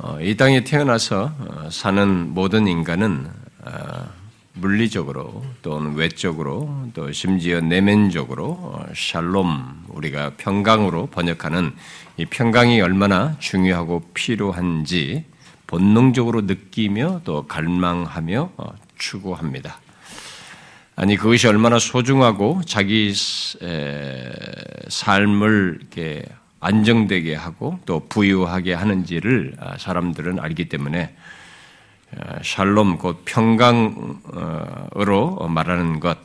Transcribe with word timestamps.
어, 0.00 0.16
이 0.20 0.36
땅에 0.36 0.62
태어나서 0.62 1.32
어, 1.40 1.68
사는 1.72 2.32
모든 2.32 2.68
인간은 2.68 3.26
어, 3.64 4.08
물리적으로 4.52 5.44
또는 5.60 5.96
외적으로 5.96 6.88
또 6.94 7.10
심지어 7.10 7.60
내면적으로 7.60 8.80
샬롬 8.94 9.86
우리가 9.88 10.34
평강으로 10.36 11.06
번역하는 11.06 11.74
이 12.16 12.26
평강이 12.26 12.80
얼마나 12.80 13.36
중요하고 13.40 14.04
필요한지 14.14 15.24
본능적으로 15.66 16.42
느끼며 16.42 17.22
또 17.24 17.48
갈망하며 17.48 18.52
추구합니다. 18.98 19.80
아니 20.94 21.16
그것이 21.16 21.46
얼마나 21.46 21.78
소중하고 21.78 22.62
자기 22.66 23.12
삶을 24.88 25.78
이렇게 25.80 26.24
안정되게 26.60 27.34
하고 27.34 27.78
또 27.86 28.06
부유하게 28.08 28.74
하는지를 28.74 29.54
아, 29.60 29.78
사람들은 29.78 30.40
알기 30.40 30.68
때문에 30.68 31.14
아, 32.16 32.38
샬롬 32.42 32.98
곧 32.98 33.22
평강으로 33.24 34.18
말하는 35.48 36.00
것 36.00 36.18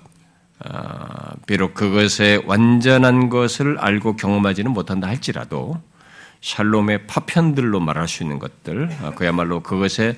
아, 0.59 1.33
비록 1.45 1.73
그것의 1.73 2.43
완전한 2.45 3.29
것을 3.29 3.77
알고 3.79 4.15
경험하지는 4.15 4.71
못한다 4.71 5.07
할지라도 5.07 5.79
샬롬의 6.41 7.07
파편들로 7.07 7.79
말할 7.79 8.07
수 8.07 8.23
있는 8.23 8.39
것들 8.39 8.89
그야말로 9.15 9.61
그것의 9.61 10.17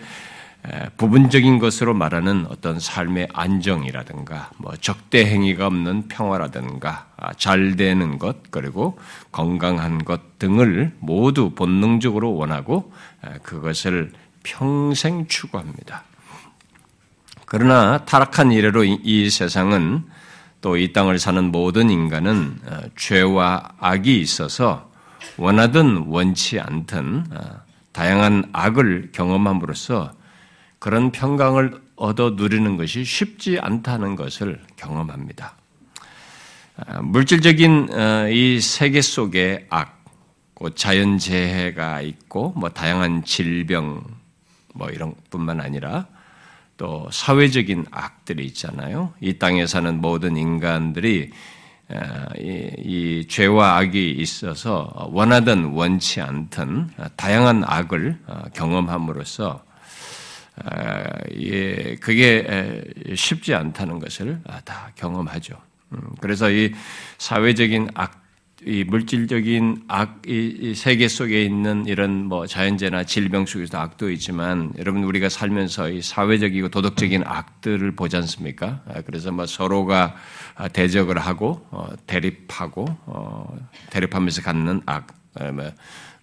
부분적인 0.98 1.60
것으로 1.60 1.94
말하는 1.94 2.48
어떤 2.50 2.80
삶의 2.80 3.28
안정이라든가 3.34 4.50
뭐 4.58 4.74
적대 4.82 5.26
행위가 5.26 5.68
없는 5.68 6.08
평화라든가 6.08 7.08
아, 7.18 7.34
잘 7.34 7.76
되는 7.76 8.18
것 8.18 8.52
그리고 8.52 8.98
건강한 9.36 10.06
것 10.06 10.40
등을 10.40 10.96
모두 11.00 11.52
본능적으로 11.52 12.36
원하고 12.36 12.94
그것을 13.44 14.14
평생 14.44 15.28
추구합니다. 15.28 16.04
그러나 17.46 18.06
타락한 18.06 18.54
이래로 18.54 18.86
이 18.86 19.30
세상은 19.30 20.06
또 20.66 20.78
이 20.78 20.94
땅을 20.94 21.20
사는 21.20 21.52
모든 21.52 21.92
인간은 21.92 22.58
어, 22.66 22.82
죄와 22.96 23.74
악이 23.80 24.20
있어서 24.20 24.90
원하든 25.38 26.06
원치 26.08 26.60
않든 26.60 27.26
어, 27.32 27.62
다양한 27.92 28.50
악을 28.52 29.12
경험함으로써 29.12 30.12
그런 30.80 31.12
평강을 31.12 31.80
얻어 31.98 32.32
누리는 32.32 32.78
것이 32.78 33.06
쉽지 33.06 33.60
않다는 33.60 34.16
것을 34.16 34.60
경험합니다. 34.76 35.56
아, 36.78 37.02
물질적인 37.02 37.88
어, 37.94 38.28
이 38.30 38.60
세계 38.60 39.02
속에 39.02 39.66
악, 39.70 40.04
자연 40.76 41.18
재해가 41.18 42.02
있고, 42.02 42.54
뭐 42.58 42.70
다양한 42.70 43.24
질병, 43.24 44.04
뭐 44.74 44.90
이런 44.90 45.14
뿐만 45.30 45.62
아니라 45.62 46.08
또 46.76 47.08
사회적인 47.12 47.86
악들이 47.92 48.46
있잖아요. 48.48 49.14
이 49.22 49.38
땅에 49.38 49.66
사는 49.66 50.02
모든 50.02 50.36
인간들이 50.36 51.32
어, 51.88 51.98
이, 52.40 52.72
이 52.80 53.28
죄와 53.30 53.78
악이 53.78 54.12
있어서 54.12 55.10
원하든 55.14 55.72
원치 55.72 56.20
않든 56.20 56.90
다양한 57.16 57.64
악을 57.66 58.20
어, 58.28 58.44
경험함으로써 58.54 59.64
예, 61.38 61.96
그게 62.02 62.84
쉽지 63.16 63.54
않다는 63.54 64.00
것을 64.00 64.42
아, 64.46 64.60
다 64.62 64.92
경험하죠. 64.96 65.56
음, 65.96 66.10
그래서 66.20 66.52
이 66.52 66.74
사회적인 67.18 67.90
악, 67.94 68.24
이 68.66 68.84
물질적인 68.84 69.84
악, 69.88 70.22
이 70.28 70.74
세계 70.76 71.08
속에 71.08 71.44
있는 71.44 71.86
이런 71.86 72.26
뭐 72.26 72.48
자연재나 72.48 73.04
질병 73.04 73.46
속에서 73.46 73.80
악도 73.80 74.10
있지만 74.12 74.74
여러분 74.78 75.04
우리가 75.04 75.30
살면서 75.30 75.90
이 75.90 76.02
사회적이고 76.02 76.70
도덕적인 76.70 77.24
악들을 77.26 77.96
보지 77.96 78.18
않습니까? 78.18 78.82
아, 78.88 79.02
그래서 79.06 79.32
뭐 79.32 79.46
서로가 79.46 80.16
아, 80.56 80.68
대적을 80.68 81.20
하고 81.20 81.66
어, 81.72 81.90
대립하고 82.08 82.86
어, 83.06 83.58
대립하면서 83.90 84.42
갖는 84.42 84.82
악, 84.86 85.08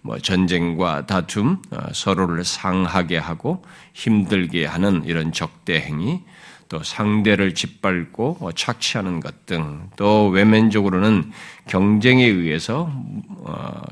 뭐뭐 0.02 0.18
전쟁과 0.22 1.06
다툼, 1.06 1.62
어, 1.70 1.92
서로를 1.92 2.44
상하게 2.44 3.18
하고 3.18 3.62
힘들게 3.92 4.66
하는 4.66 5.04
이런 5.04 5.32
적대 5.32 5.80
행위, 5.80 6.22
또 6.72 6.82
상대를 6.82 7.54
짓밟고 7.54 8.38
어, 8.40 8.50
착취하는 8.52 9.20
것 9.20 9.44
등, 9.44 9.90
또 9.96 10.28
외면적으로는 10.28 11.30
경쟁에 11.68 12.24
의해서 12.24 12.90
어, 13.40 13.82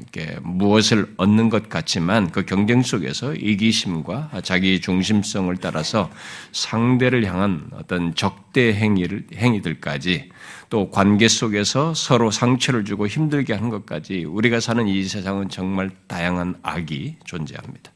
무엇을 0.41 1.13
얻는 1.19 1.51
것 1.51 1.69
같지만 1.69 2.31
그 2.31 2.47
경쟁 2.47 2.81
속에서 2.81 3.35
이기심과 3.35 4.31
자기 4.43 4.81
중심성을 4.81 5.55
따라서 5.59 6.11
상대를 6.53 7.27
향한 7.27 7.69
어떤 7.75 8.15
적대 8.15 8.73
행위를 8.73 9.27
행위들까지 9.35 10.31
또 10.71 10.89
관계 10.89 11.29
속에서 11.29 11.93
서로 11.93 12.31
상처를 12.31 12.87
주고 12.87 13.07
힘들게 13.07 13.53
하는 13.53 13.69
것까지 13.69 14.25
우리가 14.25 14.59
사는 14.61 14.89
이 14.89 15.05
세상은 15.05 15.51
정말 15.51 15.91
다양한 16.07 16.55
악이 16.63 17.17
존재합니다. 17.27 17.93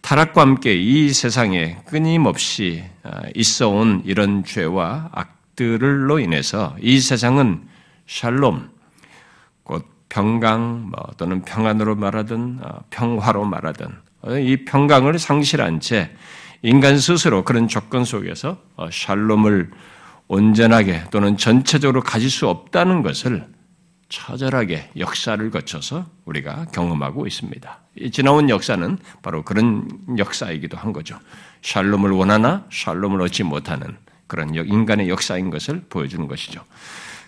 타락과 0.00 0.40
함께 0.40 0.74
이 0.74 1.12
세상에 1.12 1.78
끊임없이 1.86 2.84
아, 3.02 3.22
있어 3.34 3.68
온 3.68 4.02
이런 4.04 4.44
죄와 4.44 5.10
악들로 5.12 6.18
인해서 6.18 6.74
이 6.80 7.00
세상은 7.00 7.68
샬롬, 8.06 8.70
곧 9.62 9.86
평강 10.08 10.90
뭐 10.90 11.06
또는 11.16 11.42
평안으로 11.42 11.96
말하든 11.96 12.60
아, 12.62 12.80
평화로 12.90 13.44
말하든 13.44 13.88
이 14.42 14.64
평강을 14.64 15.18
상실한 15.18 15.80
채 15.80 16.10
인간 16.62 16.98
스스로 16.98 17.44
그런 17.44 17.68
조건 17.68 18.04
속에서 18.04 18.58
어, 18.76 18.88
샬롬을 18.90 19.70
온전하게 20.28 21.04
또는 21.10 21.36
전체적으로 21.36 22.02
가질 22.02 22.30
수 22.30 22.48
없다는 22.48 23.02
것을 23.02 23.46
처절하게 24.10 24.90
역사를 24.98 25.50
거쳐서 25.50 26.06
우리가 26.26 26.66
경험하고 26.66 27.26
있습니다. 27.26 27.80
지나온 28.12 28.50
역사는 28.50 28.98
바로 29.22 29.42
그런 29.42 29.88
역사이기도 30.18 30.76
한 30.76 30.92
거죠. 30.92 31.18
샬롬을 31.62 32.10
원하나 32.10 32.66
샬롬을 32.70 33.22
얻지 33.22 33.44
못하는 33.44 33.96
그런 34.26 34.54
인간의 34.54 35.08
역사인 35.08 35.50
것을 35.50 35.84
보여주는 35.88 36.26
것이죠. 36.28 36.62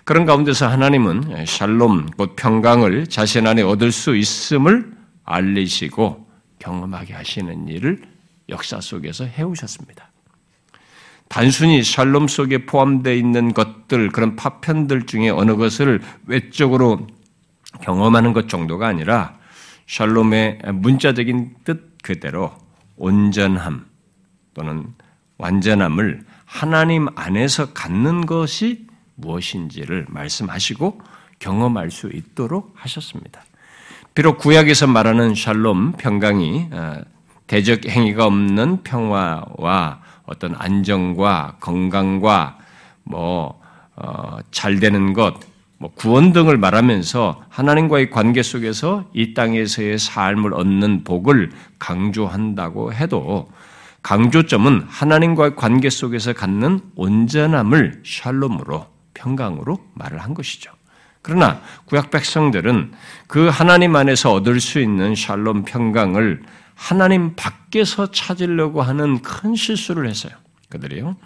그런 0.04 0.26
가운데서 0.26 0.68
하나님은 0.68 1.46
샬롬, 1.46 2.10
곧 2.16 2.34
평강을 2.36 3.06
자신 3.06 3.46
안에 3.46 3.62
얻을 3.62 3.92
수 3.92 4.16
있음을 4.16 4.92
알리시고 5.24 6.28
경험하게 6.58 7.14
하시는 7.14 7.68
일을 7.68 8.02
역사 8.48 8.80
속에서 8.80 9.24
해오셨습니다. 9.24 10.11
단순히 11.32 11.82
샬롬 11.82 12.28
속에 12.28 12.66
포함되어 12.66 13.14
있는 13.14 13.54
것들, 13.54 14.10
그런 14.10 14.36
파편들 14.36 15.06
중에 15.06 15.30
어느 15.30 15.56
것을 15.56 16.02
외적으로 16.26 17.06
경험하는 17.80 18.34
것 18.34 18.50
정도가 18.50 18.86
아니라 18.86 19.38
샬롬의 19.86 20.58
문자적인 20.74 21.54
뜻 21.64 21.96
그대로 22.02 22.52
온전함 22.98 23.86
또는 24.52 24.88
완전함을 25.38 26.22
하나님 26.44 27.08
안에서 27.14 27.72
갖는 27.72 28.26
것이 28.26 28.86
무엇인지를 29.14 30.04
말씀하시고 30.10 31.00
경험할 31.38 31.90
수 31.90 32.10
있도록 32.12 32.74
하셨습니다. 32.76 33.42
비록 34.14 34.36
구약에서 34.36 34.86
말하는 34.86 35.34
샬롬 35.34 35.92
평강이 35.92 36.68
어, 36.72 37.00
대적 37.52 37.84
행위가 37.86 38.24
없는 38.24 38.82
평화와 38.82 40.00
어떤 40.24 40.54
안정과 40.56 41.56
건강과 41.60 42.56
뭐, 43.04 43.60
어, 43.94 44.38
잘 44.50 44.80
되는 44.80 45.12
것, 45.12 45.34
뭐 45.76 45.90
구원 45.94 46.32
등을 46.32 46.56
말하면서 46.56 47.42
하나님과의 47.50 48.08
관계 48.08 48.42
속에서 48.42 49.04
이 49.12 49.34
땅에서의 49.34 49.98
삶을 49.98 50.54
얻는 50.54 51.04
복을 51.04 51.50
강조한다고 51.78 52.94
해도 52.94 53.50
강조점은 54.00 54.86
하나님과의 54.88 55.54
관계 55.54 55.90
속에서 55.90 56.32
갖는 56.32 56.80
온전함을 56.96 58.00
샬롬으로 58.02 58.86
평강으로 59.12 59.78
말을 59.92 60.20
한 60.20 60.32
것이죠. 60.32 60.72
그러나 61.20 61.60
구약 61.84 62.10
백성들은 62.10 62.92
그 63.26 63.48
하나님 63.48 63.94
안에서 63.94 64.32
얻을 64.32 64.58
수 64.58 64.80
있는 64.80 65.14
샬롬 65.14 65.64
평강을 65.64 66.42
하나님 66.74 67.34
밖에서 67.36 68.10
찾으려고 68.10 68.82
하는 68.82 69.22
큰 69.22 69.54
실수를 69.54 70.08
했어요. 70.08 70.32
그들이요. 70.68 71.16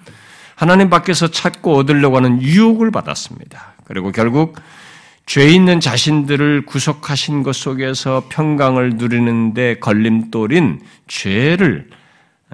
하나님 0.55 0.91
밖에서 0.91 1.29
찾고 1.29 1.77
얻으려고 1.77 2.17
하는 2.17 2.43
유혹을 2.43 2.91
받았습니다. 2.91 3.75
그리고 3.85 4.11
결국 4.11 4.57
죄 5.27 5.49
있는 5.49 5.81
자신들을 5.81 6.67
구속하신 6.67 7.43
것 7.43 7.55
속에서 7.57 8.25
평강을 8.29 8.91
누리는데 8.97 9.81
걸림돌인 9.81 10.81
죄를 11.09 11.91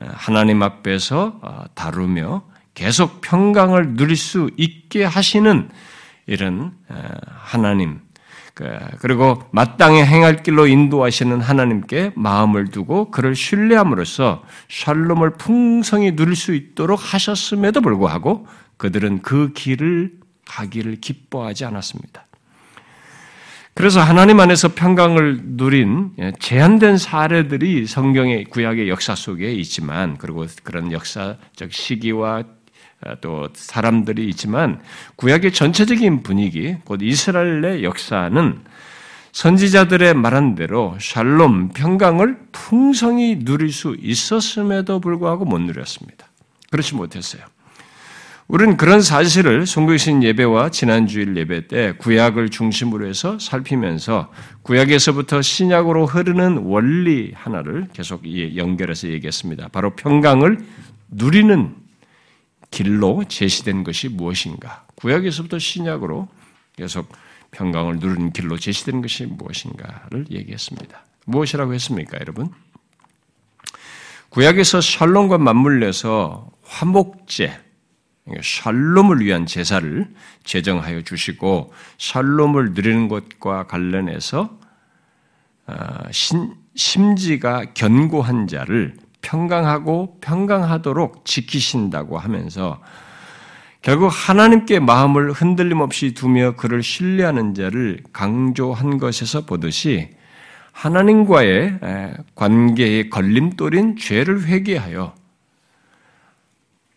어, 0.00 0.06
하나님 0.14 0.62
앞에서 0.62 1.38
어, 1.42 1.64
다루며 1.74 2.42
계속 2.74 3.20
평강을 3.20 3.94
누릴 3.96 4.16
수 4.16 4.50
있게 4.56 5.04
하시는 5.04 5.68
이런 6.26 6.72
어, 6.88 7.02
하나님, 7.26 8.00
그, 8.54 8.64
그리고 9.00 9.42
마땅히 9.50 10.02
행할 10.02 10.42
길로 10.42 10.66
인도하시는 10.66 11.40
하나님께 11.40 12.12
마음을 12.16 12.68
두고 12.68 13.10
그를 13.10 13.34
신뢰함으로써 13.34 14.42
샬롬을 14.68 15.30
풍성히 15.38 16.14
누릴 16.14 16.36
수 16.36 16.54
있도록 16.54 17.00
하셨음에도 17.02 17.80
불구하고 17.80 18.46
그들은 18.76 19.22
그 19.22 19.52
길을 19.54 20.12
가기를 20.46 20.96
기뻐하지 20.96 21.64
않았습니다. 21.64 22.26
그래서 23.74 24.00
하나님 24.00 24.38
안에서 24.38 24.74
평강을 24.74 25.40
누린 25.44 26.10
예, 26.18 26.32
제한된 26.38 26.98
사례들이 26.98 27.86
성경의 27.86 28.44
구약의 28.44 28.90
역사 28.90 29.14
속에 29.14 29.50
있지만 29.54 30.18
그리고 30.18 30.44
그런 30.62 30.92
역사적 30.92 31.72
시기와 31.72 32.38
아, 32.40 32.44
또 33.20 33.48
사람들이 33.54 34.28
있지만 34.28 34.80
구약의 35.16 35.52
전체적인 35.52 36.22
분위기, 36.22 36.76
곧 36.84 37.00
이스라엘의 37.02 37.84
역사는 37.84 38.60
선지자들의 39.32 40.14
말한 40.14 40.54
대로 40.54 40.96
샬롬, 41.00 41.70
평강을 41.70 42.38
풍성히 42.52 43.44
누릴 43.44 43.72
수 43.72 43.96
있었음에도 43.98 45.00
불구하고 45.00 45.44
못 45.44 45.58
누렸습니다. 45.60 46.26
그렇지 46.70 46.94
못했어요. 46.94 47.42
우리는 48.48 48.76
그런 48.76 49.00
사실을 49.00 49.66
송교신 49.66 50.22
예배와 50.22 50.68
지난주일 50.68 51.36
예배 51.38 51.68
때 51.68 51.94
구약을 51.96 52.50
중심으로 52.50 53.06
해서 53.06 53.38
살피면서 53.38 54.30
구약에서부터 54.60 55.40
신약으로 55.40 56.04
흐르는 56.04 56.58
원리 56.58 57.32
하나를 57.34 57.88
계속 57.94 58.24
연결해서 58.26 59.08
얘기했습니다. 59.08 59.68
바로 59.68 59.96
평강을 59.96 60.58
누리는 61.08 61.81
길로 62.72 63.22
제시된 63.28 63.84
것이 63.84 64.08
무엇인가? 64.08 64.84
구약에서부터 64.96 65.60
신약으로 65.60 66.26
계속 66.74 67.12
평강을 67.52 67.98
누리는 67.98 68.32
길로 68.32 68.58
제시된 68.58 69.02
것이 69.02 69.26
무엇인가를 69.26 70.26
얘기했습니다. 70.30 71.04
무엇이라고 71.26 71.74
했습니까, 71.74 72.18
여러분? 72.18 72.50
구약에서 74.30 74.80
샬롬과 74.80 75.38
맞물려서 75.38 76.50
화목제, 76.64 77.60
그러니까 78.24 78.42
샬롬을 78.42 79.20
위한 79.20 79.46
제사를 79.46 80.08
제정하여 80.44 81.02
주시고 81.02 81.72
샬롬을 81.98 82.72
누리는 82.72 83.08
것과 83.08 83.66
관련해서 83.66 84.58
어, 85.66 85.74
심지가 86.74 87.64
견고한 87.74 88.46
자를 88.46 88.96
평강하고 89.22 90.18
평강하도록 90.20 91.24
지키신다고 91.24 92.18
하면서 92.18 92.80
결국 93.80 94.08
하나님께 94.08 94.78
마음을 94.78 95.32
흔들림 95.32 95.80
없이 95.80 96.14
두며 96.14 96.54
그를 96.56 96.82
신뢰하는 96.82 97.54
자를 97.54 98.00
강조한 98.12 98.98
것에서 98.98 99.44
보듯이 99.44 100.10
하나님과의 100.72 101.78
관계의 102.34 103.10
걸림돌인 103.10 103.96
죄를 103.96 104.44
회개하여 104.44 105.14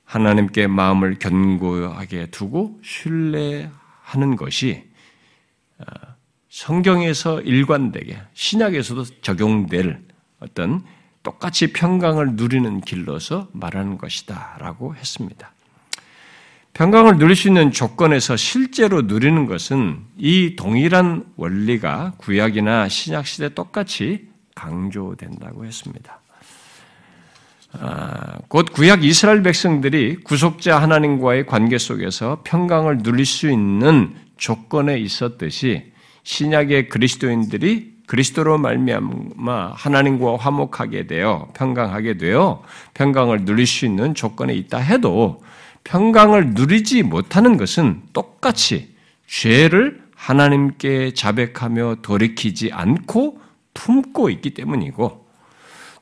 하나님께 0.06 0.68
마음을 0.68 1.18
견고하게 1.20 2.28
두고 2.28 2.80
신뢰하는 2.84 4.36
것이 4.38 4.84
어, 5.80 5.84
성경에서 6.50 7.42
일관되게 7.42 8.18
신약에서도 8.34 9.04
적용될 9.22 10.02
어떤 10.40 10.86
똑같이 11.26 11.74
평강을 11.74 12.36
누리는 12.36 12.80
길로서 12.82 13.50
말하는 13.52 13.98
것이다 13.98 14.58
라고 14.60 14.96
했습니다. 14.96 15.52
평강을 16.74 17.18
누릴 17.18 17.36
수 17.36 17.48
있는 17.48 17.72
조건에서 17.72 18.38
실제로 18.38 19.02
누리는 19.02 19.46
것은 19.46 20.00
이 20.18 20.56
동일한 20.56 21.26
원리가 21.36 22.14
구약이나 22.18 22.88
신약 22.88 23.26
시대 23.26 23.54
똑같이 23.54 24.28
강조된다고 24.54 25.66
했습니다. 25.66 26.22
아, 27.74 28.38
곧 28.48 28.72
구약 28.72 29.04
이스라엘 29.04 29.42
백성들이 29.42 30.18
구속자 30.24 30.82
하나님과의 30.82 31.46
관계 31.46 31.78
속에서 31.78 32.42
평강을 32.46 33.00
누릴 33.00 33.26
수 33.26 33.50
있는 33.50 34.16
조건에 34.38 34.98
있었듯이 34.98 35.92
신약의 36.24 36.90
그리스도인들이 36.90 37.95
그리스도로 38.08 38.58
말미암아 38.58 39.74
하나님과 39.76 40.38
화목하게 40.38 41.08
되어 41.08 41.50
평강하게 41.54 42.18
되어 42.18 42.64
평강을 42.94 43.46
누릴 43.46 43.66
수 43.66 43.86
있는 43.86 44.14
조건에 44.14 44.54
있다 44.54 44.78
해도 44.78 45.42
평강을 45.84 46.52
누리지 46.52 47.04
못하는 47.04 47.58
것은 47.58 48.02
똑같이 48.14 48.96
죄를 49.28 50.04
하나님께 50.16 51.14
자백하며 51.14 51.98
돌이키지 52.02 52.72
않고 52.72 53.40
품고 53.74 54.30
있기 54.30 54.54
때문이고 54.54 55.26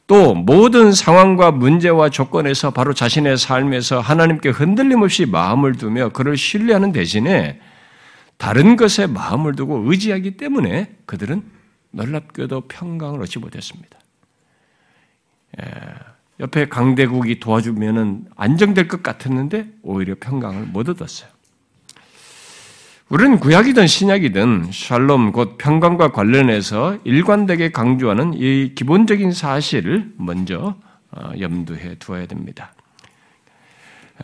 또 0.07 0.33
모든 0.33 0.91
상황과 0.91 1.51
문제와 1.51 2.09
조건에서 2.09 2.71
바로 2.71 2.93
자신의 2.93 3.37
삶에서 3.37 3.99
하나님께 3.99 4.49
흔들림 4.49 5.01
없이 5.01 5.25
마음을 5.25 5.73
두며 5.73 6.09
그를 6.09 6.37
신뢰하는 6.37 6.91
대신에 6.91 7.59
다른 8.37 8.75
것에 8.75 9.07
마음을 9.07 9.55
두고 9.55 9.89
의지하기 9.89 10.31
때문에 10.37 10.91
그들은 11.05 11.43
놀랍게도 11.93 12.61
평강을 12.67 13.21
얻지 13.21 13.39
못했습니다. 13.39 13.97
예, 15.61 15.65
옆에 16.39 16.67
강대국이 16.67 17.39
도와주면 17.39 18.29
안정될 18.35 18.87
것 18.87 19.03
같았는데 19.03 19.67
오히려 19.83 20.15
평강을 20.19 20.65
못 20.67 20.89
얻었어요. 20.89 21.29
우리는 23.09 23.39
구약이든 23.39 23.85
신약이든 23.85 24.71
샬롬 24.71 25.33
곧 25.33 25.57
평강과 25.59 26.13
관련해서 26.13 26.97
일관되게 27.03 27.71
강조하는 27.71 28.33
이 28.33 28.73
기본적인 28.73 29.31
사실을 29.31 30.11
먼저 30.17 30.75
어, 31.11 31.31
염두해 31.39 31.95
두어야 31.99 32.25
됩니다. 32.25 32.73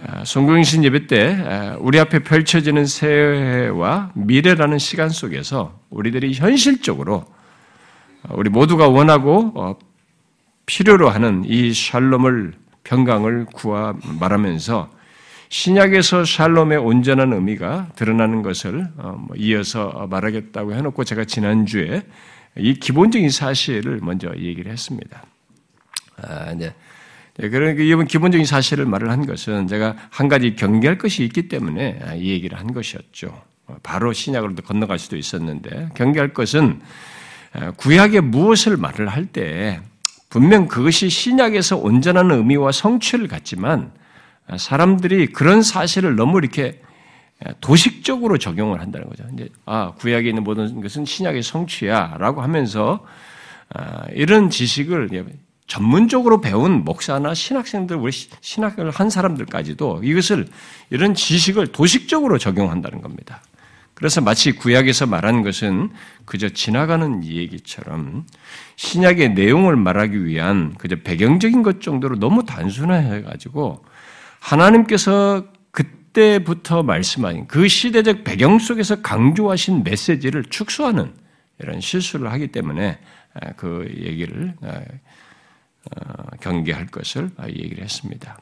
어, 0.02 0.24
성경신 0.26 0.84
예배 0.86 1.06
때 1.06 1.36
어, 1.40 1.78
우리 1.82 2.00
앞에 2.00 2.20
펼쳐지는 2.20 2.88
새해와 2.88 4.12
미래라는 4.16 4.80
시간 4.80 5.10
속에서 5.10 5.80
우리들이 5.92 6.34
현실적으로 6.34 7.26
우리 8.30 8.50
모두가 8.50 8.88
원하고 8.88 9.78
필요로 10.66 11.10
하는 11.10 11.44
이 11.46 11.74
샬롬을 11.74 12.54
평강을 12.84 13.46
구하 13.46 13.94
말하면서 14.20 14.90
신약에서 15.50 16.26
샬롬의 16.26 16.78
온전한 16.78 17.34
의미가 17.34 17.90
드러나는 17.96 18.44
것을 18.44 18.88
어, 18.98 19.18
뭐 19.20 19.36
이어서 19.36 20.08
말하겠다고 20.10 20.76
해놓고 20.76 21.04
제가 21.04 21.26
지난주에 21.26 22.04
이 22.58 22.76
기본적인 22.76 23.30
사실을 23.32 24.00
먼저 24.02 24.32
얘기를 24.38 24.72
했습니다. 24.72 25.24
아, 26.18 26.54
네. 26.54 26.74
네, 27.38 27.50
그러니까 27.50 27.84
이번 27.84 28.06
기본적인 28.06 28.46
사실을 28.46 28.86
말을 28.86 29.10
한 29.10 29.26
것은 29.26 29.68
제가 29.68 29.96
한 30.10 30.28
가지 30.28 30.56
경계할 30.56 30.98
것이 30.98 31.24
있기 31.24 31.48
때문에 31.48 32.00
아, 32.06 32.14
이 32.14 32.30
얘기를 32.30 32.60
한 32.60 32.72
것이었죠. 32.74 33.42
어, 33.68 33.78
바로 33.82 34.14
신약으로 34.14 34.54
건너갈 34.56 35.00
수도 35.00 35.18
있었는데 35.18 35.90
경계할 35.96 36.34
것은 36.34 36.80
아, 36.82 36.86
구약에 37.78 38.20
무엇을 38.22 38.78
말을 38.78 39.08
할 39.08 39.26
때 39.26 39.82
분명 40.30 40.68
그것이 40.68 41.10
신약에서 41.10 41.78
온전한 41.78 42.30
의미와 42.32 42.72
성취를 42.72 43.28
갖지만 43.28 43.92
사람들이 44.58 45.28
그런 45.28 45.64
사실을 45.64 46.16
너무 46.16 46.38
이렇게 46.38 46.82
도식적으로 47.62 48.38
적용을 48.38 48.80
한다는 48.82 49.08
거죠. 49.10 49.24
이제 49.34 49.50
아 49.66 49.94
구약에 49.98 50.30
있는 50.30 50.44
모든 50.44 50.82
것은 50.82 51.06
신약의 51.06 51.42
성취야라고 51.42 52.42
하면서 52.42 53.06
아, 53.74 54.06
이런 54.14 54.50
지식을 54.50 55.10
전문적으로 55.68 56.42
배운 56.42 56.84
목사나 56.84 57.36
신학생들, 57.36 57.96
우리 57.96 58.12
신학을 58.12 58.90
한 58.90 59.10
사람들까지도 59.10 60.02
이것을 60.04 60.48
이런 60.90 61.14
지식을 61.14 61.68
도식적으로 61.68 62.40
적용한다는 62.40 63.02
겁니다. 63.02 63.42
그래서 64.00 64.22
마치 64.22 64.54
구약에서 64.54 65.08
말한 65.08 65.44
것은 65.44 65.90
그저 66.24 66.48
지나가는 66.48 67.26
얘기처럼 67.26 68.26
신약의 68.78 69.34
내용을 69.34 69.76
말하기 69.76 70.24
위한 70.26 70.74
그저 70.78 70.96
배경적인 70.96 71.64
것 71.64 71.82
정도로 71.82 72.18
너무 72.18 72.46
단순화해가지고 72.46 73.84
하나님께서 74.40 75.44
그때부터 75.72 76.82
말씀하신 76.82 77.48
그 77.48 77.68
시대적 77.68 78.24
배경 78.24 78.58
속에서 78.58 79.02
강조하신 79.02 79.84
메시지를 79.84 80.46
축소하는 80.46 81.14
이런 81.60 81.82
실수를 81.82 82.32
하기 82.32 82.48
때문에 82.54 83.00
아, 83.34 83.52
그 83.58 83.86
얘기를 83.98 84.56
아, 84.62 84.80
어, 85.92 86.24
경계할 86.40 86.88
것을 86.88 87.32
얘기를 87.50 87.84
했습니다. 87.84 88.38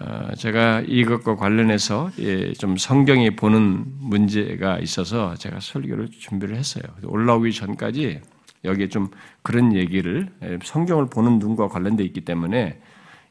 어, 0.00 0.34
제가 0.34 0.80
이것과 0.86 1.36
관련해서 1.36 2.10
예, 2.18 2.52
좀 2.54 2.76
성경이 2.76 3.36
보는 3.36 3.84
문제가 4.00 4.78
있어서 4.78 5.34
제가 5.36 5.60
설교를 5.60 6.10
준비를 6.10 6.56
했어요. 6.56 6.82
올라오기 7.04 7.52
전까지 7.52 8.20
여기에 8.64 8.88
좀 8.88 9.08
그런 9.42 9.74
얘기를 9.74 10.28
예, 10.42 10.58
성경을 10.62 11.06
보는 11.06 11.38
눈과 11.38 11.68
관련돼 11.68 12.02
있기 12.04 12.22
때문에 12.22 12.80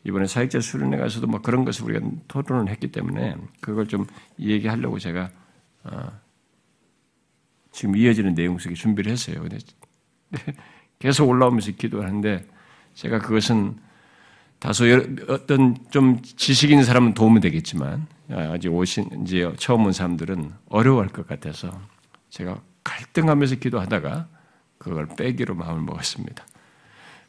이번에 0.06 0.26
사역자 0.26 0.60
수련회 0.62 0.98
가서도 0.98 1.28
뭐 1.28 1.42
그런 1.42 1.66
것을 1.66 1.86
우리가 1.86 2.06
토론을 2.28 2.72
했기 2.72 2.92
때문에 2.92 3.36
그걸 3.62 3.88
좀 3.88 4.06
얘기하려고 4.40 5.00
제가 5.00 5.32
어, 5.84 6.12
지금 7.72 7.96
이어지는 7.98 8.36
내용 8.36 8.58
속에 8.58 8.76
준비를 8.76 9.12
했어요. 9.12 9.44
계속 11.00 11.28
올라오면서 11.28 11.72
기도하는데 11.74 12.46
제가 12.94 13.20
그것은 13.20 13.78
다소 14.64 14.86
어떤 15.28 15.76
좀 15.92 16.22
지식 16.22 16.72
있는 16.72 16.86
사람은 16.86 17.16
도움이 17.16 17.42
되겠지만 17.42 18.08
아직 18.30 18.70
오신 18.70 19.26
이제 19.26 19.52
처음 19.58 19.86
온 19.86 19.92
사람들은 19.92 20.52
어려워할 20.70 21.10
것 21.10 21.28
같아서 21.28 21.70
제가 22.30 22.62
갈등하면서 22.86 23.56
기도하다가 23.56 24.30
그걸 24.78 25.10
빼기로 25.18 25.56
마음을 25.56 25.82
먹었습니다. 25.82 26.46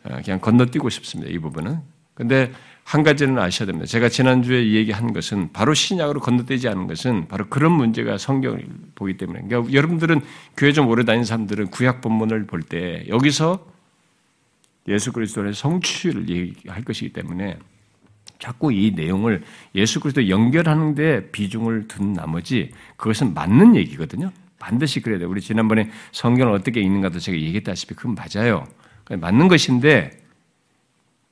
아, 0.04 0.22
그냥 0.22 0.38
건너뛰고 0.38 0.88
싶습니다. 0.90 1.32
이 1.32 1.38
부분은. 1.38 1.80
근데 2.14 2.52
한 2.84 3.02
가지는 3.02 3.36
아셔야 3.40 3.66
됩니다. 3.66 3.86
제가 3.86 4.08
지난주에 4.08 4.72
얘기한 4.72 5.12
것은 5.12 5.52
바로 5.52 5.74
신약으로 5.74 6.20
건너뛰지 6.20 6.68
않은 6.68 6.86
것은 6.86 7.26
바로 7.26 7.48
그런 7.48 7.72
문제가 7.72 8.16
성경을 8.16 8.64
보기 8.94 9.16
때문에. 9.16 9.40
그러니까 9.48 9.72
여러분들은 9.72 10.20
교회 10.56 10.72
좀 10.72 10.86
오래 10.86 11.04
다닌 11.04 11.24
사람들은 11.24 11.72
구약 11.72 12.00
본문을 12.00 12.46
볼 12.46 12.62
때 12.62 13.04
여기서 13.08 13.73
예수 14.88 15.12
그리스도의 15.12 15.54
성취를 15.54 16.28
얘기할 16.28 16.82
것이기 16.84 17.12
때문에 17.12 17.58
자꾸 18.38 18.72
이 18.72 18.90
내용을 18.90 19.42
예수 19.74 20.00
그리스도 20.00 20.28
연결하는데 20.28 21.30
비중을 21.30 21.88
둔 21.88 22.12
나머지 22.12 22.70
그것은 22.96 23.32
맞는 23.34 23.76
얘기거든요. 23.76 24.32
반드시 24.58 25.00
그래야 25.00 25.18
돼요. 25.18 25.28
우리 25.28 25.40
지난번에 25.40 25.90
성경을 26.12 26.52
어떻게 26.52 26.80
읽는가도 26.80 27.18
제가 27.18 27.38
얘기했다시피 27.38 27.94
그건 27.94 28.14
맞아요. 28.14 28.66
맞는 29.10 29.48
것인데 29.48 30.10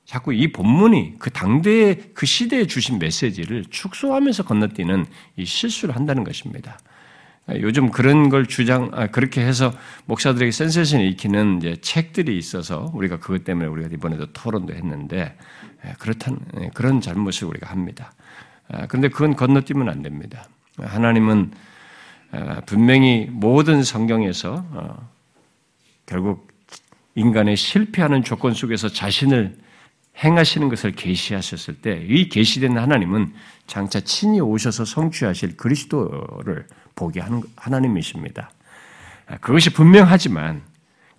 자꾸 0.05 0.33
이 0.33 0.51
본문이 0.51 1.15
그 1.17 1.29
당대의 1.29 2.11
그 2.13 2.25
시대에 2.25 2.67
주신 2.67 2.99
메시지를 2.99 3.65
축소하면서 3.69 4.43
건너뛰는 4.43 5.05
이 5.37 5.45
실수를 5.45 5.95
한다는 5.95 6.23
것입니다. 6.23 6.77
요즘 7.49 7.91
그런 7.91 8.29
걸 8.29 8.45
주장, 8.45 8.89
아, 8.93 9.07
그렇게 9.07 9.41
해서 9.41 9.73
목사들에게 10.05 10.51
센세이션을 10.51 11.05
익히는 11.07 11.57
이제 11.57 11.75
책들이 11.81 12.37
있어서 12.37 12.89
우리가 12.93 13.19
그것 13.19 13.43
때문에 13.43 13.67
우리가 13.67 13.89
이번에도 13.91 14.31
토론도 14.31 14.73
했는데 14.73 15.35
예, 15.85 15.93
그렇다는 15.99 16.39
예, 16.61 16.69
그런 16.73 17.01
잘못을 17.01 17.47
우리가 17.47 17.69
합니다. 17.69 18.13
아, 18.69 18.87
그런데 18.87 19.09
그건 19.09 19.35
건너뛰면 19.35 19.89
안 19.89 20.01
됩니다. 20.01 20.47
하나님은 20.77 21.51
아, 22.31 22.61
분명히 22.65 23.27
모든 23.29 23.83
성경에서 23.83 24.65
어, 24.71 25.09
결국 26.05 26.47
인간의 27.15 27.57
실패하는 27.57 28.23
조건 28.23 28.53
속에서 28.53 28.87
자신을 28.87 29.57
행하시는 30.23 30.69
것을 30.69 30.91
계시하셨을 30.93 31.81
때 31.81 32.05
이 32.07 32.29
계시된 32.29 32.77
하나님은 32.77 33.33
장차 33.67 33.99
친히 33.99 34.39
오셔서 34.39 34.85
성취하실 34.85 35.57
그리스도를 35.57 36.67
보게 36.95 37.19
하는 37.19 37.41
하나님이십니다. 37.55 38.51
그것이 39.41 39.71
분명하지만 39.71 40.61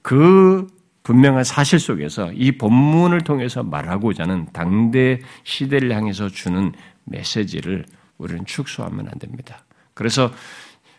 그 0.02 0.66
분명한 1.02 1.44
사실 1.44 1.78
속에서 1.78 2.32
이 2.32 2.52
본문을 2.52 3.22
통해서 3.22 3.62
말하고자 3.62 4.24
하는 4.24 4.46
당대 4.52 5.20
시대를 5.44 5.94
향해서 5.94 6.28
주는 6.28 6.72
메시지를 7.04 7.84
우리는 8.16 8.44
축소하면 8.46 9.08
안 9.12 9.18
됩니다. 9.18 9.64
그래서 9.92 10.32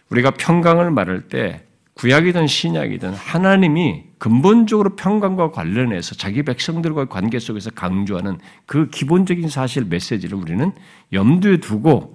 우리가 0.09 0.31
평강을 0.31 0.91
말할 0.91 1.27
때 1.27 1.63
구약이든 1.95 2.45
신약이든 2.47 3.13
하나님이 3.13 4.03
근본적으로 4.17 4.95
평강과 4.95 5.51
관련해서 5.51 6.15
자기 6.15 6.43
백성들과의 6.43 7.07
관계 7.09 7.39
속에서 7.39 7.71
강조하는 7.71 8.37
그 8.65 8.89
기본적인 8.89 9.47
사실 9.49 9.85
메시지를 9.85 10.37
우리는 10.37 10.71
염두에 11.13 11.57
두고 11.57 12.14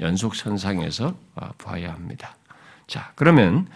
연속 0.00 0.34
선상에서 0.34 1.14
아, 1.34 1.52
봐야 1.58 1.92
합니다. 1.92 2.36
자, 2.86 3.12
그러면 3.14 3.68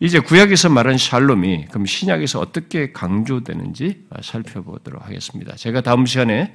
이제 0.00 0.20
구약에서 0.20 0.68
말한 0.68 0.98
샬롬이 0.98 1.66
그럼 1.70 1.86
신약에서 1.86 2.40
어떻게 2.40 2.92
강조되는지 2.92 4.06
아, 4.10 4.20
살펴보도록 4.22 5.04
하겠습니다. 5.04 5.54
제가 5.56 5.80
다음 5.80 6.06
시간에 6.06 6.54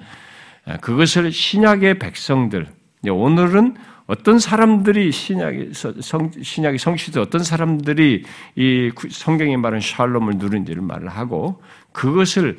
아, 0.65 0.77
그것을 0.77 1.31
신약의 1.31 1.99
백성들, 1.99 2.67
오늘은 3.09 3.77
어떤 4.05 4.39
사람들이 4.39 5.11
신약에서 5.11 6.01
성, 6.01 6.31
신약의 6.41 6.79
성취도 6.79 7.21
어떤 7.21 7.43
사람들이 7.43 8.23
이 8.55 8.91
성경에 9.09 9.57
말한 9.57 9.81
샬롬을 9.81 10.35
누린지를 10.37 10.81
말을 10.81 11.09
하고 11.09 11.61
그것을 11.91 12.57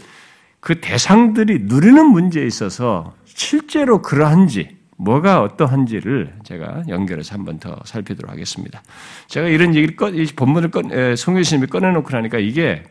그 0.61 0.81
대상들이 0.81 1.61
누리는 1.62 2.07
문제에 2.07 2.47
있어서 2.47 3.15
실제로 3.25 4.03
그러한지 4.03 4.77
뭐가 4.99 5.43
어떠한지를 5.43 6.35
제가 6.45 6.83
연결해서 6.88 7.35
한 7.35 7.45
번 7.45 7.59
더 7.59 7.78
살피도록 7.85 8.31
하겠습니다. 8.31 8.83
제가 9.28 9.49
이런 9.49 9.75
얘기를 9.75 9.97
꺼, 9.97 10.09
이 10.09 10.26
본문을 10.26 10.71
꺼, 10.71 10.83
성교신님이 11.17 11.69
꺼내놓고 11.69 12.11
나니까 12.11 12.38
이게 12.38 12.85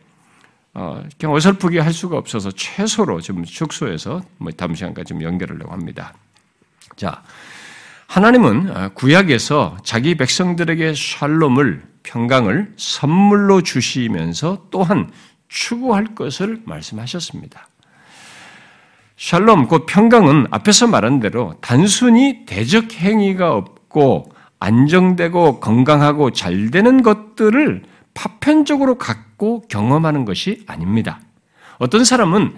어, 0.74 1.02
그냥 1.18 1.34
어설프게 1.34 1.80
할 1.80 1.92
수가 1.92 2.16
없어서 2.18 2.50
최소로 2.50 3.20
좀 3.20 3.44
축소해서 3.44 4.22
뭐 4.38 4.52
다음 4.52 4.74
시간까지 4.74 5.08
좀 5.08 5.22
연결하려고 5.22 5.72
합니다. 5.72 6.14
자, 6.96 7.22
하나님은 8.06 8.70
아, 8.76 8.88
구약에서 8.88 9.78
자기 9.84 10.14
백성들에게 10.14 10.94
샬롬을 10.94 11.82
평강을 12.02 12.72
선물로 12.76 13.62
주시면서 13.62 14.66
또한 14.70 15.10
추구할 15.48 16.14
것을 16.14 16.62
말씀하셨습니다. 16.64 17.68
샬롬, 19.18 19.66
곧 19.66 19.84
평강은 19.86 20.46
앞에서 20.52 20.86
말한 20.86 21.18
대로 21.18 21.54
단순히 21.60 22.46
대적 22.46 22.94
행위가 22.94 23.52
없고 23.52 24.30
안정되고 24.60 25.58
건강하고 25.58 26.30
잘 26.30 26.70
되는 26.70 27.02
것들을 27.02 27.82
파편적으로 28.14 28.96
갖고 28.96 29.62
경험하는 29.68 30.24
것이 30.24 30.62
아닙니다. 30.68 31.20
어떤 31.78 32.04
사람은 32.04 32.54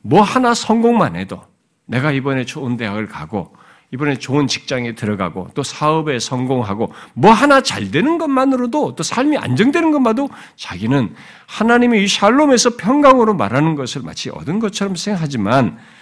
뭐 0.00 0.22
하나 0.22 0.54
성공만 0.54 1.14
해도 1.14 1.42
내가 1.84 2.10
이번에 2.10 2.46
좋은 2.46 2.78
대학을 2.78 3.06
가고 3.06 3.54
이번에 3.92 4.18
좋은 4.18 4.46
직장에 4.46 4.94
들어가고 4.94 5.48
또 5.54 5.62
사업에 5.62 6.18
성공하고 6.18 6.92
뭐 7.12 7.32
하나 7.32 7.60
잘 7.60 7.90
되는 7.90 8.16
것만으로도 8.16 8.94
또 8.94 9.02
삶이 9.02 9.36
안정되는 9.36 9.90
것만도 9.90 10.30
자기는 10.56 11.14
하나님의 11.46 12.04
이 12.04 12.08
샬롬에서 12.08 12.76
평강으로 12.76 13.34
말하는 13.34 13.74
것을 13.74 14.02
마치 14.02 14.30
얻은 14.30 14.58
것처럼 14.58 14.96
생각하지만 14.96 15.76
아, 15.76 15.97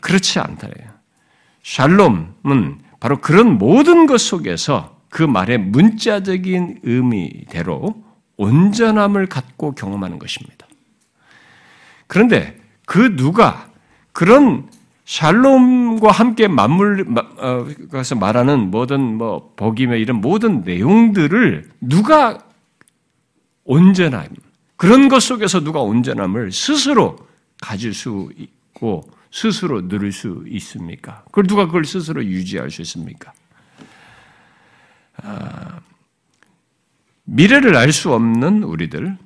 그렇지 0.00 0.38
않다예요. 0.38 0.94
샬롬은 1.62 2.78
바로 3.00 3.20
그런 3.20 3.58
모든 3.58 4.06
것 4.06 4.20
속에서 4.20 4.96
그 5.08 5.22
말의 5.22 5.58
문자적인 5.58 6.80
의미대로 6.82 8.02
온전함을 8.36 9.26
갖고 9.26 9.72
경험하는 9.72 10.18
것입니다. 10.18 10.66
그런데 12.06 12.58
그 12.86 13.16
누가 13.16 13.68
그런 14.12 14.68
샬롬과 15.04 16.10
함께 16.10 16.48
맞물 16.48 17.14
가서 17.90 18.14
어, 18.14 18.18
말하는 18.18 18.70
모든 18.70 19.18
뭐 19.18 19.52
복이며 19.56 19.96
이런 19.96 20.20
모든 20.20 20.62
내용들을 20.62 21.70
누가 21.80 22.38
온전함 23.64 24.28
그런 24.76 25.08
것 25.08 25.22
속에서 25.22 25.60
누가 25.60 25.80
온전함을 25.80 26.52
스스로 26.52 27.16
가질 27.60 27.94
수 27.94 28.30
있고 28.36 29.08
스스로 29.34 29.88
누릴 29.88 30.12
수 30.12 30.44
있습니까? 30.46 31.24
그걸 31.24 31.48
누가 31.48 31.66
그걸 31.66 31.84
스스로 31.84 32.24
유지할 32.24 32.70
수 32.70 32.82
있습니까? 32.82 33.32
아, 35.16 35.80
미래를 37.24 37.76
알 37.76 37.90
수 37.90 38.12
없는 38.14 38.62
우리들, 38.62 39.18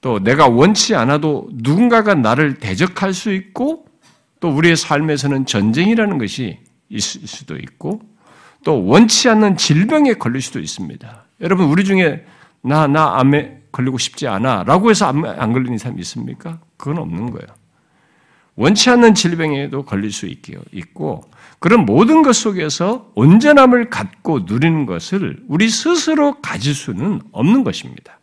또 0.00 0.20
내가 0.20 0.46
원치 0.46 0.94
않아도 0.94 1.48
누군가가 1.52 2.14
나를 2.14 2.58
대적할 2.58 3.12
수 3.12 3.32
있고 3.32 3.86
또 4.38 4.50
우리의 4.50 4.76
삶에서는 4.76 5.46
전쟁이라는 5.46 6.18
것이 6.18 6.60
있을 6.88 7.26
수도 7.26 7.56
있고 7.56 8.00
또 8.62 8.86
원치 8.86 9.28
않는 9.28 9.56
질병에 9.56 10.14
걸릴 10.14 10.40
수도 10.40 10.60
있습니다. 10.60 11.24
여러분 11.40 11.66
우리 11.66 11.84
중에 11.84 12.24
나 12.62 12.86
나 12.86 13.18
암에 13.18 13.62
걸리고 13.72 13.98
싶지 13.98 14.28
않아 14.28 14.62
라고 14.62 14.90
해서 14.90 15.06
암안 15.06 15.52
걸리는 15.52 15.76
사람 15.76 15.98
있습니까? 15.98 16.60
그건 16.76 16.98
없는 16.98 17.32
거예요. 17.32 17.65
원치 18.56 18.90
않는 18.90 19.14
질병에도 19.14 19.84
걸릴 19.84 20.10
수 20.10 20.26
있고 20.26 21.24
그런 21.58 21.84
모든 21.84 22.22
것 22.22 22.34
속에서 22.34 23.10
온전함을 23.14 23.90
갖고 23.90 24.40
누리는 24.40 24.86
것을 24.86 25.42
우리 25.48 25.68
스스로 25.68 26.40
가질 26.40 26.74
수는 26.74 27.20
없는 27.32 27.64
것입니다. 27.64 28.18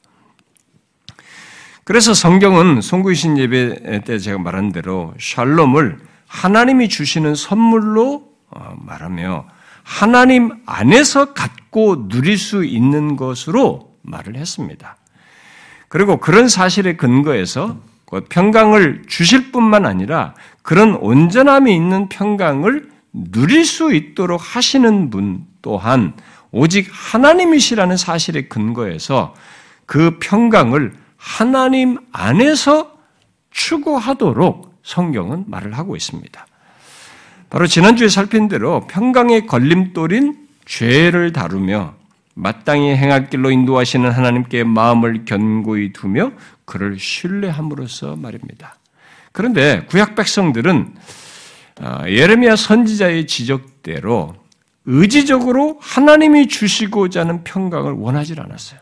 그래서 1.84 2.14
성경은 2.14 2.82
송구이신 2.82 3.38
예배 3.38 4.04
때 4.06 4.18
제가 4.18 4.40
말한 4.40 4.72
대로 4.72 5.14
샬롬을 5.20 6.00
하나님이 6.28 6.90
주시는 6.90 7.36
선물로 7.36 8.34
어, 8.50 8.76
말하며 8.80 9.46
하나님 9.84 10.52
안에서 10.66 11.34
갖고 11.34 12.08
누릴 12.08 12.38
수 12.38 12.64
있는 12.64 13.16
것으로 13.16 13.98
말을 14.02 14.36
했습니다. 14.36 14.98
그리고 15.90 16.18
그런 16.18 16.48
사실에 16.48 16.96
근거해서 16.96 17.78
그 17.78 17.93
평강을 18.22 19.04
주실 19.08 19.52
뿐만 19.52 19.86
아니라 19.86 20.34
그런 20.62 20.96
온전함이 20.96 21.74
있는 21.76 22.10
평강을 22.10 22.90
누릴 23.14 23.66
수 23.66 23.94
있도록 23.94 24.42
하시는 24.56 25.10
분 25.10 25.46
또한 25.62 26.14
오직 26.52 26.90
하나님이시라는 26.92 27.98
사실에 27.98 28.44
근거해서 28.44 29.34
그 29.86 30.18
평강을 30.20 30.94
하나님 31.18 31.98
안에서 32.12 32.92
추구하도록 33.52 34.80
성경은 34.84 35.46
말을 35.48 35.78
하고 35.78 35.96
있습니다. 35.96 36.48
바로 37.50 37.68
지난주에 37.68 38.10
살핀 38.10 38.48
대로 38.48 38.88
평강의 38.88 39.46
걸림돌인 39.46 40.48
죄를 40.66 41.34
다루며 41.34 41.94
마땅히 42.36 42.96
행할 42.96 43.30
길로 43.30 43.52
인도하시는 43.52 44.10
하나님께 44.10 44.64
마음을 44.64 45.26
견고히 45.26 45.94
두며 45.94 46.32
그를 46.74 46.98
신뢰함으로써 46.98 48.16
말입니다. 48.16 48.80
그런데 49.32 49.86
구약 49.90 50.16
백성들은 50.16 50.96
아, 51.80 52.10
예레미야 52.10 52.56
선지자의 52.56 53.28
지적대로 53.28 54.36
의지적으로 54.86 55.78
하나님이 55.80 56.48
주시고자 56.48 57.22
하는 57.22 57.44
평강을 57.44 57.94
원하지 57.94 58.34
않았어요. 58.40 58.80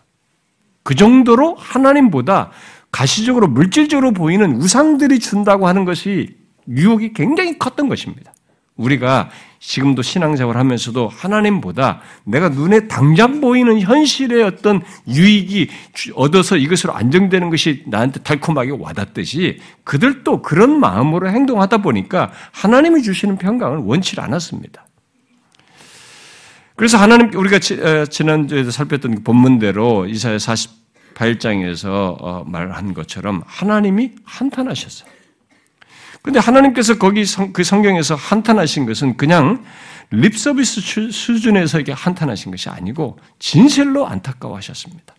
그 0.84 0.96
정도로 0.96 1.56
하나님보다 1.56 2.52
가시적으로 2.94 3.48
물질적으로 3.48 4.14
보이는 4.14 4.56
우상들이 4.56 5.20
준다고 5.20 5.68
하는 5.68 5.84
것이 5.84 6.38
유혹이 6.70 7.12
굉장히 7.12 7.60
컸던 7.60 7.90
것입니다. 7.90 8.34
우리가 8.76 9.30
지금도 9.60 10.02
신앙생활 10.02 10.58
하면서도 10.58 11.08
하나님보다 11.08 12.02
내가 12.24 12.50
눈에 12.50 12.88
당장 12.88 13.42
보이는 13.42 13.80
현실의 13.80 14.44
어떤 14.44 14.82
유익이 15.08 15.70
얻어서 16.16 16.58
이것으로 16.58 16.94
안정되는 16.94 17.50
것이 17.52 17.84
나한테 17.86 18.22
달콤하게 18.22 18.72
와닿듯이 18.80 19.60
그들도 19.84 20.42
그런 20.42 20.80
마음으로 20.80 21.30
행동하다 21.30 21.78
보니까 21.80 22.32
하나님이 22.52 23.04
주시는 23.04 23.38
평강을 23.38 23.78
원치 23.80 24.20
않았습니다. 24.20 24.88
그래서 26.76 26.98
하나님 26.98 27.32
우리가 27.36 27.60
지난주에도 28.10 28.72
살폈던 28.72 29.16
그 29.16 29.24
본문대로 29.24 30.08
이사야 30.08 30.38
48장에서 30.38 32.18
어, 32.20 32.44
말한 32.48 32.96
것처럼 32.96 33.44
하나님이 33.46 34.14
한탄하셨어요. 34.24 35.21
근데 36.22 36.40
하나님께서 36.40 36.98
거기 36.98 37.26
성, 37.26 37.52
그 37.52 37.64
성경에서 37.64 38.16
한탄하신 38.16 38.86
것은 38.86 39.18
그냥 39.18 39.64
립 40.12 40.38
서비스 40.38 40.82
수준에서 40.82 41.80
이게 41.80 41.94
한탄하신 41.94 42.52
것이 42.52 42.70
아니고 42.70 43.18
진실로 43.40 44.08
안타까워하셨습니다. 44.08 45.16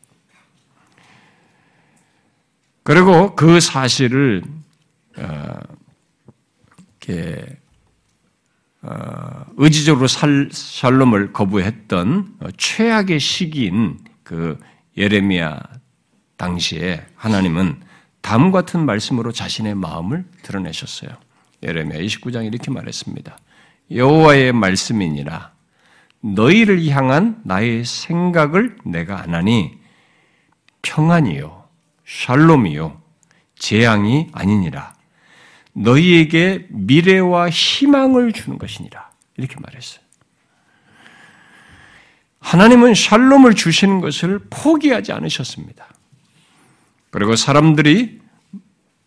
그리고 2.84 3.34
그 3.34 3.60
사실을 3.60 4.42
어, 5.16 5.58
이렇게 7.00 7.56
어, 8.82 9.46
의지적으로 9.56 10.08
살, 10.08 10.48
샬롬을 10.52 11.32
거부했던 11.32 12.38
최악의 12.56 13.20
시기인 13.20 13.98
그 14.22 14.58
예레미야 14.96 15.60
당시에 16.36 17.06
하나님은 17.14 17.80
다음 18.22 18.50
같은 18.52 18.86
말씀으로 18.86 19.32
자신의 19.32 19.74
마음을 19.74 20.24
드러내셨어요. 20.42 21.10
예레미야 21.62 22.00
29장 22.00 22.46
이렇게 22.46 22.70
말했습니다. 22.70 23.36
여호와의 23.90 24.52
말씀이니라 24.52 25.52
너희를 26.20 26.86
향한 26.88 27.40
나의 27.44 27.84
생각을 27.84 28.76
내가 28.84 29.20
안 29.20 29.34
하니 29.34 29.78
평안이요 30.82 31.64
샬롬이요 32.06 33.00
재앙이 33.58 34.28
아니니라 34.32 34.94
너희에게 35.74 36.66
미래와 36.70 37.50
희망을 37.50 38.32
주는 38.32 38.58
것이니라 38.58 39.10
이렇게 39.36 39.56
말했어요. 39.58 40.02
하나님은 42.40 42.94
샬롬을 42.94 43.54
주시는 43.54 44.00
것을 44.00 44.40
포기하지 44.50 45.12
않으셨습니다. 45.12 45.86
그리고 47.12 47.36
사람들이 47.36 48.20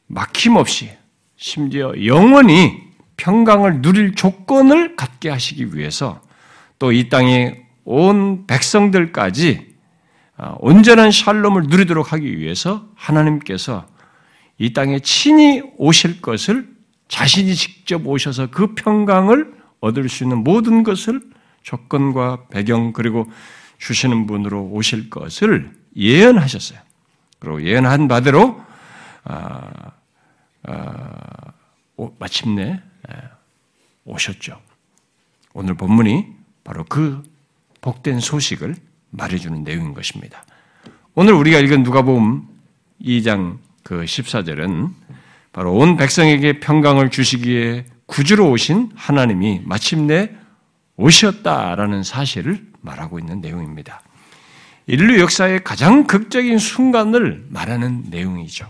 막힘없이 0.07 0.89
심지어 1.35 1.93
영원히 2.05 2.81
평강을 3.17 3.81
누릴 3.81 4.15
조건을 4.15 4.95
갖게 4.95 5.29
하시기 5.29 5.75
위해서 5.75 6.21
또 6.79 6.91
이 6.91 7.09
땅에 7.09 7.65
온 7.83 8.47
백성들까지 8.47 9.75
아, 10.37 10.55
온전한 10.59 11.11
샬롬을 11.11 11.63
누리도록 11.63 12.11
하기 12.13 12.37
위해서 12.39 12.87
하나님께서 12.95 13.85
이 14.57 14.73
땅에 14.73 14.99
친히 14.99 15.61
오실 15.77 16.21
것을 16.21 16.67
자신이 17.07 17.55
직접 17.55 18.05
오셔서 18.05 18.47
그 18.47 18.73
평강을 18.75 19.53
얻을 19.79 20.09
수 20.09 20.23
있는 20.23 20.43
모든 20.43 20.83
것을 20.83 21.21
조건과 21.63 22.47
배경 22.49 22.91
그리고 22.93 23.29
주시는 23.77 24.27
분으로 24.27 24.63
오실 24.63 25.09
것을 25.09 25.71
예언하셨어요. 25.95 26.79
그리고 27.39 27.61
예언한 27.61 28.07
바대로 28.07 28.61
아, 29.23 29.91
아, 30.63 31.53
마침내 32.19 32.81
오셨죠. 34.05 34.59
오늘 35.53 35.75
본문이 35.75 36.27
바로 36.63 36.83
그 36.83 37.23
복된 37.81 38.19
소식을 38.19 38.75
말해주는 39.11 39.63
내용인 39.63 39.93
것입니다. 39.93 40.43
오늘 41.13 41.33
우리가 41.33 41.59
읽은 41.59 41.83
누가복음 41.83 42.47
2장 43.01 43.57
그 43.83 44.03
14절은 44.03 44.91
바로 45.53 45.73
온 45.73 45.95
백성에게 45.95 46.59
평강을 46.59 47.11
주시기에 47.11 47.85
구주로 48.05 48.49
오신 48.49 48.91
하나님이 48.95 49.61
마침내 49.63 50.31
오셨다라는 50.97 52.03
사실을 52.03 52.65
말하고 52.81 53.19
있는 53.19 53.41
내용입니다. 53.41 54.01
인류 54.87 55.19
역사의 55.19 55.63
가장 55.63 56.05
극적인 56.05 56.59
순간을 56.59 57.45
말하는 57.49 58.03
내용이죠. 58.09 58.67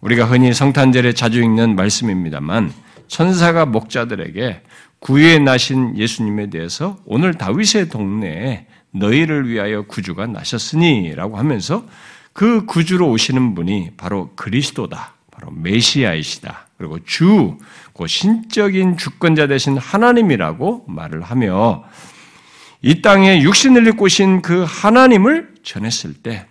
우리가 0.00 0.26
흔히 0.26 0.52
성탄절에 0.52 1.14
자주 1.14 1.42
읽는 1.42 1.74
말씀입니다만 1.74 2.72
천사가 3.08 3.64
목자들에게 3.66 4.62
구유에 4.98 5.38
나신 5.38 5.96
예수님에 5.96 6.50
대해서 6.50 6.98
오늘 7.06 7.34
다윗의 7.34 7.88
동네에 7.88 8.66
너희를 8.90 9.48
위하여 9.48 9.82
구주가 9.82 10.26
나셨으니라고 10.26 11.38
하면서 11.38 11.86
그 12.32 12.66
구주로 12.66 13.10
오시는 13.10 13.54
분이 13.54 13.92
바로 13.96 14.30
그리스도다. 14.36 15.14
바로 15.30 15.50
메시아이시다. 15.52 16.66
그리고 16.76 16.98
주, 17.04 17.56
그 17.94 18.06
신적인 18.06 18.96
주권자 18.96 19.46
되신 19.46 19.78
하나님이라고 19.78 20.84
말을 20.88 21.22
하며 21.22 21.84
이 22.82 23.02
땅에 23.02 23.42
육신을 23.42 23.86
입고 23.88 24.04
오신 24.04 24.42
그 24.42 24.64
하나님을 24.66 25.54
전했을 25.62 26.14
때 26.14 26.46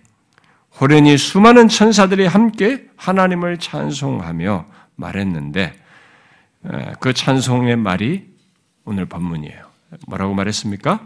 호련히 0.80 1.18
수많은 1.18 1.68
천사들이 1.68 2.26
함께 2.26 2.86
하나님을 2.98 3.58
찬송하며 3.60 4.66
말했는데 4.96 5.74
그 7.00 7.14
찬송의 7.14 7.78
말이 7.78 8.28
오늘 8.84 9.06
본문이에요. 9.06 9.66
뭐라고 10.08 10.34
말했습니까? 10.34 11.00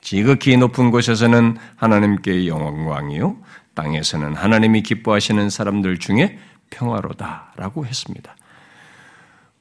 지극히 0.00 0.56
높은 0.56 0.90
곳에서는 0.90 1.56
하나님께 1.76 2.46
영광이요 2.46 3.36
땅에서는 3.74 4.34
하나님이 4.34 4.82
기뻐하시는 4.82 5.50
사람들 5.50 5.98
중에 5.98 6.38
평화로다라고 6.70 7.86
했습니다. 7.86 8.36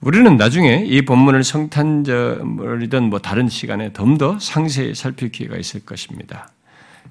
우리는 0.04 0.36
나중에 0.36 0.84
이 0.86 1.04
본문을 1.04 1.46
성탄절이든 1.46 3.04
뭐 3.04 3.20
다른 3.20 3.48
시간에 3.48 3.94
좀더 3.94 4.38
상세히 4.38 4.94
살필 4.94 5.32
기회가 5.32 5.56
있을 5.56 5.86
것입니다. 5.86 6.50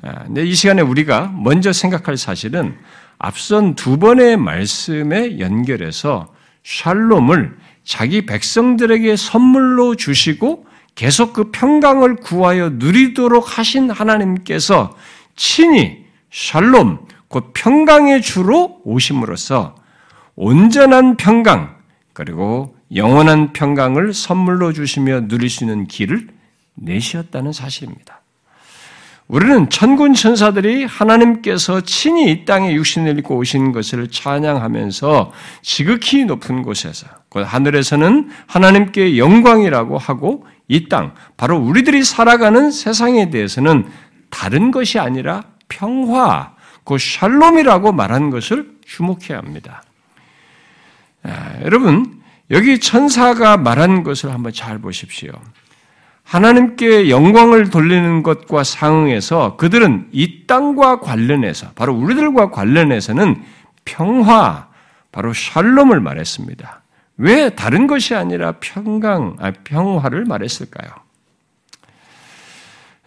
아, 0.03 0.25
근데 0.25 0.45
이 0.45 0.55
시간에 0.55 0.83
우리가 0.83 1.33
먼저 1.35 1.73
생각할 1.73 2.19
사실은 2.19 2.77
앞선 3.17 3.77
두 3.77 3.97
번의 3.97 4.37
말씀에 4.37 5.39
연결해서 5.39 6.35
샬롬을 6.65 7.57
자기 7.83 8.27
백성들에게 8.27 9.17
선물로 9.17 9.95
주시고 9.95 10.67
계속 10.95 11.33
그 11.33 11.51
평강을 11.51 12.17
구하여 12.17 12.69
누리도록 12.75 13.57
하신 13.59 13.91
하나님께서 13.91 14.95
친히 15.35 16.05
샬롬, 16.31 17.07
곧 17.29 17.53
평강의 17.55 18.21
주로 18.21 18.83
오심으로써 18.85 19.77
온전한 20.37 21.17
평강, 21.17 21.75
그리고 22.13 22.77
영원한 22.95 23.53
평강을 23.53 24.13
선물로 24.13 24.73
주시며 24.73 25.29
누릴 25.29 25.49
수 25.49 25.65
있는 25.65 25.87
길을 25.87 26.29
내셨다는 26.75 27.53
사실입니다. 27.53 28.21
우리는 29.29 29.71
천군 29.71 30.13
천사들이 30.13 30.85
하나님께서 30.85 31.81
친히 31.81 32.31
이 32.31 32.45
땅에 32.45 32.75
육신을 32.75 33.19
입고 33.21 33.37
오신 33.37 33.73
것을 33.73 34.09
찬양하면서 34.09 35.33
지극히 35.63 36.25
높은 36.27 36.63
곳에서 36.63 37.07
하늘에서는 37.31 38.31
하나님께 38.47 39.17
영광이라고 39.17 39.97
하고 39.97 40.47
이 40.69 40.89
땅, 40.89 41.15
바로 41.37 41.57
우리들이 41.57 42.05
살아가는 42.05 42.71
세상에 42.71 43.31
대해서는 43.31 43.87
다른 44.29 44.71
것이 44.71 44.99
아니라 44.99 45.45
평화, 45.69 46.55
그 46.85 46.99
샬롬이라고 46.99 47.93
말한 47.93 48.31
것을 48.31 48.71
주목해야 48.85 49.39
합니다. 49.39 49.83
아, 51.23 51.59
여러분, 51.63 52.22
여기 52.53 52.79
천사가 52.79 53.57
말한 53.57 54.03
것을 54.03 54.31
한번 54.31 54.53
잘 54.53 54.79
보십시오. 54.79 55.33
하나님께 56.23 57.11
영광을 57.11 57.71
돌리는 57.71 58.23
것과 58.23 58.63
상응해서 58.63 59.57
그들은 59.57 60.09
이 60.13 60.47
땅과 60.47 61.01
관련해서 61.01 61.71
바로 61.75 61.95
우리들과 61.95 62.51
관련해서는 62.51 63.43
평화, 63.85 64.69
바로 65.11 65.33
샬롬을 65.33 66.01
말했습니다. 66.01 66.83
왜 67.17 67.51
다른 67.51 67.87
것이 67.87 68.15
아니라 68.15 68.53
평강, 68.61 69.37
아, 69.41 69.53
평화를 69.65 70.25
말했을까요? 70.25 70.91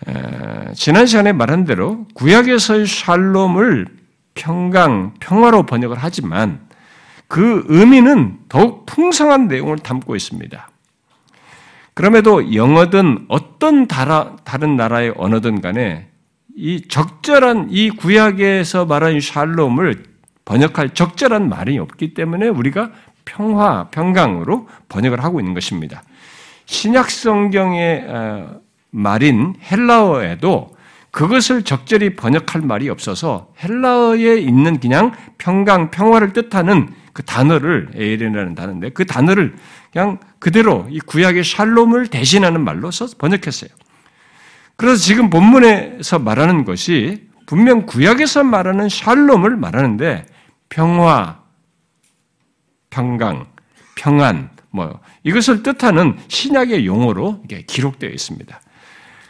에, 0.08 0.74
지난 0.74 1.06
시간에 1.06 1.34
말한 1.34 1.66
대로 1.66 2.06
구약에서의 2.16 2.86
샬롬을 2.86 3.88
평강, 4.34 5.14
평화로 5.20 5.66
번역을 5.66 5.98
하지만 6.00 6.65
그 7.28 7.64
의미는 7.68 8.38
더욱 8.50 8.86
풍성한 8.86 9.48
내용을 9.48 9.78
담고 9.80 10.16
있습니다. 10.16 10.70
그럼에도 11.94 12.54
영어든 12.54 13.26
어떤 13.30 13.88
다른 13.88 14.76
나라의 14.76 15.14
언어든 15.16 15.62
간에 15.62 16.10
이 16.56 16.82
적절한 16.88 17.68
이 17.72 17.90
구약에서 17.90 18.86
말하는 18.86 19.20
샬롬을 19.20 20.04
번역할 20.46 20.94
적절한 20.94 21.50
말이 21.50 21.78
없기 21.80 22.14
때문에 22.14 22.48
우리가 22.48 22.92
평화, 23.26 23.90
평강으로 23.90 24.68
번역을 24.88 25.24
하고 25.24 25.40
있는 25.40 25.54
것입니다. 25.54 26.04
신약 26.66 27.10
성경의 27.10 28.06
어, 28.08 28.62
말인 28.92 29.56
헬라어에도 29.72 30.76
그것을 31.12 31.64
적절히 31.64 32.16
번역할 32.16 32.62
말이 32.62 32.90
없어서 32.90 33.54
헬라어에 33.64 34.38
있는 34.38 34.80
그냥 34.80 35.14
평강, 35.38 35.90
평화를 35.92 36.34
뜻하는 36.34 36.90
그 37.16 37.24
단어를 37.24 37.92
에일이라는 37.96 38.56
단어인데 38.56 38.90
그 38.90 39.06
단어를 39.06 39.56
그냥 39.94 40.20
그대로 40.38 40.86
이 40.90 41.00
구약의 41.00 41.46
샬롬을 41.46 42.08
대신하는 42.08 42.62
말로 42.62 42.92
써서 42.92 43.16
번역했어요. 43.18 43.70
그래서 44.76 44.98
지금 44.98 45.30
본문에서 45.30 46.20
말하는 46.20 46.66
것이 46.66 47.30
분명 47.46 47.86
구약에서 47.86 48.44
말하는 48.44 48.90
샬롬을 48.90 49.56
말하는데 49.56 50.26
평화, 50.68 51.40
평강, 52.90 53.48
평안, 53.96 54.50
뭐 54.70 55.00
이것을 55.24 55.64
뜻하는 55.64 56.18
신약의 56.28 56.86
용어로 56.86 57.44
기록되어 57.66 58.10
있습니다. 58.10 58.60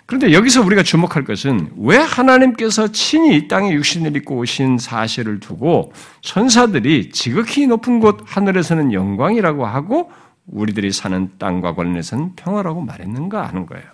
그런데 0.06 0.34
여기서 0.34 0.62
우리가 0.62 0.84
주목할 0.84 1.24
것은 1.24 1.74
왜 1.78 1.98
하나님께서 1.98 2.92
친히 2.92 3.38
이 3.38 3.48
땅에 3.48 3.74
육신을 3.74 4.16
입고 4.18 4.38
오신 4.38 4.78
사실을 4.78 5.40
두고 5.40 5.94
천사들이 6.22 7.10
지극히 7.10 7.66
높은 7.66 8.00
곳 8.00 8.22
하늘에서는 8.26 8.94
영광이라고 8.94 9.66
하고 9.66 10.12
우리들이 10.46 10.92
사는 10.92 11.32
땅과 11.40 11.74
관련해서는 11.74 12.36
평화라고 12.36 12.82
말했는가 12.82 13.48
하는 13.48 13.66
거예요. 13.66 13.86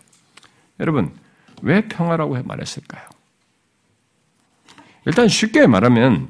여러분, 0.82 1.14
왜 1.62 1.88
평화라고 1.88 2.44
말했을까요? 2.44 3.04
일단 5.06 5.30
쉽게 5.30 5.66
말하면 5.66 6.28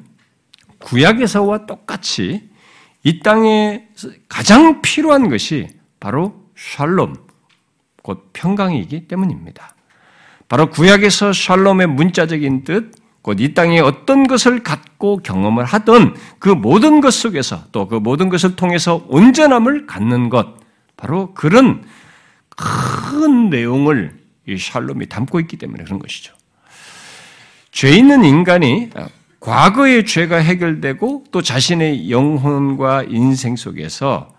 구약에서와 0.78 1.66
똑같이 1.66 2.50
이 3.02 3.20
땅에 3.20 3.88
가장 4.28 4.80
필요한 4.80 5.28
것이 5.28 5.68
바로 5.98 6.46
샬롬, 6.56 7.16
곧 8.02 8.30
평강이기 8.32 9.08
때문입니다. 9.08 9.74
바로 10.48 10.68
구약에서 10.70 11.32
샬롬의 11.32 11.86
문자적인 11.86 12.64
뜻, 12.64 12.92
곧 13.22 13.40
이 13.40 13.54
땅에 13.54 13.78
어떤 13.78 14.26
것을 14.26 14.64
갖고 14.64 15.18
경험을 15.18 15.64
하던 15.64 16.16
그 16.40 16.48
모든 16.48 17.00
것 17.00 17.14
속에서 17.14 17.64
또 17.70 17.86
그 17.86 17.94
모든 17.94 18.28
것을 18.28 18.56
통해서 18.56 19.04
온전함을 19.08 19.86
갖는 19.86 20.28
것, 20.28 20.56
바로 20.96 21.32
그런 21.32 21.84
큰 22.56 23.48
내용을 23.48 24.20
이 24.48 24.58
샬롬이 24.58 25.06
담고 25.06 25.38
있기 25.40 25.56
때문에 25.56 25.84
그런 25.84 26.00
것이죠. 26.00 26.34
죄 27.70 27.90
있는 27.96 28.24
인간이 28.24 28.90
과거의 29.40 30.04
죄가 30.04 30.36
해결되고 30.36 31.24
또 31.30 31.42
자신의 31.42 32.10
영혼과 32.10 33.04
인생 33.04 33.56
속에서 33.56 34.34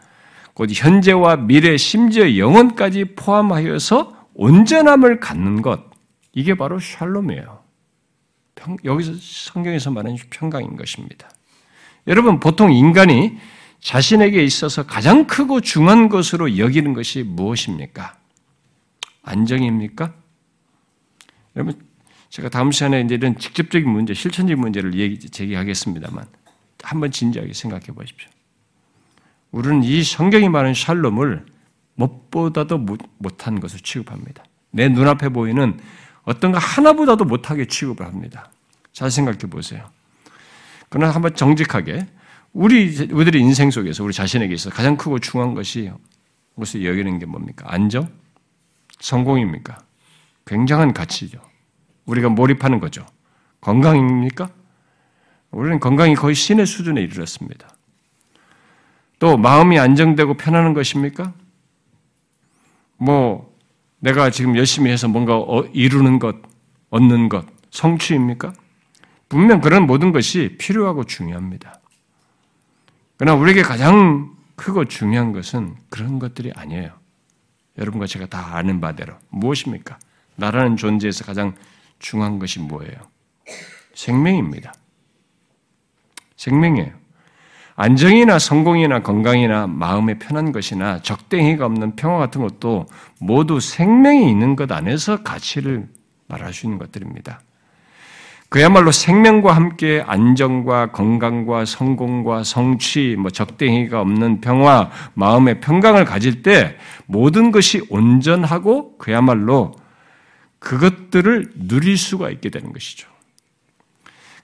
곧 0.54 0.70
현재와 0.72 1.38
미래, 1.38 1.78
심지어 1.78 2.38
영혼까지 2.38 3.16
포함하여서 3.16 4.30
온전함을 4.36 5.20
갖는 5.20 5.62
것, 5.62 5.82
이게 6.34 6.56
바로 6.56 6.80
샬롬이에요. 6.80 7.64
평, 8.56 8.78
여기서 8.84 9.14
성경에서 9.20 9.92
말하는 9.92 10.18
평강인 10.30 10.76
것입니다. 10.76 11.30
여러분, 12.08 12.40
보통 12.40 12.72
인간이 12.72 13.38
자신에게 13.80 14.44
있어서 14.44 14.86
가장 14.86 15.26
크고 15.26 15.62
중요한 15.62 16.10
것으로 16.10 16.58
여기는 16.58 16.94
것이 16.94 17.24
무엇입니까? 17.24 18.16
안정입니까? 19.24 20.14
여러분, 21.56 21.82
제가 22.30 22.50
다음 22.50 22.72
시간에 22.72 23.02
이제 23.02 23.16
이런 23.16 23.38
직접적인 23.38 23.90
문제, 23.90 24.14
실천적인 24.14 24.60
문제를 24.60 24.96
얘기, 24.96 25.20
제기하겠습니다만, 25.20 26.26
한번 26.82 27.12
진지하게 27.12 27.54
생각해 27.54 27.88
보십시오. 27.88 28.30
우리는 29.54 29.84
이 29.84 30.04
성경이 30.04 30.50
말하는 30.50 30.74
샬롬을 30.74 31.46
무엇보다도 31.94 32.86
못한 33.20 33.60
것을 33.60 33.80
취급합니다. 33.80 34.44
내 34.72 34.90
눈앞에 34.90 35.30
보이는 35.30 35.80
어떤 36.24 36.52
거 36.52 36.58
하나보다도 36.58 37.26
못하게 37.26 37.66
취급을 37.66 38.06
합니다. 38.06 38.50
잘 38.92 39.12
생각해 39.12 39.38
보세요. 39.38 39.88
그러나 40.90 41.14
한번 41.14 41.36
정직하게 41.36 42.08
우리 42.52 43.08
우리들의 43.12 43.40
인생 43.40 43.70
속에서 43.70 44.04
우리 44.04 44.12
자신에게 44.12 44.56
있어 44.56 44.72
가장 44.72 44.98
크고 44.98 45.20
중요한 45.20 45.54
것이 45.54 45.92
무엇을 46.56 46.84
여기는 46.84 47.20
게 47.20 47.28
뭡니까? 47.28 47.66
안정? 47.68 48.10
성공입니까? 49.00 49.78
굉장한 50.48 50.94
가치죠. 50.94 51.40
우리가 52.06 52.30
몰입하는 52.30 52.80
거죠. 52.80 53.06
건강입니까? 53.62 54.50
우리는 55.52 55.80
건강이 55.80 56.16
거의 56.16 56.34
신의 56.34 56.66
수준에 56.66 57.02
이르렀습니다. 57.02 57.73
또 59.24 59.38
마음이 59.38 59.80
안정되고 59.80 60.34
편안한 60.34 60.74
것입니까? 60.74 61.34
뭐 62.98 63.56
내가 64.00 64.30
지금 64.30 64.58
열심히 64.58 64.92
해서 64.92 65.08
뭔가 65.08 65.38
어, 65.38 65.64
이루는 65.72 66.20
것, 66.20 66.36
얻는 66.90 67.30
것, 67.30 67.46
성취입니까? 67.72 68.52
분명 69.30 69.62
그런 69.62 69.88
모든 69.88 70.12
것이 70.12 70.58
필요하고 70.60 71.06
중요합니다. 71.06 71.80
그러나 73.16 73.40
우리에게 73.40 73.62
가장 73.62 74.36
크고 74.58 74.90
중요한 74.90 75.32
것은 75.32 75.78
그런 75.88 76.20
것들이 76.20 76.52
아니에요. 76.54 76.92
여러분과 77.78 78.08
제가 78.08 78.26
다 78.26 78.58
아는 78.58 78.82
바대로 78.82 79.14
무엇입니까? 79.30 80.00
나라는 80.36 80.76
존재에서 80.76 81.24
가장 81.24 81.56
중요한 82.00 82.40
것이 82.40 82.60
뭐예요? 82.60 82.98
생명입니다. 83.94 84.74
생명이에요. 86.36 87.03
안정이나 87.76 88.38
성공이나 88.38 89.02
건강이나 89.02 89.68
마음의 89.68 90.20
편한 90.20 90.52
것이나 90.52 91.02
적대행위가 91.02 91.66
없는 91.66 91.96
평화 91.96 92.18
같은 92.18 92.42
것도 92.42 92.86
모두 93.20 93.60
생명이 93.60 94.30
있는 94.30 94.56
것 94.56 94.72
안에서 94.72 95.24
가치를 95.24 95.88
말할 96.28 96.54
수 96.54 96.66
있는 96.68 96.78
것들입니다. 96.78 97.42
그야말로 98.50 98.92
생명과 98.92 99.56
함께 99.56 100.04
안정과 100.06 100.92
건강과 100.92 101.66
성공과 101.66 102.44
성취, 102.44 103.16
뭐 103.18 103.32
적대행위가 103.32 104.00
없는 104.00 104.42
평화, 104.42 104.92
마음의 105.16 105.60
평강을 105.60 106.06
가질 106.06 106.44
때 106.44 106.78
모든 107.08 107.52
것이 107.52 107.82
온전하고 107.90 109.00
그야말로 109.00 109.74
그것들을 110.60 111.54
누릴 111.56 111.98
수가 111.98 112.30
있게 112.30 112.52
되는 112.52 112.72
것이죠. 112.72 113.08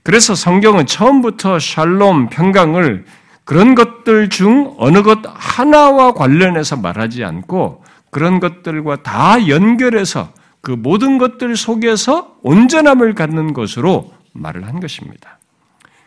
그래서 0.02 0.34
성경은 0.34 0.88
처음부터 0.88 1.60
샬롬, 1.60 2.30
평강을 2.30 3.06
그런 3.50 3.74
것들 3.74 4.30
중 4.30 4.76
어느 4.78 5.02
것 5.02 5.22
하나와 5.26 6.14
관련해서 6.14 6.76
말하지 6.76 7.24
않고 7.24 7.84
그런 8.12 8.40
것들과 8.40 9.02
다 9.02 9.48
연결해서 9.48 10.32
그 10.62 10.70
모든 10.70 11.18
것들 11.18 11.56
속에서 11.56 12.38
온전함을 12.44 13.16
갖는 13.16 13.54
것으로 13.54 14.14
말을 14.34 14.68
한 14.68 14.80
것입니다. 14.80 15.40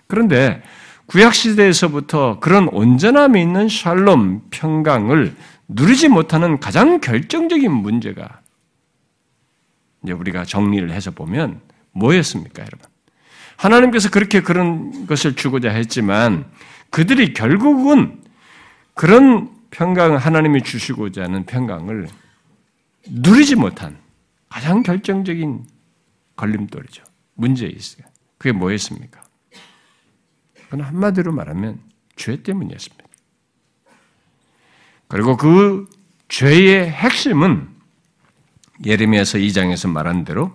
그런데 0.06 0.62
구약시대에서부터 1.06 2.38
그런 2.38 2.68
온전함이 2.68 3.42
있는 3.42 3.68
샬롬, 3.68 4.42
평강을 4.50 5.34
누리지 5.66 6.10
못하는 6.10 6.60
가장 6.60 7.00
결정적인 7.00 7.72
문제가 7.72 8.38
이제 10.04 10.12
우리가 10.12 10.44
정리를 10.44 10.92
해서 10.92 11.10
보면 11.10 11.60
뭐였습니까, 11.90 12.62
여러분? 12.62 12.86
하나님께서 13.56 14.10
그렇게 14.10 14.42
그런 14.42 15.08
것을 15.08 15.34
주고자 15.34 15.70
했지만 15.70 16.44
그들이 16.92 17.32
결국은 17.32 18.22
그런 18.94 19.50
평강, 19.70 20.16
하나님이 20.16 20.62
주시고자 20.62 21.22
하는 21.22 21.44
평강을 21.46 22.06
누리지 23.08 23.56
못한 23.56 23.98
가장 24.50 24.82
결정적인 24.82 25.64
걸림돌이죠. 26.36 27.02
문제 27.34 27.66
있어요. 27.66 28.06
그게 28.36 28.52
뭐였습니까? 28.52 29.22
그건 30.54 30.82
한마디로 30.82 31.32
말하면 31.32 31.80
죄 32.16 32.42
때문이었습니다. 32.42 33.04
그리고 35.08 35.38
그 35.38 35.88
죄의 36.28 36.90
핵심은 36.90 37.70
예레미야서 38.84 39.38
2장에서 39.38 39.90
말한 39.90 40.24
대로 40.24 40.52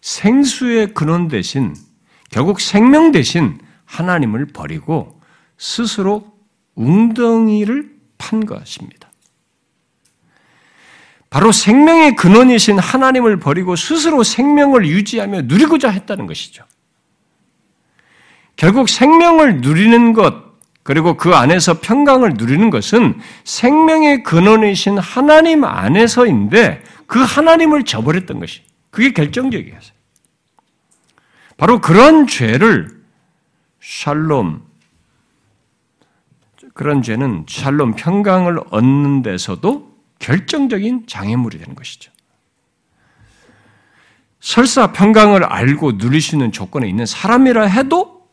생수의 0.00 0.94
근원 0.94 1.28
대신 1.28 1.76
결국 2.30 2.60
생명 2.60 3.12
대신 3.12 3.60
하나님을 3.84 4.46
버리고 4.46 5.15
스스로 5.58 6.32
웅덩이를 6.74 7.90
판 8.18 8.44
것입니다. 8.44 9.10
바로 11.30 11.52
생명의 11.52 12.16
근원이신 12.16 12.78
하나님을 12.78 13.38
버리고 13.38 13.76
스스로 13.76 14.22
생명을 14.22 14.86
유지하며 14.86 15.42
누리고자 15.42 15.90
했다는 15.90 16.26
것이죠. 16.26 16.64
결국 18.56 18.88
생명을 18.88 19.60
누리는 19.60 20.12
것, 20.12 20.34
그리고 20.82 21.16
그 21.16 21.34
안에서 21.34 21.80
평강을 21.80 22.34
누리는 22.34 22.70
것은 22.70 23.20
생명의 23.44 24.22
근원이신 24.22 24.98
하나님 24.98 25.64
안에서인데 25.64 26.82
그 27.06 27.20
하나님을 27.20 27.84
저버렸던 27.84 28.38
것이 28.38 28.62
그게 28.90 29.12
결정적이었어요. 29.12 29.96
바로 31.56 31.80
그런 31.80 32.26
죄를 32.26 33.02
샬롬 33.80 34.65
그런 36.76 37.00
죄는 37.00 37.46
샬롬 37.48 37.94
평강을 37.96 38.60
얻는 38.70 39.22
데서도 39.22 39.96
결정적인 40.18 41.06
장애물이 41.06 41.58
되는 41.58 41.74
것이죠. 41.74 42.12
설사 44.40 44.92
평강을 44.92 45.42
알고 45.42 45.96
누릴 45.96 46.20
수 46.20 46.34
있는 46.34 46.52
조건에 46.52 46.86
있는 46.86 47.06
사람이라 47.06 47.64
해도 47.64 48.28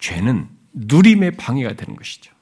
죄는 0.00 0.48
누림의 0.72 1.32
방해가 1.32 1.74
되는 1.74 1.96
것이죠. 1.96 2.32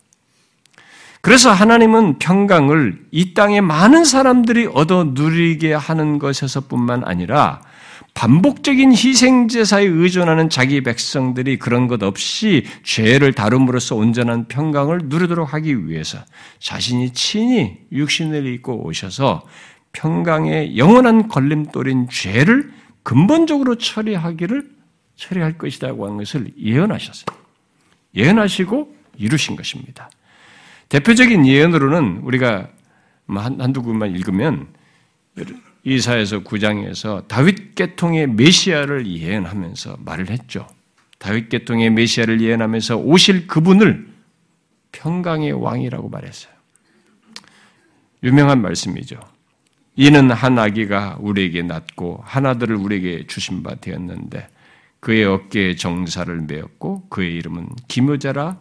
그래서 1.21 1.51
하나님은 1.51 2.21
평강을 2.21 3.07
이 3.11 3.35
땅의 3.35 3.63
많은 3.63 4.05
사람들이 4.05 4.67
얻어 4.73 5.03
누리게 5.03 5.75
하는 5.75 6.21
것에서뿐만 6.21 7.03
아니라 7.05 7.61
반복적인 8.15 8.93
희생 8.93 9.49
제사에 9.49 9.85
의존하는 9.85 10.51
자기 10.51 10.83
백성들이 10.83 11.59
그런 11.59 11.87
것 11.89 12.03
없이 12.03 12.65
죄를 12.83 13.33
다룸으로써 13.33 13.97
온전한 13.97 14.47
평강을 14.49 15.03
누리도록 15.05 15.55
하기 15.55 15.87
위해서 15.87 16.19
자신이 16.59 17.13
친히 17.13 17.79
육신을 17.93 18.47
입고 18.47 18.87
오셔서 18.87 19.47
평강의 19.93 20.77
영원한 20.77 21.29
걸림돌인 21.29 22.09
죄를 22.11 22.73
근본적으로 23.03 23.77
처리하기를 23.77 24.71
처리할 25.17 25.59
것이라고 25.59 26.05
하는 26.07 26.19
것을 26.19 26.51
예언하셨어요. 26.59 27.37
예언하시고 28.15 28.95
이루신 29.17 29.57
것입니다. 29.57 30.11
대표적인 30.89 31.47
예언으로는 31.47 32.21
우리가 32.23 32.69
뭐 33.27 33.43
한두 33.43 33.83
구만 33.83 34.11
읽으면 34.11 34.69
이사에서 35.85 36.41
9장에서 36.41 37.27
다윗 37.29 37.75
계통의 37.75 38.29
메시아를 38.29 39.07
예언하면서 39.07 39.99
말을 40.05 40.31
했죠. 40.31 40.67
다윗 41.19 41.49
계통의 41.49 41.91
메시아를 41.91 42.41
예언하면서 42.41 42.97
오실 42.99 43.47
그분을 43.47 44.09
평강의 44.93 45.53
왕이라고 45.53 46.09
말했어요. 46.09 46.53
유명한 48.23 48.61
말씀이죠. 48.61 49.19
이는 49.97 50.31
한 50.31 50.59
아기가 50.59 51.17
우리에게 51.21 51.63
낳고 51.63 52.23
한 52.25 52.47
아들을 52.47 52.77
우리에게 52.77 53.27
주신 53.27 53.63
바 53.63 53.75
되었는데 53.75 54.49
그의 55.01 55.25
어깨에 55.25 55.77
정사를 55.77 56.35
메었고 56.43 57.09
그의 57.09 57.35
이름은 57.37 57.69
기묘자라 57.89 58.59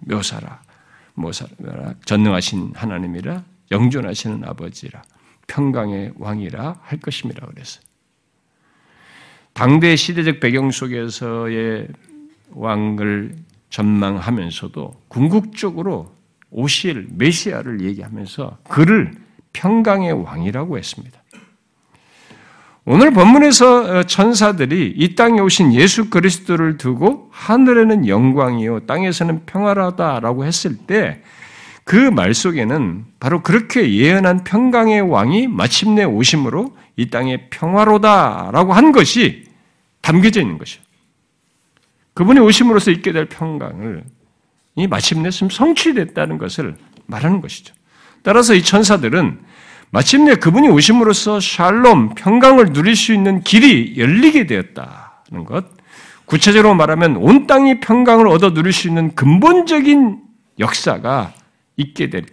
묘사라 0.00 0.62
모사라 1.14 1.94
전능하신 2.04 2.72
하나님이라 2.74 3.42
영존하시는 3.72 4.44
아버지라 4.44 5.02
평강의 5.48 6.12
왕이라 6.16 6.76
할 6.82 7.00
것임이라 7.00 7.48
그랬어요. 7.48 7.82
당대 9.52 9.96
시대적 9.96 10.38
배경 10.38 10.70
속에서의 10.70 11.88
왕을 12.50 13.34
전망하면서도 13.70 15.02
궁극적으로 15.08 16.12
오실 16.50 17.08
메시아를 17.16 17.80
얘기하면서 17.82 18.58
그를 18.68 19.12
평강의 19.52 20.12
왕이라고 20.12 20.78
했습니다. 20.78 21.20
오늘 22.84 23.10
본문에서 23.10 23.98
어, 23.98 24.02
천사들이 24.04 24.94
이 24.96 25.14
땅에 25.14 25.40
오신 25.40 25.74
예수 25.74 26.08
그리스도를 26.08 26.78
두고 26.78 27.28
하늘에는 27.32 28.08
영광이요 28.08 28.86
땅에서는 28.86 29.44
평화라다라고 29.44 30.46
했을 30.46 30.78
때 30.86 31.22
그 31.88 32.10
말 32.10 32.34
속에는 32.34 33.06
바로 33.18 33.42
그렇게 33.42 33.94
예언한 33.94 34.44
평강의 34.44 35.00
왕이 35.00 35.46
마침내 35.46 36.04
오심으로 36.04 36.76
이 36.96 37.08
땅에 37.08 37.48
평화로다라고 37.48 38.74
한 38.74 38.92
것이 38.92 39.46
담겨져 40.02 40.42
있는 40.42 40.58
것이요. 40.58 40.82
그분이 42.12 42.40
오심으로써 42.40 42.90
있게 42.90 43.12
될 43.12 43.24
평강을 43.24 44.04
이 44.74 44.86
마침내 44.86 45.30
성취됐다는 45.30 46.36
것을 46.36 46.76
말하는 47.06 47.40
것이죠. 47.40 47.74
따라서 48.22 48.52
이 48.52 48.62
천사들은 48.62 49.40
마침내 49.88 50.34
그분이 50.34 50.68
오심으로써 50.68 51.40
샬롬, 51.40 52.16
평강을 52.16 52.74
누릴 52.74 52.96
수 52.96 53.14
있는 53.14 53.40
길이 53.40 53.94
열리게 53.96 54.44
되었다는 54.44 55.46
것. 55.46 55.64
구체적으로 56.26 56.74
말하면 56.74 57.16
온 57.16 57.46
땅이 57.46 57.80
평강을 57.80 58.28
얻어 58.28 58.52
누릴 58.52 58.74
수 58.74 58.88
있는 58.88 59.14
근본적인 59.14 60.20
역사가 60.58 61.32
있게 61.78 62.10
될 62.10 62.26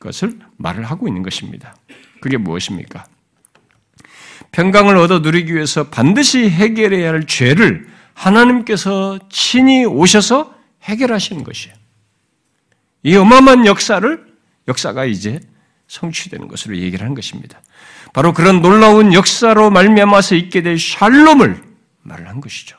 것을 0.00 0.38
말을 0.56 0.84
하고 0.84 1.06
있는 1.06 1.22
것입니다. 1.22 1.76
그게 2.20 2.36
무엇입니까? 2.36 3.06
평강을 4.50 4.96
얻어 4.96 5.20
누리기 5.20 5.54
위해서 5.54 5.88
반드시 5.88 6.50
해결해야 6.50 7.10
할 7.10 7.26
죄를 7.26 7.86
하나님께서 8.14 9.18
친히 9.30 9.84
오셔서 9.84 10.54
해결하시는 10.82 11.44
것이에요. 11.44 11.76
이 13.02 13.14
어마어마한 13.14 13.66
역사를 13.66 14.26
역사가 14.66 15.04
이제 15.04 15.40
성취되는 15.88 16.48
것으로 16.48 16.76
얘기를 16.76 17.02
하는 17.02 17.14
것입니다. 17.14 17.60
바로 18.12 18.32
그런 18.32 18.62
놀라운 18.62 19.12
역사로 19.12 19.70
말미암아서 19.70 20.34
있게 20.34 20.62
될 20.62 20.78
샬롬을 20.78 21.62
말을 22.02 22.28
한 22.28 22.40
것이죠. 22.40 22.76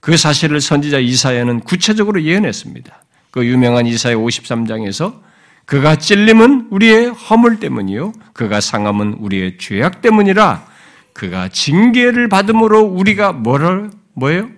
그 0.00 0.16
사실을 0.16 0.60
선지자 0.60 1.00
이사야는 1.00 1.60
구체적으로 1.60 2.22
예언했습니다. 2.22 3.05
그 3.36 3.44
유명한 3.44 3.86
이사야 3.86 4.14
53장에서 4.14 5.20
그가 5.66 5.96
찔림은 5.96 6.68
우리의 6.70 7.10
허물 7.10 7.60
때문이요 7.60 8.14
그가 8.32 8.62
상함은 8.62 9.16
우리의 9.18 9.58
죄악 9.58 10.00
때문이라 10.00 10.66
그가 11.12 11.48
징계를 11.48 12.30
받음으로 12.30 12.80
우리가 12.80 13.32
뭐를 13.32 13.90
뭐예요? 14.14 14.48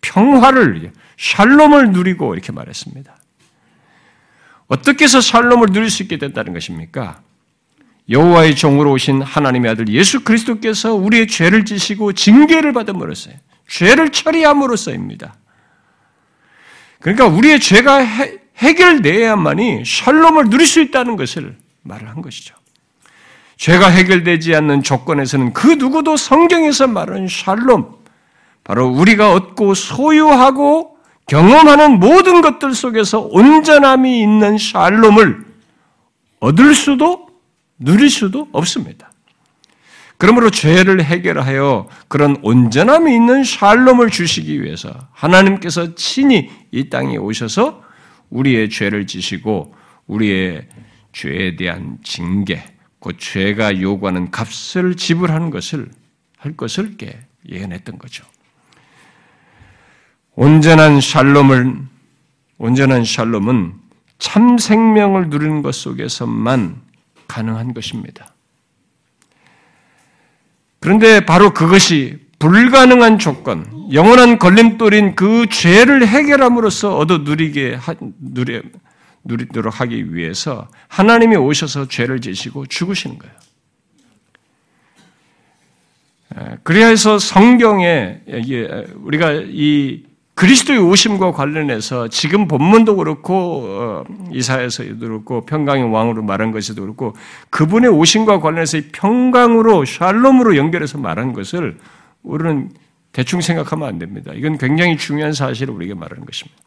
평화를 0.00 0.92
샬롬을 1.18 1.92
누리고 1.92 2.32
이렇게 2.32 2.52
말했습니다. 2.52 3.14
어떻게 4.68 5.04
해서 5.04 5.20
샬롬을 5.20 5.66
누릴 5.72 5.90
수 5.90 6.02
있게 6.02 6.16
됐다는 6.16 6.54
것입니까? 6.54 7.20
여호와의 8.08 8.56
종으로 8.56 8.92
오신 8.92 9.20
하나님의 9.20 9.72
아들 9.72 9.88
예수 9.88 10.24
그리스도께서 10.24 10.94
우리의 10.94 11.26
죄를 11.26 11.66
지시고 11.66 12.14
징계를 12.14 12.72
받음으로써 12.72 13.30
죄를 13.68 14.08
처리함으로써입니다. 14.08 15.34
그러니까 17.00 17.26
우리의 17.26 17.60
죄가 17.60 17.96
해, 17.96 18.38
해결돼야만이 18.58 19.84
샬롬을 19.84 20.50
누릴 20.50 20.66
수 20.66 20.80
있다는 20.80 21.16
것을 21.16 21.56
말을 21.82 22.08
한 22.08 22.22
것이죠. 22.22 22.54
죄가 23.56 23.88
해결되지 23.88 24.54
않는 24.54 24.82
조건에서는 24.82 25.52
그 25.52 25.66
누구도 25.66 26.16
성경에서 26.16 26.86
말하는 26.86 27.28
샬롬, 27.28 27.96
바로 28.64 28.88
우리가 28.88 29.32
얻고 29.32 29.74
소유하고 29.74 30.96
경험하는 31.26 32.00
모든 32.00 32.40
것들 32.40 32.74
속에서 32.74 33.20
온전함이 33.20 34.20
있는 34.22 34.58
샬롬을 34.58 35.44
얻을 36.40 36.74
수도 36.74 37.28
누릴 37.78 38.10
수도 38.10 38.48
없습니다. 38.52 39.09
그러므로 40.20 40.50
죄를 40.50 41.02
해결하여 41.02 41.88
그런 42.08 42.36
온전함이 42.42 43.14
있는 43.14 43.42
샬롬을 43.42 44.10
주시기 44.10 44.62
위해서 44.62 44.92
하나님께서 45.12 45.94
친히 45.94 46.50
이 46.70 46.90
땅에 46.90 47.16
오셔서 47.16 47.82
우리의 48.28 48.68
죄를 48.68 49.06
지시고 49.06 49.74
우리의 50.06 50.68
죄에 51.14 51.56
대한 51.56 51.96
징계, 52.04 52.62
그 53.00 53.16
죄가 53.16 53.80
요구하는 53.80 54.30
값을 54.30 54.94
지불하는 54.94 55.48
것을 55.48 55.88
할 56.36 56.54
것을 56.54 56.98
예언했던 57.48 57.96
거죠. 57.96 58.26
온전한 60.34 61.00
샬롬을 61.00 61.78
온전한 62.58 63.06
샬롬은 63.06 63.72
참 64.18 64.58
생명을 64.58 65.30
누리는 65.30 65.62
것 65.62 65.74
속에서만 65.74 66.82
가능한 67.26 67.72
것입니다. 67.72 68.34
그런데 70.80 71.24
바로 71.24 71.52
그것이 71.52 72.18
불가능한 72.38 73.18
조건, 73.18 73.92
영원한 73.92 74.38
걸림돌인 74.38 75.14
그 75.14 75.46
죄를 75.50 76.06
해결함으로써 76.06 76.96
얻어 76.96 77.18
누리게 77.18 77.78
누리, 78.18 78.62
누리도록 79.24 79.78
하기 79.80 80.14
위해서 80.14 80.68
하나님이 80.88 81.36
오셔서 81.36 81.86
죄를 81.88 82.20
지시고 82.20 82.64
죽으시는 82.66 83.18
거예요. 83.18 83.34
그래서 86.62 87.18
성경에 87.18 88.20
우리가 89.02 89.32
이 89.48 90.04
그리스도의 90.40 90.78
오심과 90.78 91.32
관련해서 91.32 92.08
지금 92.08 92.48
본문도 92.48 92.96
그렇고 92.96 93.66
어, 93.66 94.04
이사에서도 94.32 94.98
그렇고 94.98 95.44
평강의 95.44 95.92
왕으로 95.92 96.22
말한 96.22 96.50
것에도 96.50 96.80
그렇고 96.80 97.14
그분의 97.50 97.90
오심과 97.90 98.40
관련해서 98.40 98.78
평강으로 98.90 99.84
샬롬으로 99.84 100.56
연결해서 100.56 100.96
말한 100.96 101.34
것을 101.34 101.76
우리는 102.22 102.70
대충 103.12 103.42
생각하면 103.42 103.86
안 103.86 103.98
됩니다. 103.98 104.32
이건 104.34 104.56
굉장히 104.56 104.96
중요한 104.96 105.34
사실을 105.34 105.74
우리에게 105.74 105.92
말하는 105.92 106.24
것입니다. 106.24 106.58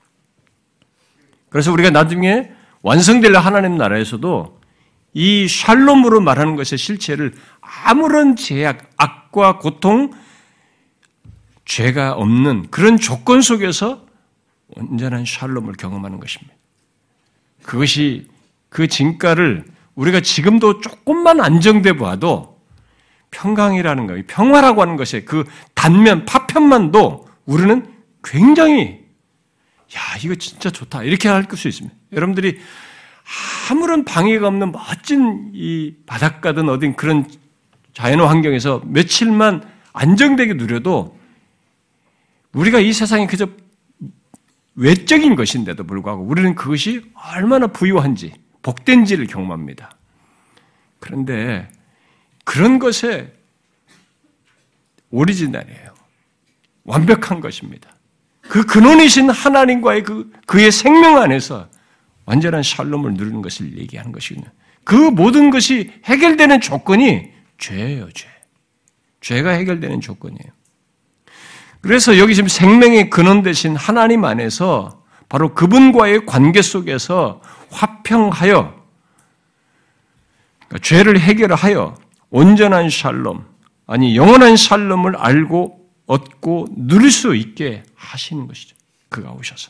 그래서 1.50 1.74
우리가 1.74 1.90
나중에 1.90 2.52
완성될 2.84 3.36
하나님 3.36 3.76
나라에서도 3.76 4.62
이 5.16 5.48
샬롬으로 5.48 6.22
말하는 6.22 6.58
것의 6.58 6.78
실체를 6.78 7.34
아무런 7.60 8.36
제약, 8.36 8.92
악과 8.98 9.58
고통, 9.58 10.12
죄가 11.74 12.14
없는 12.14 12.68
그런 12.70 12.98
조건 12.98 13.42
속에서 13.42 14.06
온전한 14.76 15.26
샬롬을 15.26 15.74
경험하는 15.74 16.20
것입니다. 16.20 16.54
그것이 17.64 18.28
그 18.70 18.88
진가를 18.88 19.66
우리가 19.96 20.22
지금도 20.22 20.82
조금만 20.82 21.42
안정돼 21.42 21.94
봐도 21.98 22.60
평강이라는 23.32 24.06
거, 24.06 24.22
평화라고 24.28 24.84
하는 24.84 24.98
것의 24.98 25.26
그 25.26 25.46
단면, 25.74 26.26
파편만도 26.26 27.28
우리는 27.46 27.92
굉장히 28.24 29.04
야, 29.96 30.00
이거 30.24 30.36
진짜 30.36 30.70
좋다. 30.70 31.02
이렇게 31.04 31.28
할 31.28 31.46
수 31.56 31.68
있습니다. 31.68 31.96
여러분들이 32.12 32.60
아무런 33.72 34.06
방해가 34.06 34.48
없는 34.48 34.72
멋진 34.72 35.52
이 35.56 35.96
바닷가든 36.06 36.70
어딘 36.70 36.96
그런 36.96 37.28
자연 37.94 38.20
환경에서 38.22 38.84
며칠만 38.86 39.64
안정되게 39.94 40.54
누려도 40.54 41.23
우리가 42.54 42.80
이 42.80 42.94
세상에 42.94 43.28
그저 43.28 43.48
외적인 44.76 45.36
것인데도 45.36 45.84
불구하고 45.84 46.24
우리는 46.24 46.56
그것이 46.56 47.04
얼마나 47.36 47.68
부유한지, 47.68 48.34
복된지를 48.62 49.28
경험합니다. 49.28 49.92
그런데 51.00 51.70
그런 52.44 52.80
것에 52.80 53.34
오리지널이에요. 55.10 55.94
완벽한 56.86 57.40
것입니다. 57.40 57.90
그 58.42 58.66
근원이신 58.66 59.30
하나님과의 59.30 60.04
그, 60.04 60.32
그의 60.46 60.72
생명 60.72 61.18
안에서 61.18 61.70
완전한 62.26 62.64
샬롬을 62.64 63.14
누리는 63.14 63.42
것을 63.42 63.78
얘기하는 63.78 64.12
것이거든요. 64.12 64.52
그 64.84 64.96
모든 64.96 65.50
것이 65.50 65.92
해결되는 66.06 66.62
조건이 66.62 67.32
죄예요, 67.58 68.12
죄. 68.12 68.28
죄가 69.22 69.52
해결되는 69.52 70.02
조건이에요. 70.02 70.52
그래서 71.84 72.18
여기 72.18 72.34
지금 72.34 72.48
생명의 72.48 73.10
근원 73.10 73.44
되신 73.44 73.76
하나님 73.76 74.24
안에서 74.24 75.04
바로 75.28 75.54
그분과의 75.54 76.26
관계 76.26 76.62
속에서 76.62 77.42
화평하여 77.72 78.74
그러니까 80.68 80.80
죄를 80.82 81.20
해결하여 81.20 81.96
온전한 82.30 82.90
샬롬, 82.90 83.44
아니 83.86 84.16
영원한 84.16 84.56
샬롬을 84.56 85.18
알고 85.18 85.78
얻고 86.08 86.68
누릴 86.72 87.12
수 87.12 87.36
있게 87.36 87.84
하시는 87.96 88.48
것이죠. 88.48 88.76
그가 89.10 89.32
오셔서. 89.32 89.70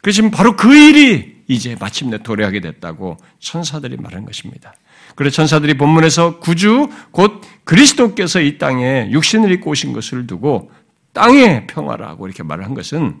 그래서 0.00 0.16
지금 0.16 0.30
바로 0.30 0.56
그 0.56 0.74
일이 0.74 1.36
이제 1.46 1.76
마침내 1.78 2.18
도래하게 2.18 2.60
됐다고 2.60 3.18
천사들이 3.38 3.98
말한 3.98 4.24
것입니다. 4.24 4.72
그래서 5.14 5.36
천사들이 5.36 5.74
본문에서 5.74 6.38
구주 6.38 6.88
곧 7.10 7.42
그리스도께서 7.64 8.40
이 8.40 8.56
땅에 8.56 9.08
육신을 9.10 9.52
입고 9.52 9.70
오신 9.70 9.92
것을 9.92 10.26
두고 10.26 10.70
땅의 11.16 11.66
평화라고 11.66 12.26
이렇게 12.26 12.42
말을 12.42 12.64
한 12.64 12.74
것은 12.74 13.18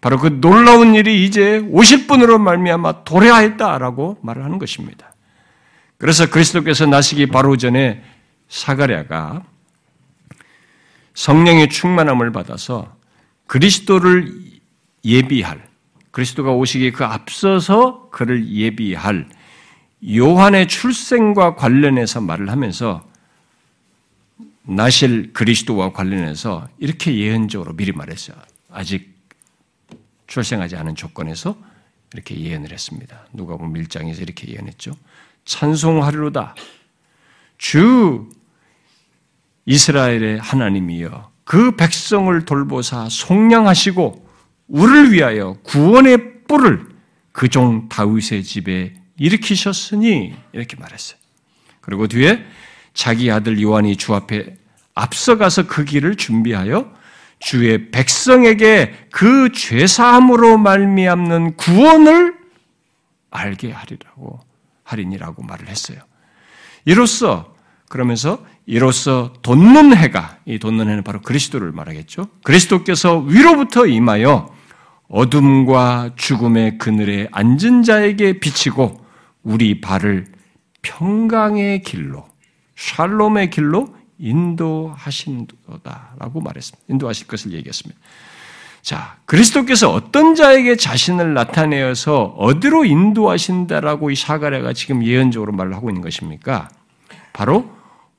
바로 0.00 0.18
그 0.18 0.40
놀라운 0.40 0.94
일이 0.94 1.24
이제 1.24 1.60
50분으로 1.60 2.38
말미암아 2.40 3.04
도래하였다라고 3.04 4.18
말을 4.20 4.44
하는 4.44 4.58
것입니다. 4.58 5.14
그래서 5.96 6.28
그리스도께서 6.28 6.86
나시기 6.86 7.26
바로 7.26 7.56
전에 7.56 8.02
사가랴가 8.48 9.44
성령의 11.14 11.70
충만함을 11.70 12.32
받아서 12.32 12.94
그리스도를 13.46 14.34
예비할 15.04 15.64
그리스도가 16.10 16.50
오시기에 16.50 16.90
그 16.90 17.04
앞서서 17.04 18.08
그를 18.10 18.48
예비할 18.48 19.28
요한의 20.08 20.66
출생과 20.66 21.54
관련해서 21.54 22.20
말을 22.20 22.50
하면서 22.50 23.06
나실 24.66 25.32
그리스도와 25.32 25.92
관련해서 25.92 26.68
이렇게 26.78 27.16
예언적으로 27.16 27.74
미리 27.74 27.92
말했어요. 27.92 28.36
아직 28.70 29.14
출생하지 30.26 30.76
않은 30.76 30.94
조건에서 30.96 31.56
이렇게 32.12 32.38
예언을 32.38 32.72
했습니다. 32.72 33.26
누가 33.32 33.56
보면 33.56 33.72
밀장에서 33.72 34.22
이렇게 34.22 34.48
예언했죠. 34.52 34.92
찬송하리로다. 35.44 36.54
주 37.58 38.28
이스라엘의 39.66 40.38
하나님이여 40.38 41.30
그 41.44 41.76
백성을 41.76 42.44
돌보사 42.44 43.08
속량하시고 43.08 44.26
우리를 44.68 45.12
위하여 45.12 45.56
구원의 45.62 46.44
뿔을 46.48 46.96
그 47.32 47.48
종 47.48 47.88
다윗의 47.88 48.42
집에 48.44 48.94
일으키셨으니 49.18 50.34
이렇게 50.52 50.76
말했어요. 50.76 51.18
그리고 51.80 52.08
뒤에 52.08 52.44
자기 52.96 53.30
아들 53.30 53.60
요한이 53.60 53.96
주 53.96 54.14
앞에 54.14 54.56
앞서가서 54.94 55.66
그 55.66 55.84
길을 55.84 56.16
준비하여 56.16 56.90
주의 57.38 57.90
백성에게 57.90 59.08
그 59.12 59.52
죄사함으로 59.52 60.56
말미암는 60.56 61.56
구원을 61.56 62.34
알게 63.30 63.70
하리라고 63.70 64.40
하리니라고 64.82 65.42
말을 65.42 65.68
했어요. 65.68 65.98
이로써 66.86 67.54
그러면서 67.90 68.44
이로써 68.64 69.34
돋는 69.42 69.94
해가 69.94 70.38
이 70.46 70.58
돋는 70.58 70.88
해는 70.88 71.04
바로 71.04 71.20
그리스도를 71.20 71.72
말하겠죠. 71.72 72.28
그리스도께서 72.42 73.18
위로부터 73.18 73.86
임하여 73.86 74.54
어둠과 75.08 76.12
죽음의 76.16 76.78
그늘에 76.78 77.28
앉은 77.30 77.82
자에게 77.82 78.40
비치고 78.40 79.04
우리 79.42 79.82
발을 79.82 80.26
평강의 80.80 81.82
길로 81.82 82.26
샬롬의 82.76 83.50
길로 83.50 83.94
인도하신다라고 84.18 85.50
말했습니다. 86.40 86.84
인도하실 86.88 87.26
것을 87.26 87.52
얘기했습니다. 87.52 88.00
자, 88.82 89.16
그리스도께서 89.24 89.90
어떤 89.90 90.36
자에게 90.36 90.76
자신을 90.76 91.34
나타내어서 91.34 92.36
어디로 92.38 92.84
인도하신다라고 92.84 94.10
이 94.10 94.14
사가랴가 94.14 94.74
지금 94.74 95.04
예언적으로 95.04 95.50
말을 95.52 95.74
하고 95.74 95.90
있는 95.90 96.02
것입니까? 96.02 96.68
바로 97.32 97.68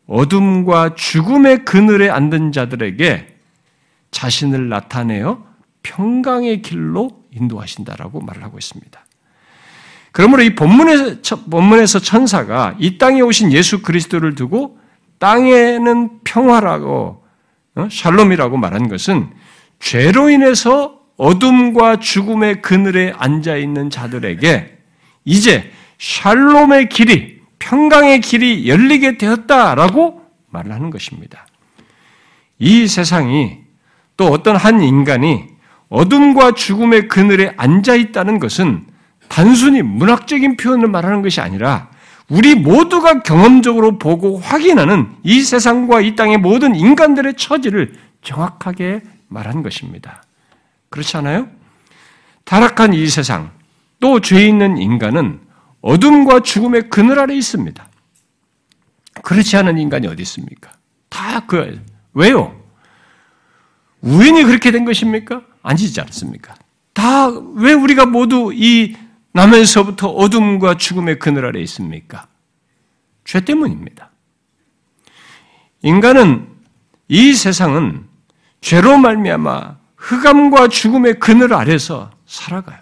어둠과 0.08 0.96
죽음의 0.96 1.64
그늘에 1.64 2.10
앉은 2.10 2.52
자들에게 2.52 3.38
자신을 4.12 4.68
나타내어 4.70 5.46
평강의 5.84 6.62
길로 6.62 7.24
인도하신다라고 7.32 8.20
말을 8.22 8.44
하고 8.44 8.58
있습니다. 8.58 9.07
그러므로 10.18 10.42
이 10.42 10.56
본문에서, 10.56 11.46
본문에서 11.46 12.00
천사가 12.00 12.76
이 12.80 12.98
땅에 12.98 13.22
오신 13.22 13.52
예수 13.52 13.84
그리스도를 13.84 14.34
두고 14.34 14.80
땅에는 15.20 16.24
평화라고 16.24 17.24
어? 17.76 17.88
샬롬이라고 17.92 18.58
말한 18.58 18.90
것은 18.90 19.30
죄로 19.80 20.32
인해서 20.32 21.02
어둠과 21.18 22.00
죽음의 22.00 22.64
그늘에 22.64 23.14
앉아 23.16 23.58
있는 23.58 23.92
자들에게 23.92 24.80
이제 25.24 25.72
샬롬의 26.00 26.90
길이 26.90 27.40
평강의 27.60 28.22
길이 28.22 28.68
열리게 28.68 29.20
되었다라고 29.20 30.24
말을 30.48 30.72
하는 30.72 30.90
것입니다. 30.90 31.46
이 32.58 32.88
세상이 32.88 33.60
또 34.18 34.26
어떤 34.30 34.56
한 34.56 34.82
인간이 34.82 35.44
어둠과 35.90 36.54
죽음의 36.54 37.08
그늘에 37.08 37.54
앉아 37.56 37.94
있다는 37.94 38.40
것은 38.40 38.87
단순히 39.28 39.82
문학적인 39.82 40.58
표현을 40.58 40.88
말하는 40.88 41.22
것이 41.22 41.42
아니라 41.42 41.90
우리 42.30 42.56
모두가 42.56 43.22
경험적으로 43.24 43.98
보고 43.98 44.38
확인하는 44.38 45.10
이 45.24 45.42
세상과 45.42 46.02
이 46.02 46.16
땅의 46.16 46.38
모든 46.40 46.76
인간들의 46.76 47.36
처지를 47.36 47.94
정확하게 48.22 49.02
말한 49.30 49.64
것입니다. 49.64 50.24
그렇지 50.90 51.16
않아요? 51.18 51.48
타락한 52.44 52.94
이 52.94 53.08
세상, 53.08 53.52
또 54.00 54.20
죄 54.20 54.46
있는 54.48 54.78
인간은 54.78 55.40
어둠과 55.82 56.42
죽음의 56.42 56.90
그늘 56.90 57.20
아래 57.20 57.36
있습니다. 57.36 57.88
그렇지 59.24 59.58
않은 59.58 59.78
인간이 59.78 60.08
어디 60.08 60.22
있습니까? 60.24 60.72
다 61.10 61.40
그, 61.48 61.82
왜요? 62.14 62.56
우연히 64.02 64.44
그렇게 64.44 64.72
된 64.72 64.86
것입니까? 64.86 65.42
아니지 65.64 66.00
않습니까? 66.02 66.56
다 66.94 67.30
왜 67.56 67.74
우리가 67.74 68.06
모두 68.06 68.52
이 68.54 68.96
나면서부터 69.34 70.10
어둠과 70.10 70.78
죽음의 70.78 71.20
그늘 71.20 71.46
아래 71.46 71.60
있습니까? 71.62 72.28
죄 73.26 73.42
때문입니다. 73.42 74.10
인간은 75.82 76.48
이 77.08 77.34
세상은 77.34 78.08
죄로 78.62 78.98
말미암아 78.98 79.78
흑암과 79.96 80.70
죽음의 80.70 81.20
그늘 81.20 81.54
아래서 81.54 82.12
살아가요. 82.26 82.80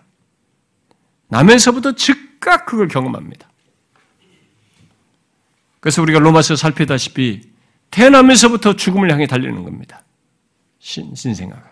남에서부터 1.28 1.94
즉각 1.94 2.66
그걸 2.66 2.88
경험합니다. 2.88 3.50
그래서 5.80 6.02
우리가 6.02 6.20
로마서 6.20 6.56
살피다시피 6.56 7.42
태어나면서부터 7.92 8.76
죽음을 8.76 9.12
향해 9.12 9.28
달리는 9.28 9.64
겁니다. 9.64 10.04
신, 10.80 11.14
신생아가. 11.16 11.72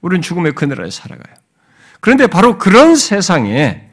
우리는 0.00 0.22
죽음의 0.22 0.52
그늘 0.52 0.80
아래 0.80 0.90
살아가요. 0.90 1.34
그런데 2.00 2.26
바로 2.26 2.58
그런 2.58 2.96
세상에 2.96 3.87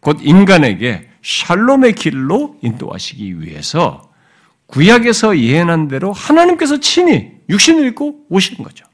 곧 0.00 0.18
인간에게 0.20 1.08
샬롬의 1.22 1.94
길로 1.94 2.56
인도하시기 2.62 3.40
위해서 3.40 4.10
구약에서 4.66 5.38
예언한 5.38 5.88
대로 5.88 6.12
하나님께서 6.12 6.78
친히 6.78 7.32
육신을 7.48 7.86
입고 7.88 8.26
오시는 8.28 8.62
거죠. 8.62 8.84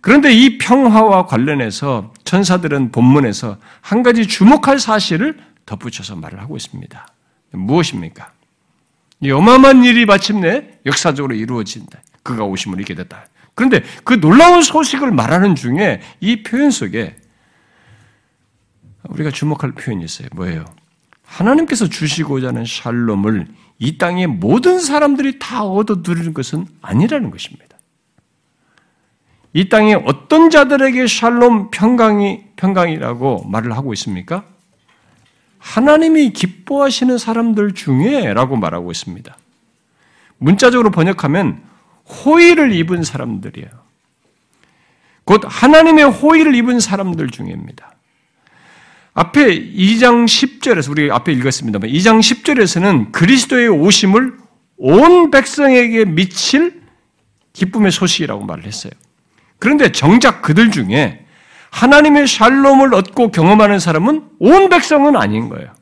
그런데 0.00 0.32
이 0.32 0.58
평화와 0.58 1.26
관련해서 1.26 2.12
천사들은 2.24 2.92
본문에서 2.92 3.58
한 3.80 4.02
가지 4.02 4.26
주목할 4.26 4.78
사실을 4.78 5.38
덧붙여서 5.66 6.16
말을 6.16 6.40
하고 6.40 6.56
있습니다. 6.56 7.08
무엇입니까? 7.52 8.32
이 9.20 9.30
어마어마한 9.30 9.84
일이 9.84 10.06
마침내 10.06 10.68
역사적으로 10.86 11.34
이루어진다. 11.34 12.00
그가 12.22 12.44
오심을 12.44 12.78
있게 12.80 12.94
됐다. 12.94 13.26
그런데 13.54 13.82
그 14.04 14.20
놀라운 14.20 14.62
소식을 14.62 15.10
말하는 15.10 15.56
중에 15.56 16.00
이 16.20 16.42
표현 16.42 16.70
속에 16.70 17.16
우리가 19.04 19.30
주목할 19.30 19.72
표현이 19.72 20.04
있어요. 20.04 20.28
뭐예요? 20.34 20.64
하나님께서 21.24 21.88
주시고자 21.88 22.48
하는 22.48 22.64
샬롬을 22.64 23.46
이 23.78 23.98
땅의 23.98 24.26
모든 24.26 24.80
사람들이 24.80 25.38
다 25.38 25.64
얻어 25.64 25.96
누리는 26.02 26.34
것은 26.34 26.66
아니라는 26.82 27.30
것입니다. 27.30 27.76
이 29.52 29.68
땅에 29.68 29.94
어떤 29.94 30.50
자들에게 30.50 31.06
샬롬 31.06 31.70
평강이 31.70 32.44
평강이라고 32.56 33.44
말을 33.48 33.76
하고 33.76 33.92
있습니까? 33.94 34.44
하나님이 35.58 36.30
기뻐하시는 36.30 37.18
사람들 37.18 37.74
중에라고 37.74 38.56
말하고 38.56 38.90
있습니다. 38.90 39.36
문자적으로 40.38 40.90
번역하면 40.90 41.62
호의를 42.04 42.72
입은 42.72 43.02
사람들이에요. 43.04 43.68
곧 45.24 45.42
하나님의 45.44 46.04
호의를 46.04 46.54
입은 46.54 46.80
사람들 46.80 47.28
중에입니다. 47.30 47.97
앞에 49.18 49.72
2장 49.72 50.26
10절에서 50.26 50.92
우리 50.92 51.10
앞에 51.10 51.32
읽었습니다만 51.32 51.90
2장 51.90 52.20
10절에서는 52.20 53.10
그리스도의 53.10 53.68
오심을 53.68 54.36
온 54.76 55.32
백성에게 55.32 56.04
미칠 56.04 56.82
기쁨의 57.52 57.90
소식이라고 57.90 58.44
말을 58.44 58.64
했어요. 58.64 58.92
그런데 59.58 59.90
정작 59.90 60.40
그들 60.40 60.70
중에 60.70 61.26
하나님의 61.70 62.28
샬롬을 62.28 62.94
얻고 62.94 63.32
경험하는 63.32 63.80
사람은 63.80 64.22
온 64.38 64.68
백성은 64.68 65.16
아닌 65.16 65.48
거예요. 65.48 65.74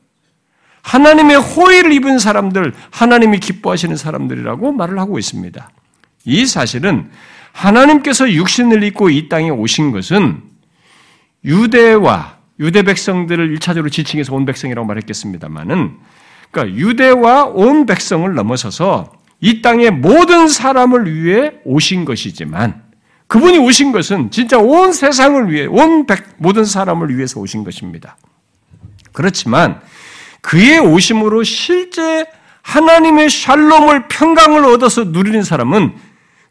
하나님의 0.81 1.37
호의를 1.37 1.91
입은 1.93 2.17
사람들, 2.17 2.73
하나님이 2.89 3.39
기뻐하시는 3.39 3.95
사람들이라고 3.97 4.71
말을 4.71 4.97
하고 4.97 5.19
있습니다. 5.19 5.69
이 6.25 6.45
사실은 6.47 7.11
하나님께서 7.51 8.31
육신을 8.31 8.83
입고 8.83 9.11
이 9.11 9.29
땅에 9.29 9.51
오신 9.51 9.91
것은 9.91 10.41
유대와 11.45 12.36
유대 12.59 12.83
백성들을 12.83 13.51
일차적으로 13.51 13.89
지칭해서 13.89 14.33
온 14.33 14.45
백성이라고 14.45 14.87
말했겠습니다만은 14.87 15.97
그러니까 16.51 16.77
유대와 16.77 17.45
온 17.45 17.85
백성을 17.85 18.33
넘어서서 18.33 19.11
이 19.39 19.61
땅의 19.61 19.91
모든 19.91 20.47
사람을 20.47 21.13
위해 21.13 21.53
오신 21.63 22.05
것이지만 22.05 22.87
그분이 23.27 23.57
오신 23.59 23.91
것은 23.91 24.31
진짜 24.31 24.57
온 24.57 24.93
세상을 24.93 25.51
위해, 25.51 25.65
온 25.65 26.05
백, 26.05 26.23
모든 26.37 26.63
사람을 26.65 27.15
위해서 27.15 27.39
오신 27.39 27.63
것입니다. 27.63 28.17
그렇지만 29.11 29.81
그의 30.41 30.79
오심으로 30.79 31.43
실제 31.43 32.25
하나님의 32.61 33.29
샬롬을 33.29 34.07
평강을 34.07 34.65
얻어서 34.65 35.03
누리는 35.05 35.43
사람은 35.43 35.95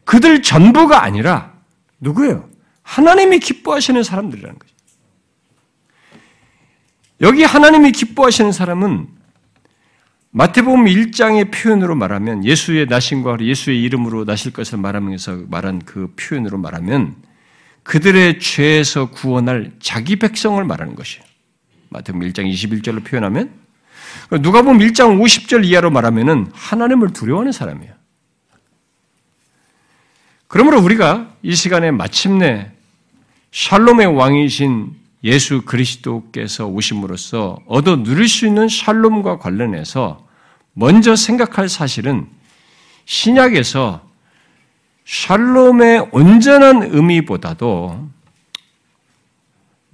그들 0.05 0.41
전부가 0.41 1.03
아니라 1.03 1.53
누구예요? 1.99 2.47
하나님이 2.83 3.39
기뻐하시는 3.39 4.01
사람들이라는 4.03 4.57
거죠. 4.57 4.76
여기 7.21 7.43
하나님이 7.43 7.91
기뻐하시는 7.91 8.51
사람은 8.51 9.07
마태복음 10.31 10.85
1장의 10.85 11.51
표현으로 11.51 11.95
말하면 11.95 12.45
예수의 12.45 12.85
나심과 12.85 13.37
예수의 13.41 13.81
이름으로 13.83 14.23
나실 14.25 14.53
것을 14.53 14.77
말하면서 14.77 15.45
말한 15.49 15.83
그 15.85 16.13
표현으로 16.15 16.57
말하면 16.59 17.15
그들의 17.83 18.39
죄에서 18.39 19.09
구원할 19.09 19.71
자기 19.79 20.17
백성을 20.17 20.63
말하는 20.63 20.95
것이에요. 20.95 21.23
마태복음 21.89 22.27
1장 22.29 22.51
21절로 22.51 23.03
표현하면 23.03 23.51
누가 24.41 24.61
보면 24.61 24.85
1장 24.87 25.19
50절 25.19 25.65
이하로 25.65 25.89
말하면은 25.89 26.51
하나님을 26.53 27.13
두려워하는 27.13 27.51
사람이에요. 27.51 27.93
그러므로 30.47 30.81
우리가 30.81 31.33
이 31.41 31.55
시간에 31.55 31.91
마침내 31.91 32.71
샬롬의 33.51 34.07
왕이신 34.07 34.95
예수 35.23 35.63
그리스도께서 35.63 36.67
오심으로써 36.67 37.59
얻어 37.65 38.03
누릴 38.03 38.27
수 38.27 38.45
있는 38.45 38.69
샬롬과 38.69 39.39
관련해서 39.39 40.25
먼저 40.73 41.15
생각할 41.15 41.69
사실은 41.69 42.27
신약에서 43.05 44.07
샬롬의 45.05 46.09
온전한 46.11 46.83
의미보다도 46.83 48.09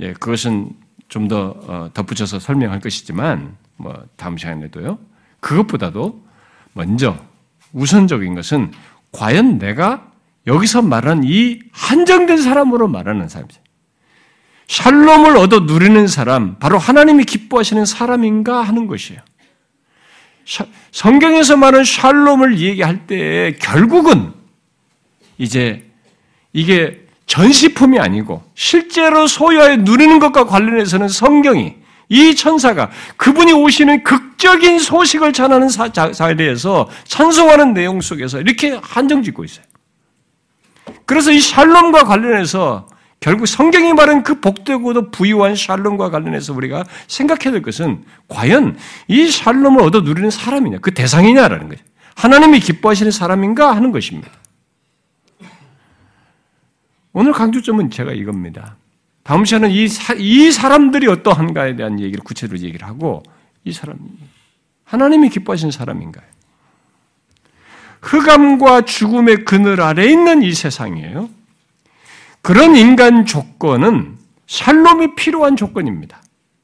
예, 0.02 0.14
그것은 0.14 0.72
좀더 1.08 1.56
어, 1.68 1.90
덧붙여서 1.94 2.40
설명할 2.40 2.80
것이지만 2.80 3.56
뭐 3.78 4.04
다음 4.16 4.36
시간에도요. 4.38 4.98
그것보다도 5.40 6.24
먼저 6.74 7.16
우선적인 7.72 8.34
것은 8.34 8.72
과연 9.12 9.60
내가 9.60 10.12
여기서 10.48 10.82
말하는 10.82 11.24
이 11.24 11.60
한정된 11.72 12.42
사람으로 12.42 12.88
말하는 12.88 13.30
사람이죠. 13.30 13.62
샬롬을 14.68 15.38
얻어 15.38 15.62
누리는 15.62 16.08
사람, 16.08 16.58
바로 16.60 16.78
하나님이 16.78 17.26
기뻐하시는 17.26 17.86
사람인가 17.86 18.62
하는 18.62 18.88
것이에요. 18.88 19.22
성경에서 20.92 21.58
말하는 21.58 21.86
샬롬을 21.86 22.60
얘기할 22.60 23.08
때 23.08 23.56
결국은 23.62 24.34
이제 25.38 25.90
이게 26.52 27.02
전시품이 27.26 28.00
아니고 28.00 28.44
실제로 28.54 29.28
소유하여 29.28 29.78
누리는 29.78 30.20
것과 30.20 30.46
관련해서는 30.46 31.08
성경이 31.08 31.76
이 32.10 32.36
천사가 32.36 32.92
그분이 33.18 33.54
오시는 33.54 34.04
극적인 34.04 34.80
소식을 34.80 35.34
전하는 35.34 35.70
사에 35.70 36.36
대해서 36.36 36.90
찬송하는 37.06 37.74
내용 37.74 38.02
속에서 38.02 38.40
이렇게 38.40 38.78
한정 38.84 39.24
짓고 39.24 39.46
있어요. 39.46 39.66
그래서 41.06 41.32
이 41.32 41.40
샬롬과 41.40 42.04
관련해서 42.04 42.88
결국 43.24 43.46
성경이 43.46 43.94
말한 43.94 44.24
그 44.24 44.42
복되고도 44.42 45.10
부유한 45.10 45.56
샬롬과 45.56 46.10
관련해서 46.10 46.54
우리가 46.54 46.84
생각해야 47.08 47.54
될 47.54 47.62
것은 47.62 48.04
과연 48.28 48.78
이 49.08 49.32
샬롬을 49.32 49.82
얻어 49.82 50.02
누리는 50.02 50.30
사람이냐, 50.30 50.80
그 50.80 50.94
대상이냐라는 50.94 51.70
거죠. 51.70 51.82
하나님이 52.18 52.60
기뻐하시는 52.60 53.14
사람인가 53.14 53.74
하는 53.74 53.94
것입니다. 53.94 54.30
오늘 57.14 57.32
강조점은 57.32 57.92
제가 57.92 58.12
이겁니다. 58.12 58.76
다음 59.24 59.46
시간은 59.46 59.72
이, 59.72 59.88
사, 59.88 60.14
이 60.18 60.52
사람들이 60.52 61.08
어떠한가에 61.08 61.78
대한 61.78 62.02
얘기를 62.02 62.22
구체적으로 62.26 62.60
얘기를 62.60 62.86
하고 62.86 63.24
이 63.64 63.72
사람, 63.72 64.00
하나님이 64.84 65.30
기뻐하시는 65.30 65.72
사람인가요? 65.72 66.26
흑암과 68.02 68.82
죽음의 68.82 69.46
그늘 69.46 69.80
아래 69.80 70.08
있는 70.12 70.44
이 70.44 70.52
세상이에요. 70.52 71.30
그런 72.44 72.76
인간 72.76 73.26
조건은 73.26 74.18
샬롬이 74.46 75.16
필요한 75.16 75.56
조건입니다. 75.56 76.22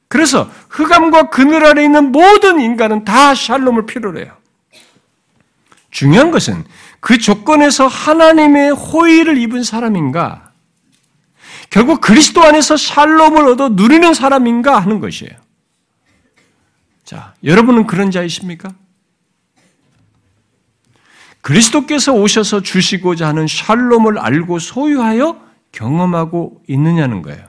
그래서 0.08 0.48
흑암과 0.68 1.30
그늘 1.30 1.64
아래 1.64 1.82
있는 1.82 2.12
모든 2.12 2.60
인간은 2.60 3.04
다 3.04 3.34
샬롬을 3.34 3.86
필요로 3.86 4.20
해요. 4.20 4.36
중요한 5.90 6.30
것은 6.30 6.64
그 7.00 7.18
조건에서 7.18 7.86
하나님의 7.86 8.72
호의를 8.72 9.38
입은 9.38 9.64
사람인가, 9.64 10.52
결국 11.70 12.00
그리스도 12.00 12.42
안에서 12.42 12.76
샬롬을 12.76 13.48
얻어 13.48 13.70
누리는 13.70 14.12
사람인가 14.12 14.78
하는 14.78 15.00
것이에요. 15.00 15.32
자, 17.04 17.34
여러분은 17.42 17.86
그런 17.86 18.10
자이십니까? 18.10 18.74
그리스도께서 21.40 22.12
오셔서 22.12 22.60
주시고자 22.60 23.28
하는 23.28 23.46
샬롬을 23.46 24.18
알고 24.18 24.58
소유하여 24.58 25.49
경험하고 25.72 26.62
있느냐는 26.68 27.22
거예요. 27.22 27.48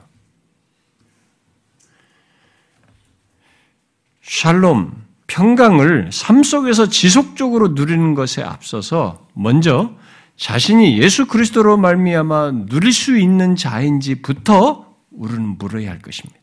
샬롬, 4.22 5.04
평강을 5.26 6.10
삶 6.12 6.42
속에서 6.42 6.88
지속적으로 6.88 7.68
누리는 7.68 8.14
것에 8.14 8.42
앞서서 8.42 9.26
먼저 9.34 9.94
자신이 10.36 10.98
예수 10.98 11.26
그리스도로 11.26 11.76
말미암아 11.76 12.66
누릴 12.66 12.92
수 12.92 13.18
있는 13.18 13.56
자인지부터 13.56 14.94
우리는 15.10 15.58
물어야 15.58 15.90
할 15.90 15.98
것입니다. 15.98 16.42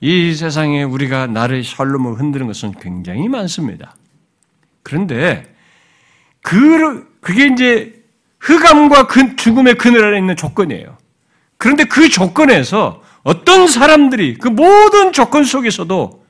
이 0.00 0.34
세상에 0.34 0.82
우리가 0.82 1.26
나를 1.26 1.64
샬롬을 1.64 2.20
흔드는 2.20 2.46
것은 2.46 2.72
굉장히 2.72 3.28
많습니다. 3.28 3.96
그런데 4.82 5.54
그 6.42 7.08
그게 7.20 7.46
이제 7.46 8.03
흑암과 8.44 9.06
그 9.06 9.36
죽음의 9.36 9.76
그늘 9.76 10.04
안에 10.04 10.18
있는 10.18 10.36
조건이에요. 10.36 10.98
그런데 11.56 11.84
그 11.84 12.10
조건에서 12.10 13.02
어떤 13.22 13.66
사람들이 13.66 14.36
그 14.36 14.48
모든 14.48 15.12
조건 15.12 15.44
속에서도 15.44 16.24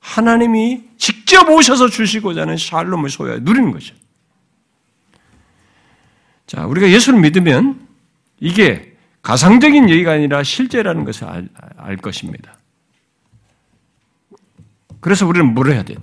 하나님이 0.00 0.82
직접 0.98 1.48
오셔서 1.48 1.88
주시고자 1.88 2.42
하는 2.42 2.58
샬롬을 2.58 3.08
소유해 3.08 3.38
누리는 3.40 3.70
거죠. 3.70 3.94
자, 6.46 6.66
우리가 6.66 6.90
예수를 6.90 7.20
믿으면 7.20 7.86
이게 8.38 8.94
가상적인 9.22 9.88
얘기가 9.88 10.12
아니라 10.12 10.42
실제라는 10.42 11.04
것을 11.04 11.24
알, 11.26 11.48
알 11.76 11.96
것입니다. 11.96 12.58
그래서 15.00 15.26
우리는 15.26 15.54
뭘 15.54 15.72
해야 15.72 15.82
돼요? 15.82 15.98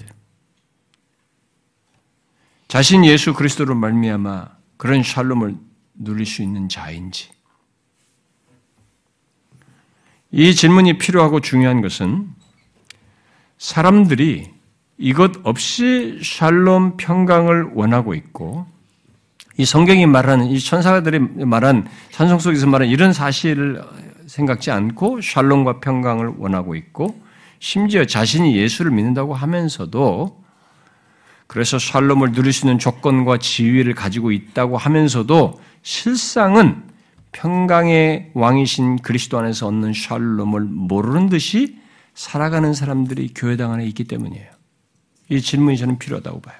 자신 2.67 3.05
예수 3.05 3.33
그리스도로 3.33 3.75
말미암아 3.75 4.56
그런 4.77 5.03
샬롬을 5.03 5.55
누릴 5.95 6.25
수 6.25 6.41
있는 6.41 6.69
자인지. 6.69 7.29
이 10.31 10.53
질문이 10.53 10.97
필요하고 10.97 11.39
중요한 11.39 11.81
것은 11.81 12.27
사람들이 13.57 14.51
이것 14.97 15.31
없이 15.43 16.19
샬롬 16.23 16.97
평강을 16.97 17.71
원하고 17.73 18.13
있고 18.13 18.65
이 19.57 19.65
성경이 19.65 20.05
말하는 20.05 20.47
이 20.47 20.59
천사들이 20.59 21.19
말한 21.45 21.87
찬송 22.11 22.39
속에서 22.39 22.67
말하는 22.67 22.91
이런 22.91 23.13
사실을 23.13 23.81
생각지 24.27 24.69
않고 24.69 25.21
샬롬과 25.21 25.79
평강을 25.79 26.33
원하고 26.37 26.75
있고 26.75 27.19
심지어 27.59 28.05
자신이 28.05 28.55
예수를 28.55 28.91
믿는다고 28.91 29.33
하면서도 29.33 30.43
그래서 31.47 31.79
샬롬을 31.79 32.33
누릴 32.33 32.51
수 32.53 32.65
있는 32.65 32.77
조건과 32.77 33.37
지위를 33.39 33.95
가지고 33.95 34.31
있다고 34.31 34.77
하면서도 34.77 35.59
실상은 35.81 36.83
평강의 37.31 38.31
왕이신 38.33 38.97
그리스도 38.97 39.39
안에서 39.39 39.67
얻는 39.67 39.93
샬롬을 39.93 40.61
모르는 40.61 41.29
듯이 41.29 41.79
살아가는 42.13 42.73
사람들이 42.73 43.31
교회당 43.33 43.71
안에 43.71 43.85
있기 43.85 44.05
때문이에요. 44.05 44.49
이 45.29 45.41
질문이 45.41 45.77
저는 45.77 45.99
필요하다고 45.99 46.41
봐요. 46.41 46.55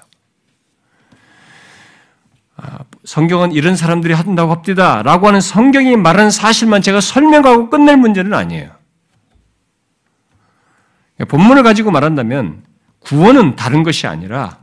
아, 2.58 2.80
성경은 3.04 3.52
이런 3.52 3.76
사람들이 3.76 4.14
한다고 4.14 4.52
합디다 4.52 5.04
라고 5.04 5.28
하는 5.28 5.42
성경이 5.42 5.96
말하는 5.96 6.32
사실만 6.32 6.82
제가 6.82 7.02
설명하고 7.02 7.70
끝낼 7.70 7.98
문제는 7.98 8.34
아니에요. 8.34 8.72
본문을 11.28 11.64
가지고 11.64 11.92
말한다면 11.92 12.64
구원은 13.00 13.56
다른 13.56 13.84
것이 13.84 14.08
아니라 14.08 14.60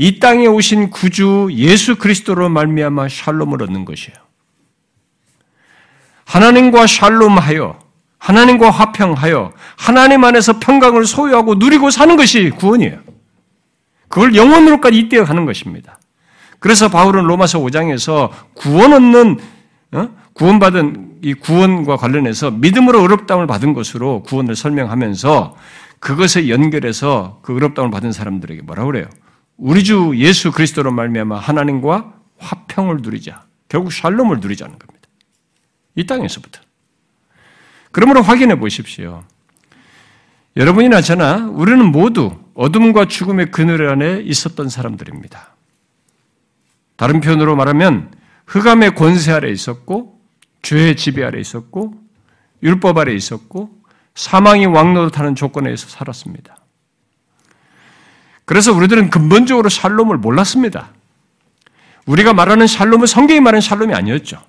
이 0.00 0.18
땅에 0.18 0.46
오신 0.46 0.88
구주 0.88 1.50
예수 1.52 1.96
그리스도로 1.96 2.48
말미암아 2.48 3.08
샬롬을 3.10 3.62
얻는 3.64 3.84
것이에요. 3.84 4.16
하나님과 6.24 6.86
샬롬하여 6.86 7.78
하나님과 8.16 8.70
화평하여 8.70 9.52
하나님 9.76 10.24
안에서 10.24 10.58
평강을 10.58 11.04
소유하고 11.04 11.56
누리고 11.56 11.90
사는 11.90 12.16
것이 12.16 12.48
구원이에요. 12.48 12.98
그걸 14.08 14.34
영원으로까지 14.34 14.98
이때어 14.98 15.26
가는 15.26 15.44
것입니다. 15.44 15.98
그래서 16.60 16.88
바울은 16.88 17.24
로마서 17.24 17.58
5장에서 17.58 18.30
구원 18.54 18.94
얻는 18.94 19.38
어? 19.92 20.08
구원받은 20.32 21.18
이 21.20 21.34
구원과 21.34 21.98
관련해서 21.98 22.50
믿음으로 22.52 23.02
의롭다움을 23.02 23.46
받은 23.46 23.74
것으로 23.74 24.22
구원을 24.22 24.56
설명하면서 24.56 25.56
그것에 25.98 26.48
연결해서 26.48 27.40
그 27.42 27.52
의롭다움을 27.52 27.90
받은 27.90 28.12
사람들에게 28.12 28.62
뭐라 28.62 28.86
그래요? 28.86 29.04
우리 29.60 29.84
주 29.84 30.12
예수 30.16 30.52
그리스도로 30.52 30.90
말미암아 30.90 31.38
하나님과 31.38 32.14
화평을 32.38 32.98
누리자. 33.02 33.44
결국 33.68 33.92
샬롬을 33.92 34.40
누리자는 34.40 34.78
겁니다. 34.78 35.06
이 35.94 36.06
땅에서부터. 36.06 36.60
그러므로 37.92 38.22
확인해 38.22 38.58
보십시오. 38.58 39.22
여러분이나 40.56 41.02
저나 41.02 41.48
우리는 41.48 41.84
모두 41.84 42.36
어둠과 42.54 43.04
죽음의 43.06 43.50
그늘 43.50 43.86
안에 43.88 44.22
있었던 44.22 44.70
사람들입니다. 44.70 45.54
다른 46.96 47.20
표현으로 47.20 47.54
말하면 47.54 48.12
흑암의 48.46 48.94
권세 48.94 49.32
아래 49.32 49.50
있었고 49.50 50.20
죄의 50.62 50.96
지배 50.96 51.22
아래 51.22 51.38
있었고 51.38 51.94
율법 52.62 52.96
아래 52.96 53.12
있었고 53.12 53.78
사망이 54.14 54.64
왕노릇하는 54.64 55.34
조건에서 55.34 55.86
살았습니다. 55.88 56.56
그래서 58.50 58.72
우리들은 58.72 59.10
근본적으로 59.10 59.68
샬롬을 59.68 60.16
몰랐습니다. 60.16 60.88
우리가 62.06 62.32
말하는 62.32 62.66
샬롬은 62.66 63.06
성경이 63.06 63.38
말하는 63.38 63.60
샬롬이 63.60 63.94
아니었죠. 63.94 64.42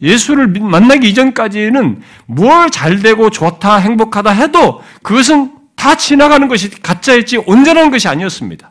예수를 0.00 0.46
만나기 0.46 1.10
이전까지는 1.10 2.00
뭘 2.24 2.70
잘되고 2.70 3.28
좋다, 3.28 3.76
행복하다 3.76 4.30
해도 4.30 4.82
그것은 5.02 5.52
다 5.76 5.96
지나가는 5.98 6.48
것이 6.48 6.70
가짜였지 6.80 7.42
온전한 7.44 7.90
것이 7.90 8.08
아니었습니다. 8.08 8.70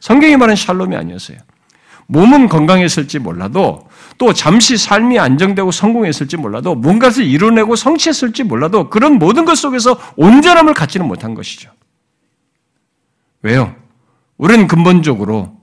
성경이 0.00 0.38
말하는 0.38 0.56
샬롬이 0.56 0.96
아니었어요. 0.96 1.36
몸은 2.06 2.48
건강했을지 2.48 3.18
몰라도 3.18 3.90
또 4.16 4.32
잠시 4.32 4.78
삶이 4.78 5.18
안정되고 5.18 5.70
성공했을지 5.70 6.38
몰라도 6.38 6.74
뭔가를 6.74 7.26
이뤄내고 7.26 7.76
성취했을지 7.76 8.44
몰라도 8.44 8.88
그런 8.88 9.18
모든 9.18 9.44
것 9.44 9.58
속에서 9.58 10.00
온전함을 10.16 10.72
갖지는 10.72 11.06
못한 11.06 11.34
것이죠. 11.34 11.70
왜요? 13.42 13.81
우리는 14.42 14.66
근본적으로 14.66 15.56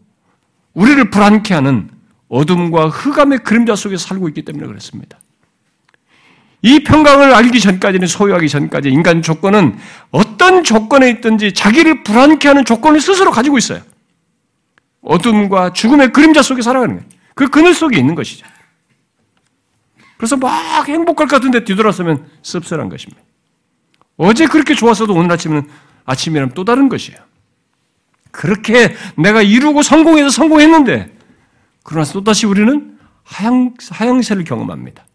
우리를 0.74 1.10
불안케 1.10 1.54
하는 1.54 1.90
어둠과 2.30 2.88
흑암의 2.88 3.40
그림자 3.40 3.76
속에 3.76 3.98
살고 3.98 4.30
있기 4.30 4.46
때문에 4.46 4.68
그렇습니다. 4.68 5.20
이 6.62 6.86
평강을 6.86 7.34
알기 7.34 7.60
전까지는 7.60 8.08
소유하기 8.08 8.48
전까지 8.48 8.88
인간 8.88 9.22
조건은 9.22 9.78
어떤 10.12 10.64
조건에 10.64 11.10
있든지 11.10 11.54
자기를 11.54 12.04
불안케 12.04 12.48
하는 12.48 12.64
조건을 12.64 13.02
스스로 13.02 13.32
가지고 13.32 13.58
있어요. 13.58 13.82
어둠과 15.02 15.74
죽음의 15.74 16.14
그림자 16.14 16.42
속에 16.42 16.62
살아가는 16.62 16.96
거예요. 16.96 17.10
그 17.36 17.50
그늘 17.50 17.74
속에 17.74 17.98
있는 17.98 18.16
것이죠. 18.16 18.48
그래서 20.16 20.38
막 20.38 20.88
행복할 20.88 21.28
것 21.28 21.36
같은데 21.36 21.66
뒤돌아서면 21.66 22.30
씁쓸한 22.44 22.88
것입니다. 22.88 23.22
어제 24.16 24.48
그렇게 24.48 24.74
좋았어도 24.74 25.14
오늘 25.14 25.34
아침에는 25.34 25.68
아침이라면 26.06 26.54
또 26.54 26.64
다른 26.64 26.88
것이에요. 26.88 27.29
그렇게 28.32 28.96
내가 29.18 29.42
이루고 29.42 29.82
성공해서 29.82 30.30
성공했는데, 30.30 31.12
그러나 31.84 32.06
또다시 32.06 32.46
우리는 32.46 32.98
하향, 33.24 33.74
하향세를 33.90 34.44
경험합니다. 34.44 35.06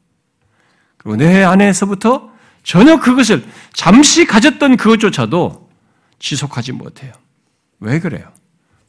그리고 0.96 1.16
내 1.16 1.42
안에서부터 1.42 2.30
전혀 2.62 2.98
그것을 2.98 3.44
잠시 3.72 4.24
가졌던 4.26 4.76
그것조차도 4.76 5.68
지속하지 6.18 6.72
못해요. 6.72 7.12
왜 7.80 8.00
그래요? 8.00 8.32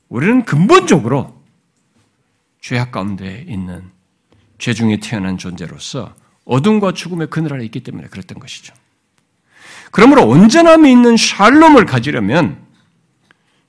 우리는 0.08 0.46
근본적으로 0.46 1.42
죄악 2.62 2.92
가운데 2.92 3.46
있는 3.48 3.92
죄 4.58 4.74
중에 4.74 5.00
태어난 5.02 5.38
존재로서 5.38 6.16
어둠과 6.46 6.94
죽음의 6.94 7.30
그늘 7.30 7.54
아래 7.54 7.66
있기 7.66 7.82
때문에 7.82 8.08
그랬던 8.08 8.40
것이죠. 8.40 8.74
그러므로 9.92 10.28
온전함이 10.28 10.90
있는 10.90 11.18
샬롬을 11.18 11.86
가지려면 11.86 12.65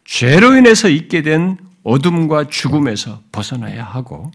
죄로 0.06 0.56
인해서 0.56 0.88
있게 0.88 1.22
된 1.22 1.58
어둠과 1.82 2.48
죽음에서 2.48 3.20
벗어나야 3.32 3.84
하고 3.84 4.30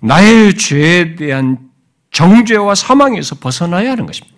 나의 0.00 0.56
죄에 0.56 1.14
대한 1.16 1.58
정죄와 2.10 2.74
사망에서 2.74 3.36
벗어나야 3.36 3.92
하는 3.92 4.06
것입니다. 4.06 4.36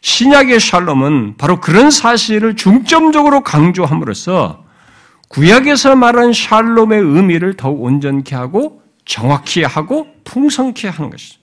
신약의 0.00 0.60
샬롬은 0.60 1.36
바로 1.36 1.60
그런 1.60 1.90
사실을 1.90 2.56
중점적으로 2.56 3.42
강조함으로써 3.42 4.64
구약에서 5.28 5.96
말한 5.96 6.32
샬롬의 6.32 7.00
의미를 7.00 7.54
더욱 7.54 7.82
온전케 7.82 8.34
하고 8.34 8.82
정확히 9.04 9.62
하고 9.62 10.06
풍성케 10.24 10.88
하는 10.88 11.10
것이죠. 11.10 11.38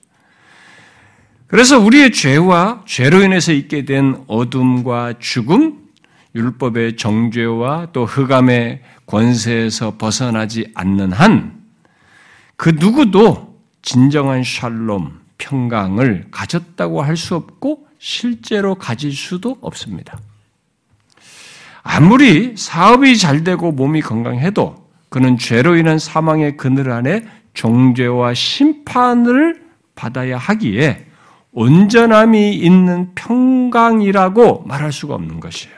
그래서 1.46 1.78
우리의 1.78 2.12
죄와 2.12 2.82
죄로 2.86 3.22
인해서 3.22 3.52
있게 3.52 3.84
된 3.84 4.24
어둠과 4.26 5.14
죽음, 5.20 5.85
율법의 6.36 6.96
정죄와 6.96 7.88
또 7.92 8.04
흑암의 8.04 8.82
권세에서 9.06 9.96
벗어나지 9.98 10.70
않는 10.74 11.10
한 11.10 11.56
그 12.56 12.70
누구도 12.70 13.54
진정한 13.82 14.42
샬롬, 14.42 15.20
평강을 15.38 16.28
가졌다고 16.30 17.02
할 17.02 17.16
수 17.16 17.34
없고 17.36 17.86
실제로 17.98 18.74
가질 18.74 19.12
수도 19.12 19.58
없습니다. 19.60 20.18
아무리 21.82 22.56
사업이 22.56 23.16
잘 23.16 23.44
되고 23.44 23.70
몸이 23.72 24.00
건강해도 24.00 24.86
그는 25.08 25.38
죄로 25.38 25.76
인한 25.76 25.98
사망의 25.98 26.56
그늘 26.56 26.90
안에 26.90 27.26
종죄와 27.54 28.34
심판을 28.34 29.62
받아야 29.94 30.36
하기에 30.36 31.06
온전함이 31.52 32.54
있는 32.54 33.14
평강이라고 33.14 34.64
말할 34.66 34.92
수가 34.92 35.14
없는 35.14 35.40
것이에요. 35.40 35.76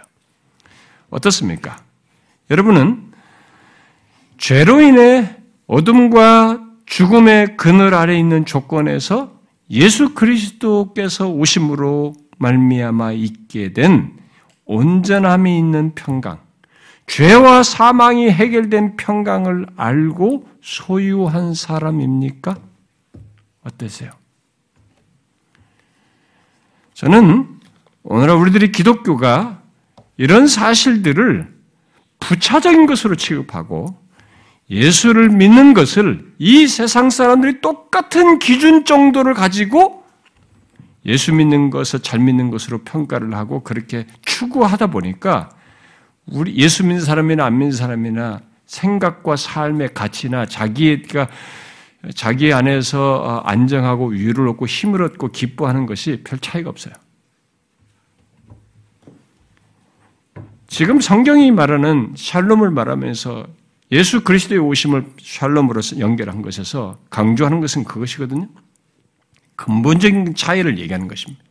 어떻습니까? 1.11 1.83
여러분은 2.51 3.13
죄로 4.39 4.81
인해 4.81 5.37
어둠과 5.67 6.65
죽음의 6.87 7.57
그늘 7.57 7.95
아래 7.95 8.19
있는 8.19 8.47
조건에서 8.47 9.39
예수 9.71 10.15
그리스도께서 10.15 11.29
오심으로 11.29 12.15
말미암아 12.39 13.13
있게 13.13 13.73
된 13.73 14.17
온전함이 14.65 15.59
있는 15.59 15.95
평강, 15.95 16.41
죄와 17.07 17.63
사망이 17.63 18.31
해결된 18.31 18.97
평강을 18.97 19.67
알고 19.77 20.47
소유한 20.63 21.55
사람입니까? 21.55 22.57
어떠세요? 23.65 24.11
저는 26.95 27.61
오늘 28.03 28.31
우리들이 28.31 28.73
기독교가 28.73 29.63
이런 30.19 30.47
사실들을 30.47 31.49
부차적인 32.21 32.87
것으로 32.87 33.15
취급하고 33.15 33.97
예수를 34.69 35.31
믿는 35.31 35.73
것을 35.73 36.33
이 36.39 36.67
세상 36.67 37.09
사람들이 37.09 37.61
똑같은 37.63 38.39
기준 38.39 38.85
정도를 38.85 39.33
가지고 39.33 40.05
예수 41.07 41.33
믿는 41.33 41.71
것을 41.71 42.01
잘 42.01 42.21
믿는 42.21 42.51
것으로 42.51 42.79
평가를 42.79 43.35
하고 43.35 43.63
그렇게 43.63 44.07
추구하다 44.27 44.89
보니까 44.89 45.49
우리 46.27 46.57
예수 46.57 46.85
믿는 46.85 47.01
사람이나 47.01 47.47
안 47.47 47.57
믿는 47.57 47.73
사람이나 47.73 48.41
생각과 48.67 49.37
삶의 49.37 49.95
가치나 49.95 50.45
자기가 50.45 51.29
자기 52.15 52.53
안에서 52.53 53.23
어, 53.23 53.39
안정하고 53.45 54.09
위를 54.09 54.49
얻고 54.49 54.67
힘을 54.67 55.03
얻고 55.03 55.29
기뻐하는 55.29 55.87
것이 55.87 56.21
별 56.25 56.39
차이가 56.39 56.69
없어요. 56.69 56.95
지금 60.69 61.01
성경이 61.01 61.51
말하는 61.51 62.13
샬롬을 62.15 62.71
말하면서 62.71 63.47
예수 63.91 64.23
그리스도의 64.23 64.61
오심을 64.61 65.07
샬롬으로서 65.19 65.99
연결한 65.99 66.43
것에서 66.43 66.99
강조하는 67.09 67.61
것은 67.61 67.85
그것이거든요. 67.85 68.49
근본적인 69.57 70.35
차이를 70.35 70.79
얘기하는 70.79 71.09
것입니다. 71.09 71.43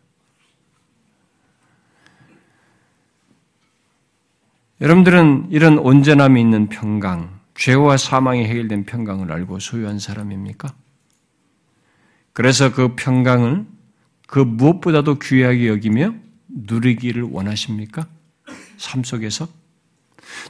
여러분들은 4.79 5.47
이런 5.49 5.79
온전함이 5.79 6.39
있는 6.39 6.69
평강, 6.69 7.39
죄와 7.55 7.97
사망이 7.97 8.45
해결된 8.45 8.85
평강을 8.85 9.31
알고 9.31 9.57
소유한 9.57 9.97
사람입니까? 9.97 10.71
그래서 12.33 12.71
그 12.71 12.93
평강을 12.95 13.65
그 14.27 14.37
무엇보다도 14.37 15.17
귀하게 15.17 15.69
여기며 15.69 16.13
누리기를 16.47 17.23
원하십니까? 17.23 18.07
삶 18.77 19.03
속에서? 19.03 19.47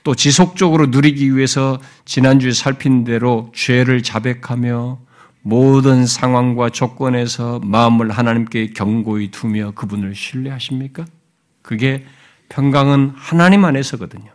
또 0.04 0.16
지속적으로 0.16 0.88
누리기 0.88 1.36
위해서 1.36 1.80
지난주에 2.06 2.52
살핀 2.52 3.04
대로 3.04 3.52
죄를 3.56 4.04
자백하며 4.04 5.00
모든 5.42 6.06
상황과 6.06 6.70
조건에서 6.72 7.60
마음을 7.64 8.12
하나님께 8.12 8.72
경고히 8.72 9.32
두며 9.32 9.72
그분을 9.72 10.14
신뢰하십니까? 10.14 11.06
그게 11.62 12.06
평강은 12.50 13.14
하나님 13.16 13.66
안에서거든요. 13.66 14.32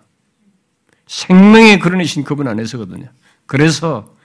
생명의 1.07 1.81
그러내신 1.81 2.25
그분 2.25 2.49
안에서거든요. 2.49 3.09
그래서 3.47 4.17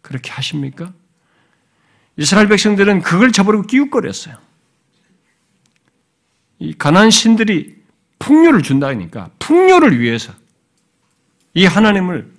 그렇게 0.00 0.30
하십니까? 0.30 0.92
이스라엘 2.16 2.48
백성들은 2.48 3.02
그걸 3.02 3.32
저버리고 3.32 3.64
끼웃거렸어요. 3.64 4.36
이 6.58 6.74
가난 6.74 7.10
신들이 7.10 7.81
풍요를 8.22 8.62
준다니까 8.62 9.30
풍요를 9.40 9.98
위해서 10.00 10.32
이 11.54 11.66
하나님을 11.66 12.30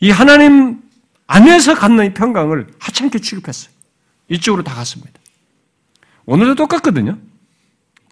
이 0.00 0.10
하나님 0.10 0.80
안에서 1.26 1.74
갖는 1.74 2.06
이 2.06 2.14
평강을 2.14 2.68
하찮게 2.78 3.18
취급했어요. 3.18 3.72
이쪽으로 4.28 4.62
다 4.62 4.74
갔습니다. 4.74 5.12
오늘도 6.26 6.54
똑같거든요. 6.54 7.18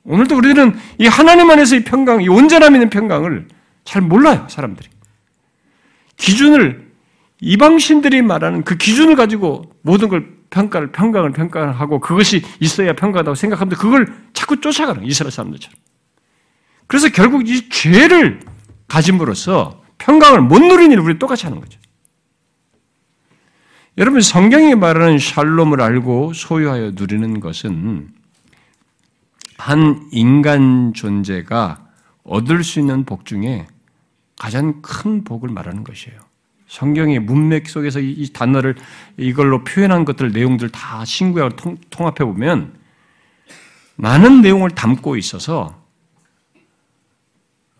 오늘도 0.05 0.37
우리들은 0.37 0.77
이 0.99 1.07
하나님 1.07 1.51
안에서 1.51 1.77
이 1.77 1.85
평강, 1.85 2.23
이 2.23 2.29
온전함 2.29 2.75
있는 2.75 2.91
평강을 2.91 3.49
잘 3.85 4.03
몰라요, 4.03 4.47
사람들이. 4.51 4.89
기준을, 6.17 6.91
이방신들이 7.41 8.23
말하는 8.23 8.65
그 8.65 8.77
기준을 8.77 9.15
가지고 9.15 9.73
모든 9.83 10.09
걸 10.09 10.27
평가를, 10.51 10.91
평강을 10.91 11.33
평가하고 11.33 12.01
그것이 12.01 12.43
있어야 12.59 12.93
평가하다고 12.95 13.35
생각하는데 13.35 13.77
그걸 13.77 14.13
자꾸 14.33 14.61
쫓아가는 14.61 15.05
이스라엘 15.05 15.31
사람들처럼. 15.31 15.89
그래서 16.91 17.09
결국 17.09 17.49
이 17.49 17.68
죄를 17.68 18.41
가짐으로써 18.88 19.80
평강을 19.99 20.41
못 20.41 20.59
누리는 20.59 20.91
일을 20.91 21.05
우리 21.05 21.20
똑같이 21.20 21.47
하는 21.47 21.61
거죠. 21.61 21.78
여러분, 23.97 24.20
성경이 24.20 24.74
말하는 24.74 25.20
샬롬을 25.20 25.80
알고 25.80 26.32
소유하여 26.32 26.91
누리는 26.97 27.38
것은 27.38 28.09
한 29.57 30.09
인간 30.11 30.93
존재가 30.93 31.86
얻을 32.24 32.64
수 32.64 32.80
있는 32.80 33.05
복 33.05 33.24
중에 33.24 33.68
가장 34.36 34.82
큰 34.82 35.22
복을 35.22 35.49
말하는 35.49 35.84
것이에요. 35.84 36.18
성경의 36.66 37.20
문맥 37.20 37.68
속에서 37.68 38.01
이 38.01 38.28
단어를 38.32 38.74
이걸로 39.16 39.62
표현한 39.62 40.05
것들 40.05 40.32
내용들 40.32 40.70
다 40.70 41.05
신구약을 41.05 41.53
통 41.55 42.07
합해 42.07 42.28
보면 42.28 42.74
많은 43.95 44.41
내용을 44.41 44.70
담고 44.70 45.16
있어서 45.16 45.80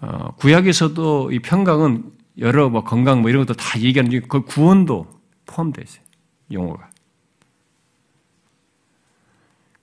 어, 0.01 0.33
구약에서도 0.37 1.33
이 1.33 1.39
평강은 1.41 2.05
여러 2.39 2.69
뭐 2.69 2.85
건강 2.85 3.21
뭐 3.21 3.31
이런 3.31 3.45
것도 3.45 3.57
다 3.57 3.79
얘기하는 3.79 4.11
중에 4.11 4.21
그 4.29 4.43
구원도 4.43 5.07
포함되어 5.47 5.85
있어요. 5.85 6.05
용어가. 6.53 6.89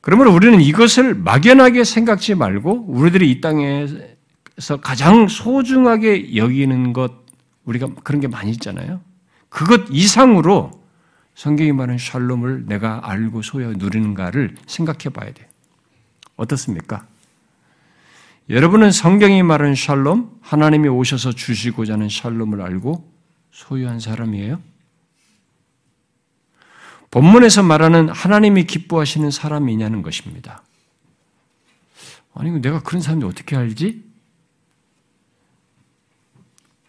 그러므로 0.02 0.34
우리는 0.34 0.60
이것을 0.62 1.16
막연하게 1.16 1.84
생각지 1.84 2.34
말고 2.36 2.86
우리들이 2.88 3.30
이 3.30 3.42
땅에서 3.42 4.78
가장 4.82 5.28
소중하게 5.28 6.36
여기는 6.36 6.94
것 6.94 7.12
우리가 7.66 7.90
그런 8.04 8.22
게 8.22 8.28
많이 8.28 8.52
있잖아요. 8.52 9.02
그것 9.50 9.82
이상으로 9.90 10.72
성경이 11.36 11.74
말하는 11.74 11.98
샬롬을 11.98 12.66
내가 12.66 13.02
알고 13.04 13.42
소유 13.42 13.74
누리는가를 13.74 14.56
생각해 14.66 15.10
봐야 15.14 15.32
돼. 15.32 15.48
어떻습니까? 16.38 17.06
여러분은 18.50 18.92
성경이 18.92 19.44
말하는 19.44 19.76
샬롬, 19.76 20.40
하나님이 20.42 20.88
오셔서 20.88 21.34
주시고자 21.34 21.94
하는 21.94 22.08
샬롬을 22.08 22.62
알고 22.62 23.12
소유한 23.52 24.00
사람이에요? 24.00 24.62
본문에서 27.12 27.64
말하는 27.64 28.10
하나님이 28.10 28.66
기뻐하시는 28.66 29.32
사람이냐는 29.32 30.02
것입니다. 30.02 30.64
아니, 32.34 32.52
내가 32.62 32.82
그런 32.84 33.02
사람이 33.02 33.24
어떻게 33.26 33.56
알지? 33.56 34.06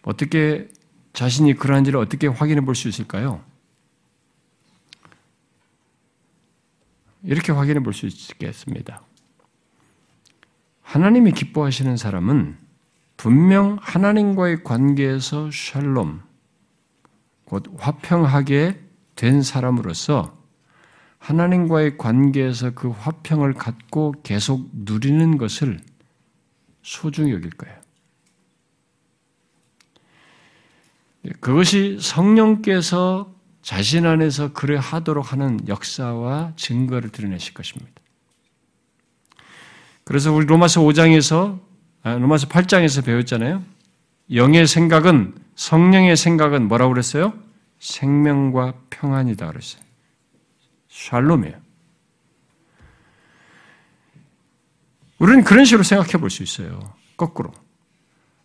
어떻게 0.03 0.69
자신이 1.13 1.55
그러한지를 1.55 1.99
어떻게 1.99 2.27
확인해 2.27 2.61
볼 2.61 2.75
수 2.75 2.87
있을까요? 2.87 3.43
이렇게 7.23 7.51
확인해 7.51 7.81
볼 7.81 7.93
수 7.93 8.05
있겠습니다. 8.07 9.01
하나님이 10.89 11.33
기뻐하시는 11.33 11.97
사람은 11.97 12.57
분명 13.15 13.77
하나님과의 13.79 14.63
관계에서 14.63 15.51
샬롬, 15.51 16.23
곧 17.45 17.71
화평하게 17.77 18.81
된 19.15 19.43
사람으로서 19.43 20.35
하나님과의 21.19 21.99
관계에서 21.99 22.71
그 22.71 22.89
화평을 22.89 23.53
갖고 23.53 24.15
계속 24.23 24.67
누리는 24.73 25.37
것을 25.37 25.79
소중히 26.81 27.33
여길 27.33 27.51
거예요. 27.51 27.77
그것이 31.39 31.99
성령께서 32.01 33.35
자신 33.61 34.07
안에서 34.07 34.53
그래 34.53 34.79
하도록 34.81 35.31
하는 35.31 35.59
역사와 35.67 36.53
증거를 36.55 37.11
드러내실 37.11 37.53
것입니다. 37.53 37.98
그래서 40.09 40.33
우리 40.33 40.47
로마서 40.47 40.81
5장에서, 40.81 41.59
아, 42.01 42.15
로마서 42.15 42.47
8장에서 42.47 43.05
배웠잖아요. 43.05 43.61
영의 44.33 44.65
생각은, 44.65 45.35
성령의 45.55 46.17
생각은 46.17 46.67
뭐라고 46.67 46.93
그랬어요? 46.93 47.33
생명과 47.79 48.73
평안이다 48.89 49.47
그랬어요. 49.49 49.83
샬롬이에요. 50.89 51.57
우리는 55.19 55.43
그런 55.43 55.63
식으로 55.63 55.83
생각해 55.83 56.13
볼 56.13 56.31
수 56.31 56.41
있어요. 56.41 56.79
거꾸로. 57.15 57.51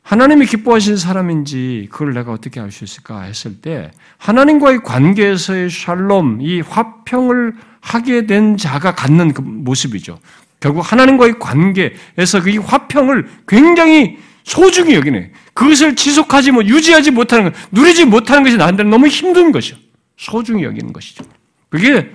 하나님이 0.02 0.44
기뻐하신 0.44 0.98
사람인지 0.98 1.88
그걸 1.90 2.12
내가 2.12 2.32
어떻게 2.32 2.60
알 2.60 2.70
수 2.72 2.84
있을까 2.84 3.22
했을 3.22 3.62
때 3.62 3.90
하나님과의 4.18 4.82
관계에서의 4.82 5.70
샬롬, 5.70 6.42
이 6.42 6.60
화평을 6.60 7.54
하게 7.80 8.26
된 8.26 8.58
자가 8.58 8.94
갖는 8.94 9.32
그 9.32 9.40
모습이죠. 9.40 10.18
결국 10.60 10.80
하나님과의 10.80 11.38
관계에서 11.38 12.42
그이 12.42 12.58
화평을 12.58 13.28
굉장히 13.46 14.18
소중히 14.44 14.94
여기네. 14.94 15.32
그것을 15.54 15.96
지속하지 15.96 16.52
못, 16.52 16.66
유지하지 16.66 17.10
못하는 17.10 17.44
것, 17.44 17.54
누리지 17.70 18.04
못하는 18.04 18.42
것이 18.42 18.56
나한테는 18.56 18.90
너무 18.90 19.08
힘든 19.08 19.52
것이죠. 19.52 19.76
소중히 20.16 20.64
여기는 20.64 20.92
것이죠. 20.92 21.24
그게 21.68 22.10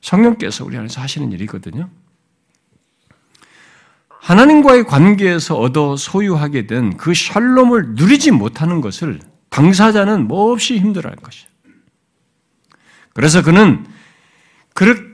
성령께서 0.00 0.64
우리 0.64 0.76
안에서 0.76 1.00
하시는 1.00 1.30
일이거든요. 1.32 1.88
하나님과의 4.08 4.84
관계에서 4.84 5.56
얻어 5.56 5.96
소유하게 5.96 6.66
된 6.66 6.96
그 6.96 7.14
샬롬을 7.14 7.94
누리지 7.94 8.30
못하는 8.30 8.80
것을 8.80 9.18
당사자는 9.48 10.28
몹시 10.28 10.78
힘들어할 10.78 11.16
것이죠. 11.16 11.48
그래서 13.14 13.42
그는 13.42 13.86
그를 14.74 15.09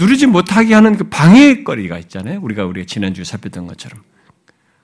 누리지 0.00 0.26
못하게 0.26 0.72
하는 0.74 0.96
그 0.96 1.04
방해거리가 1.04 1.98
있잖아요. 1.98 2.40
우리가 2.42 2.64
우리가 2.64 2.86
지난주에 2.86 3.24
살폈던 3.24 3.66
것처럼 3.66 4.02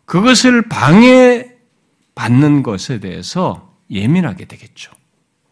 그것을 0.05 0.69
방해받는 0.69 2.63
것에 2.63 3.01
대해서 3.01 3.75
예민하게 3.91 4.45
되겠죠. 4.45 4.93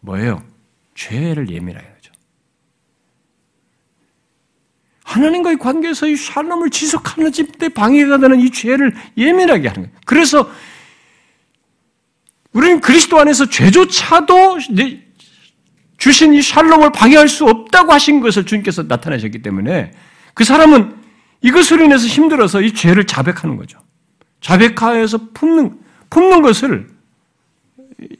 뭐예요? 0.01 0.43
죄를 0.93 1.49
예민하게 1.49 1.87
하죠. 1.87 2.11
하나님과의 5.03 5.57
관계에서 5.57 6.07
이 6.07 6.15
샬롬을 6.15 6.69
지속하는 6.69 7.31
집때 7.31 7.69
방해가 7.69 8.19
되는 8.19 8.39
이 8.39 8.51
죄를 8.51 8.95
예민하게 9.17 9.67
하는 9.67 9.83
거예요. 9.83 9.99
그래서 10.05 10.49
우리는 12.53 12.79
그리스도 12.79 13.19
안에서 13.19 13.49
죄조차도 13.49 14.59
주신 16.05 16.35
이 16.35 16.41
샬롬을 16.43 16.91
방해할 16.91 17.27
수 17.27 17.45
없다고 17.45 17.91
하신 17.91 18.19
것을 18.19 18.45
주님께서 18.45 18.83
나타내셨기 18.83 19.41
때문에 19.41 19.91
그 20.35 20.43
사람은 20.43 20.97
이것으로 21.41 21.83
인해서 21.83 22.05
힘들어서 22.05 22.61
이 22.61 22.75
죄를 22.75 23.07
자백하는 23.07 23.57
거죠. 23.57 23.79
자백하여서 24.39 25.31
품는, 25.33 25.79
품는 26.11 26.43
것을, 26.43 26.89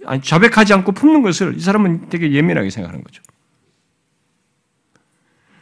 아니, 0.07 0.19
자백하지 0.19 0.73
않고 0.73 0.93
품는 0.93 1.21
것을 1.21 1.57
이 1.57 1.59
사람은 1.59 2.09
되게 2.09 2.31
예민하게 2.31 2.71
생각하는 2.71 3.03
거죠. 3.03 3.21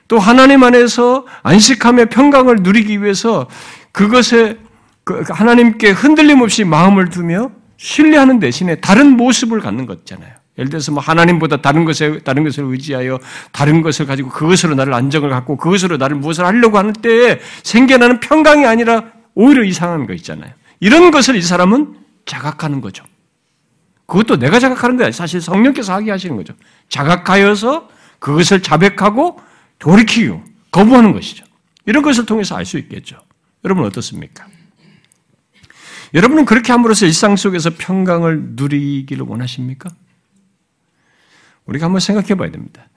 또 0.07 0.17
하나님 0.17 0.63
안에서 0.63 1.25
안식하며 1.41 2.05
평강을 2.05 2.59
누리기 2.61 3.03
위해서 3.03 3.49
그것에 3.91 4.59
그 5.03 5.25
하나님께 5.27 5.91
흔들림 5.91 6.39
없이 6.39 6.63
마음을 6.63 7.09
두며 7.09 7.51
신뢰하는 7.75 8.39
대신에 8.39 8.75
다른 8.75 9.17
모습을 9.17 9.59
갖는 9.59 9.87
것잖아요. 9.87 10.42
예를 10.57 10.69
들어서 10.69 10.91
뭐 10.91 11.01
하나님보다 11.01 11.57
다른 11.57 11.83
것에 11.83 12.19
다른 12.19 12.43
것을 12.43 12.65
의지하여 12.65 13.19
다른 13.51 13.81
것을 13.81 14.05
가지고 14.05 14.29
그것으로 14.29 14.75
나를 14.75 14.93
안정을 14.93 15.29
갖고 15.29 15.57
그것으로 15.57 15.97
나를 15.97 16.15
무엇을 16.17 16.45
하려고 16.45 16.77
하는 16.77 16.93
때에 16.93 17.39
생겨나는 17.63 18.19
평강이 18.19 18.65
아니라 18.65 19.05
오히려 19.33 19.63
이상한 19.63 20.05
거 20.05 20.13
있잖아요. 20.13 20.51
이런 20.79 21.09
것을 21.11 21.35
이 21.35 21.41
사람은 21.41 21.95
자각하는 22.25 22.81
거죠. 22.81 23.03
그것도 24.05 24.37
내가 24.37 24.59
자각하는 24.59 24.97
거야. 24.97 25.11
사실 25.11 25.41
성령께서 25.41 25.93
하게 25.93 26.11
하시는 26.11 26.35
거죠. 26.35 26.53
자각하여서 26.89 27.89
그것을 28.19 28.61
자백하고 28.61 29.39
돌이키고 29.79 30.43
거부하는 30.71 31.13
것이죠. 31.13 31.45
이런 31.85 32.03
것을 32.03 32.25
통해서 32.25 32.55
알 32.55 32.65
수 32.65 32.77
있겠죠. 32.77 33.17
여러분 33.65 33.85
어떻습니까? 33.85 34.45
여러분은 36.13 36.45
그렇게 36.45 36.71
함으로써 36.71 37.05
일상 37.07 37.35
속에서 37.35 37.71
평강을 37.75 38.49
누리기를 38.51 39.25
원하십니까? 39.27 39.89
우리가 41.65 41.85
한번 41.85 41.99
생각해 41.99 42.35
봐야 42.35 42.51
됩니다. 42.51 42.89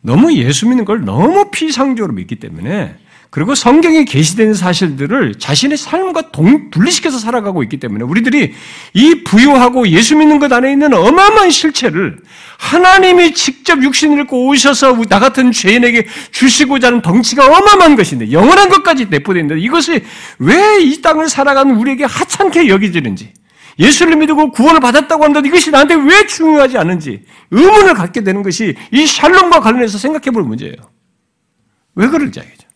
너무 0.00 0.32
예수 0.34 0.68
믿는 0.68 0.84
걸 0.84 1.04
너무 1.04 1.50
피상적으로 1.50 2.12
믿기 2.12 2.36
때문에 2.36 2.96
그리고 3.30 3.54
성경에 3.54 4.04
게시된 4.04 4.54
사실들을 4.54 5.34
자신의 5.38 5.76
삶과 5.76 6.30
동, 6.30 6.70
분리시켜서 6.70 7.18
살아가고 7.18 7.62
있기 7.64 7.78
때문에 7.78 8.04
우리들이 8.04 8.54
이 8.94 9.24
부유하고 9.24 9.88
예수 9.88 10.16
믿는 10.16 10.38
것 10.38 10.50
안에 10.52 10.70
있는 10.72 10.94
어마어마한 10.94 11.50
실체를 11.50 12.18
하나님이 12.58 13.34
직접 13.34 13.82
육신을 13.82 14.20
입고 14.20 14.46
오셔서 14.46 14.96
나 15.08 15.18
같은 15.18 15.50
죄인에게 15.52 16.06
주시고자 16.30 16.86
하는 16.86 17.02
덩치가 17.02 17.44
어마어마한 17.44 17.96
것인데 17.96 18.30
영원한 18.30 18.68
것까지 18.68 19.06
내포되는데 19.06 19.60
이것이 19.60 20.02
왜 20.38 20.76
이 20.80 21.02
땅을 21.02 21.28
살아가는 21.28 21.74
우리에게 21.74 22.04
하찮게 22.04 22.68
여기지는지 22.68 23.32
예수를 23.78 24.16
믿고 24.16 24.50
구원을 24.50 24.80
받았다고 24.80 25.24
한다도 25.24 25.46
이것이 25.46 25.70
나한테 25.70 25.94
왜 25.94 26.26
중요하지 26.26 26.78
않은지 26.78 27.24
의문을 27.50 27.94
갖게 27.94 28.22
되는 28.22 28.42
것이 28.42 28.74
이 28.90 29.06
샬롬과 29.06 29.60
관련해서 29.60 29.98
생각해 29.98 30.30
볼 30.30 30.42
문제예요. 30.44 30.76
왜 31.94 32.08
그럴지 32.08 32.40
알겠죠. 32.40 32.66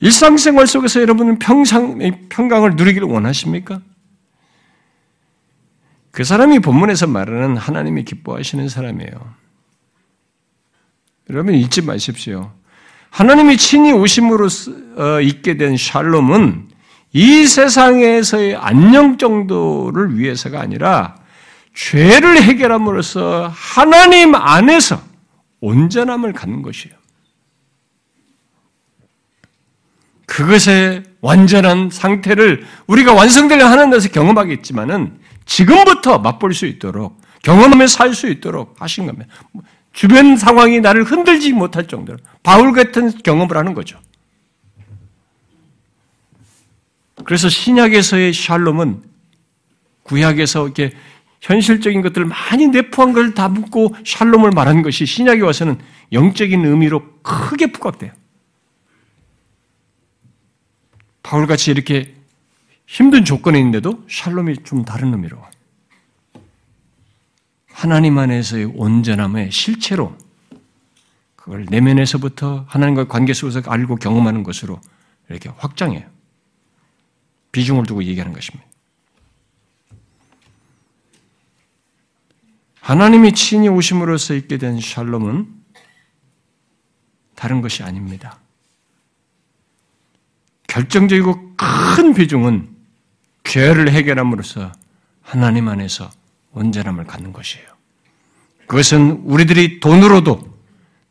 일상생활 0.00 0.66
속에서 0.66 1.00
여러분은 1.00 1.38
평상, 1.38 1.98
평강을 2.28 2.76
누리기를 2.76 3.08
원하십니까? 3.08 3.80
그 6.10 6.24
사람이 6.24 6.60
본문에서 6.60 7.06
말하는 7.06 7.56
하나님이 7.56 8.04
기뻐하시는 8.04 8.68
사람이에요. 8.68 9.34
여러분 11.30 11.54
잊지 11.54 11.82
마십시오. 11.82 12.52
하나님이 13.10 13.56
친히 13.56 13.92
오심으로 13.92 14.48
어, 14.96 15.20
있게 15.20 15.56
된 15.56 15.76
샬롬은 15.76 16.68
이 17.14 17.46
세상에서의 17.46 18.56
안녕 18.56 19.18
정도를 19.18 20.18
위해서가 20.18 20.60
아니라 20.60 21.14
죄를 21.72 22.42
해결함으로써 22.42 23.50
하나님 23.54 24.34
안에서 24.34 25.00
온전함을 25.60 26.32
갖는 26.32 26.62
것이에요. 26.62 26.96
그것의 30.26 31.04
완전한 31.20 31.90
상태를 31.90 32.66
우리가 32.88 33.14
완성되려 33.14 33.64
하는 33.64 33.90
데서 33.90 34.08
경험하겠지만은 34.08 35.20
지금부터 35.46 36.18
맛볼 36.18 36.52
수 36.52 36.66
있도록 36.66 37.20
경험하며 37.44 37.86
살 37.86 38.12
수 38.14 38.26
있도록 38.28 38.74
하신 38.80 39.06
겁니다. 39.06 39.32
주변 39.92 40.36
상황이 40.36 40.80
나를 40.80 41.04
흔들지 41.04 41.52
못할 41.52 41.86
정도로 41.86 42.18
바울 42.42 42.72
같은 42.72 43.12
경험을 43.22 43.56
하는 43.56 43.74
거죠. 43.74 44.00
그래서 47.24 47.48
신약에서의 47.48 48.32
샬롬은 48.32 49.02
구약에서 50.04 50.64
이렇게 50.64 50.92
현실적인 51.40 52.00
것들을 52.02 52.26
많이 52.26 52.68
내포한 52.68 53.12
걸다 53.12 53.48
묻고 53.48 53.94
샬롬을 54.04 54.50
말한 54.50 54.82
것이 54.82 55.04
신약에 55.04 55.42
와서는 55.42 55.78
영적인 56.12 56.64
의미로 56.64 57.02
크게 57.22 57.72
부각돼요. 57.72 58.12
바울같이 61.22 61.70
이렇게 61.70 62.14
힘든 62.86 63.24
조건에 63.24 63.58
있는데도 63.58 64.04
샬롬이 64.08 64.58
좀 64.64 64.84
다른 64.84 65.12
의미로 65.12 65.38
하나님 67.72 68.18
안에서의 68.18 68.66
온전함의 68.66 69.50
실체로 69.50 70.16
그걸 71.34 71.66
내면에서부터 71.68 72.64
하나님과 72.68 73.08
관계 73.08 73.34
속에서 73.34 73.60
알고 73.66 73.96
경험하는 73.96 74.42
것으로 74.44 74.80
이렇게 75.28 75.50
확장해요. 75.56 76.13
비중을 77.54 77.86
두고 77.86 78.02
얘기하는 78.02 78.32
것입니다. 78.32 78.66
하나님이 82.80 83.32
친히 83.32 83.68
오심으로써 83.68 84.34
있게 84.34 84.58
된 84.58 84.80
샬롬은 84.80 85.54
다른 87.36 87.62
것이 87.62 87.84
아닙니다. 87.84 88.40
결정적이고 90.66 91.54
큰 91.56 92.12
비중은 92.12 92.74
죄를 93.44 93.90
해결함으로써 93.92 94.72
하나님 95.22 95.68
안에서 95.68 96.10
온전함을 96.52 97.04
갖는 97.04 97.32
것이에요. 97.32 97.68
그것은 98.66 99.22
우리들이 99.24 99.78
돈으로도 99.78 100.40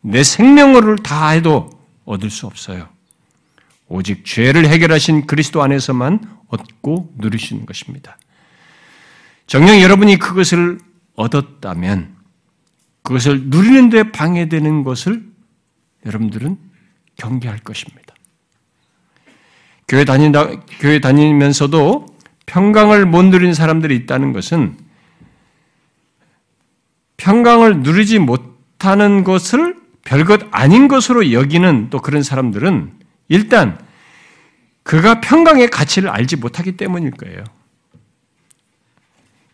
내 0.01 0.23
생명을 0.23 0.97
다 0.97 1.29
해도 1.29 1.69
얻을 2.03 2.29
수 2.29 2.47
없어요. 2.47 2.92
오직 3.87 4.25
죄를 4.25 4.67
해결하신 4.67 5.27
그리스도 5.27 5.61
안에서만 5.61 6.21
얻고 6.47 7.13
누리시는 7.17 7.65
것입니다. 7.65 8.17
정녕 9.47 9.81
여러분이 9.81 10.17
그것을 10.17 10.79
얻었다면 11.15 12.15
그것을 13.03 13.43
누리는데 13.45 14.11
방해되는 14.11 14.83
것을 14.83 15.23
여러분들은 16.05 16.57
경계할 17.17 17.59
것입니다. 17.59 18.15
교회 19.87 20.05
다닌다, 20.05 20.49
교회 20.79 20.99
다니면서도 20.99 22.07
평강을 22.45 23.05
못 23.05 23.23
누리는 23.23 23.53
사람들이 23.53 23.95
있다는 23.97 24.33
것은 24.33 24.77
평강을 27.17 27.81
누리지 27.81 28.19
못하는 28.19 29.23
것을 29.23 29.75
별것 30.03 30.47
아닌 30.51 30.87
것으로 30.87 31.31
여기는 31.31 31.89
또 31.89 31.99
그런 31.99 32.23
사람들은 32.23 33.02
일단 33.27 33.79
그가 34.83 35.21
평강의 35.21 35.69
가치를 35.69 36.09
알지 36.09 36.35
못하기 36.37 36.77
때문일 36.77 37.11
거예요. 37.11 37.43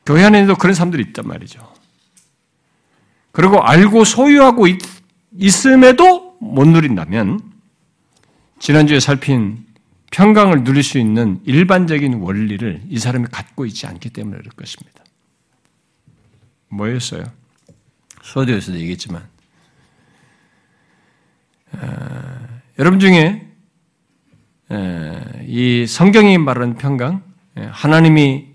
교회 0.06 0.24
안에도 0.24 0.56
그런 0.56 0.74
사람들이 0.74 1.04
있단 1.10 1.28
말이죠. 1.28 1.72
그리고 3.32 3.62
알고 3.62 4.06
소유하고 4.06 4.68
있, 4.68 4.80
있음에도 5.38 6.38
못 6.42 6.68
누린다면 6.68 7.42
지난주에 8.60 9.00
살핀 9.00 9.66
평강을 10.12 10.64
누릴 10.64 10.82
수 10.84 10.98
있는 10.98 11.40
일반적인 11.46 12.16
원리를 12.16 12.84
이 12.90 12.98
사람이 12.98 13.28
갖고 13.32 13.66
있지 13.66 13.86
않기 13.86 14.10
때문에 14.10 14.38
그럴 14.38 14.52
것입니다. 14.54 15.04
뭐였어요? 16.70 17.24
수어디에서도 18.24 18.78
얘기했지만 18.80 19.28
어, 21.74 22.48
여러분 22.80 23.00
중에 23.00 23.16
에, 23.16 23.49
이 25.46 25.86
성경이 25.88 26.38
말하는 26.38 26.76
평강, 26.76 27.24
에, 27.58 27.64
하나님이 27.72 28.48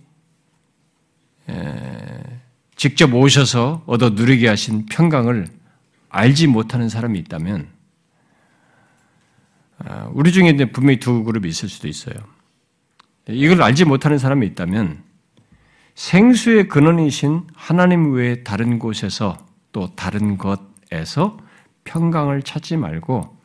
에, 1.49 2.41
직접 2.77 3.13
오셔서 3.13 3.83
얻어 3.87 4.11
누리게 4.11 4.47
하신 4.49 4.87
평강을 4.87 5.49
알지 6.11 6.47
못하는 6.47 6.89
사람이 6.89 7.19
있다면 7.21 7.69
아, 9.79 10.09
우리 10.13 10.33
중에 10.33 10.55
분명히 10.71 11.01
두 11.01 11.25
그룹이 11.25 11.49
있을 11.49 11.69
수도 11.69 11.89
있어요. 11.89 12.15
이걸 13.29 13.63
알지 13.63 13.85
못하는 13.85 14.19
사람이 14.19 14.47
있다면 14.49 15.03
생수의 15.97 16.69
근원이신 16.69 17.49
하나님 17.55 18.13
외에 18.13 18.45
다른 18.45 18.79
곳에서 18.79 19.37
또 19.73 19.95
다른 19.97 20.39
것에서 20.39 21.39
평강을 21.85 22.43
찾지 22.43 22.77
말고 22.77 23.37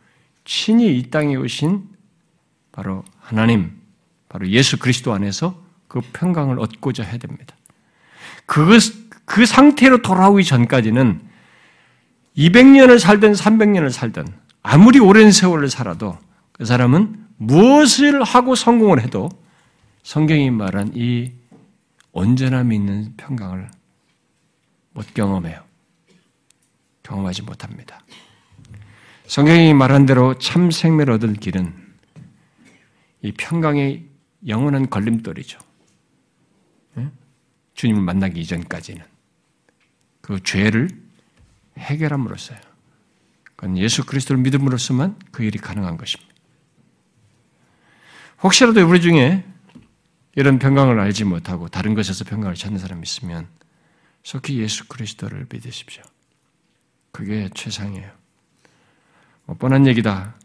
친히 0.45 0.97
이 0.97 1.09
땅에 1.09 1.35
오신 1.35 1.88
바로 2.71 3.03
하나님, 3.19 3.71
바로 4.27 4.47
예수 4.49 4.77
그리스도 4.77 5.13
안에서 5.13 5.59
그 5.87 6.01
평강을 6.13 6.59
얻고자 6.59 7.03
해야 7.03 7.17
됩니다. 7.17 7.55
그, 8.45 8.77
그 9.25 9.45
상태로 9.45 10.01
돌아오기 10.01 10.43
전까지는 10.43 11.21
200년을 12.37 12.99
살든 12.99 13.33
300년을 13.33 13.91
살든 13.91 14.25
아무리 14.63 14.99
오랜 14.99 15.31
세월을 15.31 15.69
살아도 15.69 16.17
그 16.51 16.65
사람은 16.65 17.27
무엇을 17.37 18.23
하고 18.23 18.55
성공을 18.55 19.01
해도 19.01 19.29
성경이 20.03 20.51
말한 20.51 20.91
이 20.95 21.31
온전함이 22.11 22.75
있는 22.75 23.13
평강을 23.17 23.69
못 24.93 25.13
경험해요. 25.13 25.63
경험하지 27.03 27.43
못합니다. 27.43 27.99
성경이 29.27 29.73
말한 29.73 30.05
대로 30.05 30.33
참 30.37 30.71
생명을 30.71 31.11
얻을 31.11 31.33
길은 31.35 31.78
이 33.21 33.31
평강의 33.31 34.05
영원한 34.47 34.89
걸림돌이죠. 34.89 35.59
주님을 37.79 38.01
만나기 38.01 38.41
이전까지는 38.41 39.05
그 40.19 40.43
죄를 40.43 40.89
해결함으로써요. 41.77 42.59
그건 43.55 43.77
예수 43.77 44.05
그리스도를 44.05 44.41
믿음으로써만 44.41 45.17
그 45.31 45.43
일이 45.43 45.57
가능한 45.57 45.95
것입니다. 45.95 46.33
혹시라도 48.43 48.85
우리 48.85 48.99
중에 48.99 49.45
이런 50.35 50.59
평강을 50.59 50.99
알지 50.99 51.23
못하고 51.23 51.69
다른 51.69 51.93
것에서 51.93 52.25
평강을 52.25 52.55
찾는 52.55 52.79
사람이 52.79 53.01
있으면 53.03 53.47
속히 54.23 54.59
예수 54.59 54.87
그리스도를 54.89 55.47
믿으십시오. 55.49 56.03
그게 57.13 57.49
최상이에요. 57.53 58.11
뭐 59.45 59.55
뻔한 59.55 59.87
얘기다. 59.87 60.35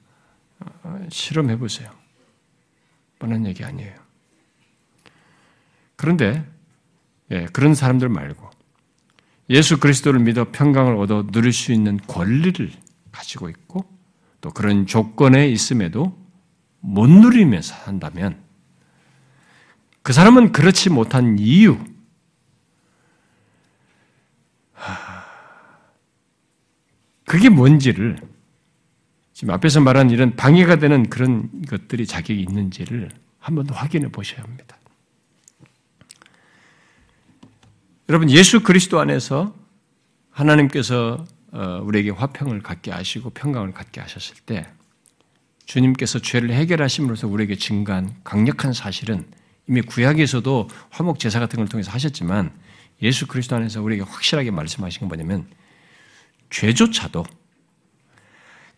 어, 0.60 1.06
실험해 1.10 1.58
보세요. 1.58 1.90
뻔한 3.18 3.46
얘기 3.46 3.64
아니에요. 3.64 3.94
그런데 5.96 6.44
예, 7.30 7.46
그런 7.46 7.74
사람들 7.74 8.08
말고 8.08 8.50
예수 9.50 9.78
그리스도를 9.78 10.20
믿어 10.20 10.50
평강을 10.52 10.96
얻어 10.96 11.26
누릴 11.30 11.52
수 11.52 11.72
있는 11.72 11.98
권리를 12.06 12.70
가지고 13.12 13.48
있고 13.48 13.84
또 14.40 14.50
그런 14.50 14.86
조건에 14.86 15.48
있음에도 15.48 16.18
못 16.80 17.08
누리면서 17.08 17.74
한다면 17.74 18.42
그 20.02 20.12
사람은 20.12 20.52
그렇지 20.52 20.90
못한 20.90 21.38
이유, 21.38 21.78
그게 27.24 27.48
뭔지를 27.48 28.18
지금 29.35 29.53
앞에서 29.53 29.80
말한 29.80 30.11
이런 30.11 30.37
방해가 30.37 30.76
되는 30.76 31.11
그런 31.11 31.51
것들이 31.68 32.07
자격이 32.07 32.41
있는지를 32.41 33.11
한 33.41 33.55
번 33.57 33.66
더 33.66 33.74
확인해 33.74 34.09
보셔야 34.09 34.43
합니다. 34.43 34.78
여러분 38.09 38.30
예수 38.30 38.62
그리스도 38.62 39.01
안에서 39.01 39.55
하나님께서 40.30 41.24
어, 41.53 41.80
우리에게 41.85 42.11
화평을 42.11 42.62
갖게 42.62 42.91
하시고 42.91 43.30
평강을 43.30 43.72
갖게 43.72 44.01
하셨을 44.01 44.37
때 44.47 44.66
주님께서 45.66 46.18
죄를 46.20 46.51
해결하심으로써 46.53 47.28
우리에게 47.28 47.57
증가한 47.57 48.16
강력한 48.24 48.72
사실은 48.72 49.24
이미 49.68 49.80
구약에서도 49.82 50.68
화목 50.91 51.18
제사 51.18 51.39
같은 51.39 51.59
걸 51.59 51.68
통해서 51.68 51.91
하셨지만 51.91 52.51
예수 53.03 53.26
그리스도 53.26 53.57
안에서 53.57 53.82
우리에게 53.82 54.03
확실하게 54.03 54.51
말씀하신 54.51 55.01
건 55.01 55.09
뭐냐면 55.09 55.47
죄조차도 56.51 57.24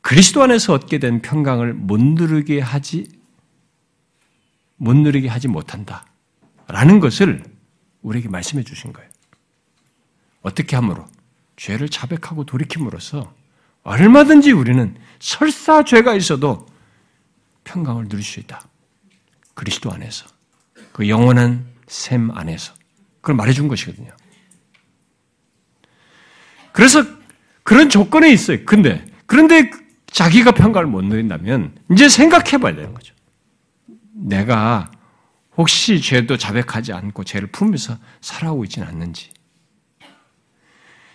그리스도 0.07 0.41
안에서 0.41 0.73
얻게 0.73 1.01
된 1.01 1.21
평강을 1.21 1.75
못 1.75 2.01
누르게 2.01 2.61
하지 2.61 3.09
못 4.77 4.95
누리게 4.95 5.27
하지 5.27 5.49
못한다 5.49 6.07
라는 6.69 7.01
것을 7.01 7.43
우리에게 8.03 8.29
말씀해 8.29 8.63
주신 8.63 8.93
거예요. 8.93 9.11
어떻게 10.43 10.77
함으로 10.77 11.09
죄를 11.57 11.89
자백하고 11.89 12.45
돌이킴으로써 12.45 13.35
얼마든지 13.83 14.53
우리는 14.53 14.97
설사 15.19 15.83
죄가 15.83 16.15
있어도 16.15 16.69
평강을 17.65 18.09
누릴 18.09 18.23
수 18.23 18.39
있다. 18.39 18.61
그리스도 19.55 19.91
안에서. 19.91 20.29
그 20.93 21.09
영원한 21.09 21.67
샘 21.89 22.31
안에서. 22.31 22.75
그걸 23.21 23.35
말해 23.35 23.53
준 23.53 23.67
것이거든요. 23.67 24.13
그래서 26.71 27.05
그런 27.65 27.89
조건에 27.89 28.31
있어요. 28.31 28.65
근데, 28.65 29.05
그런데 29.27 29.69
자기가 30.17 30.53
평강을 30.53 30.87
못 30.87 31.05
누린다면 31.05 31.75
이제 31.93 32.09
생각해 32.09 32.57
봐야 32.57 32.75
되는 32.75 32.95
거죠. 32.95 33.15
내가 34.15 34.91
혹시 35.59 36.01
죄도 36.01 36.39
자백하지 36.39 36.95
않고 36.95 37.25
죄를 37.25 37.49
품으면서 37.49 37.99
살아오고 38.23 38.65
있지는 38.65 38.89
않는지. 38.89 39.29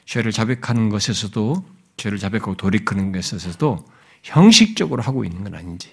죄를 0.06 0.32
자백하는 0.32 0.90
것에서도 0.90 1.66
죄를 1.98 2.20
자백하고 2.20 2.56
돌이키는 2.58 3.12
것에서도 3.12 3.84
형식적으로 4.22 5.02
하고 5.02 5.26
있는 5.26 5.44
건 5.44 5.56
아닌지. 5.56 5.92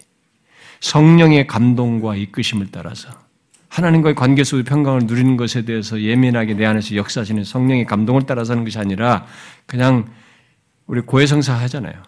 성령의 0.81 1.47
감동과 1.47 2.15
이끄심을 2.15 2.69
따라서 2.71 3.09
하나님과의 3.71 4.17
관계 4.17 4.45
속의 4.45 4.65
평강을 4.65 5.07
누리는 5.07 5.39
것에 5.39 5.65
대해서 5.65 5.99
예민하게 5.99 6.53
내 6.53 6.67
안에서 6.67 6.95
역사하시는 6.95 7.43
성령의 7.43 7.87
감동을 7.87 8.25
따라서 8.27 8.53
하는 8.53 8.65
것이 8.65 8.79
아니라 8.79 9.25
그냥 9.65 10.13
우리 10.87 11.01
고해성사 11.01 11.55
하잖아요. 11.55 12.08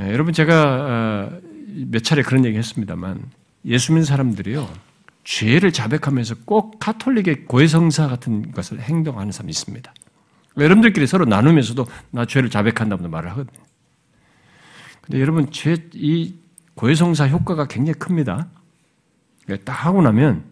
예, 0.00 0.12
여러분 0.12 0.32
제가 0.32 1.30
어, 1.34 1.40
몇 1.88 2.02
차례 2.02 2.22
그런 2.22 2.44
얘기 2.44 2.56
했습니다만 2.56 3.30
예수 3.66 3.92
믿는 3.92 4.04
사람들이요. 4.04 4.68
죄를 5.24 5.72
자백하면서 5.72 6.36
꼭 6.44 6.78
카톨릭의 6.80 7.44
고해성사 7.46 8.08
같은 8.08 8.52
것을 8.52 8.80
행동하는 8.80 9.32
사람이 9.32 9.50
있습니다. 9.50 9.92
여러분들끼리 10.56 11.06
서로 11.06 11.24
나누면서도 11.26 11.86
나 12.10 12.24
죄를 12.24 12.50
자백한다고 12.50 13.06
말을 13.06 13.30
하거든요. 13.30 13.62
근데 15.02 15.20
여러분 15.20 15.50
죄, 15.52 15.76
이 15.94 16.34
고해성사 16.74 17.28
효과가 17.28 17.66
굉장히 17.66 17.98
큽니다. 17.98 18.48
딱 19.64 19.72
하고 19.72 20.00
나면 20.00 20.44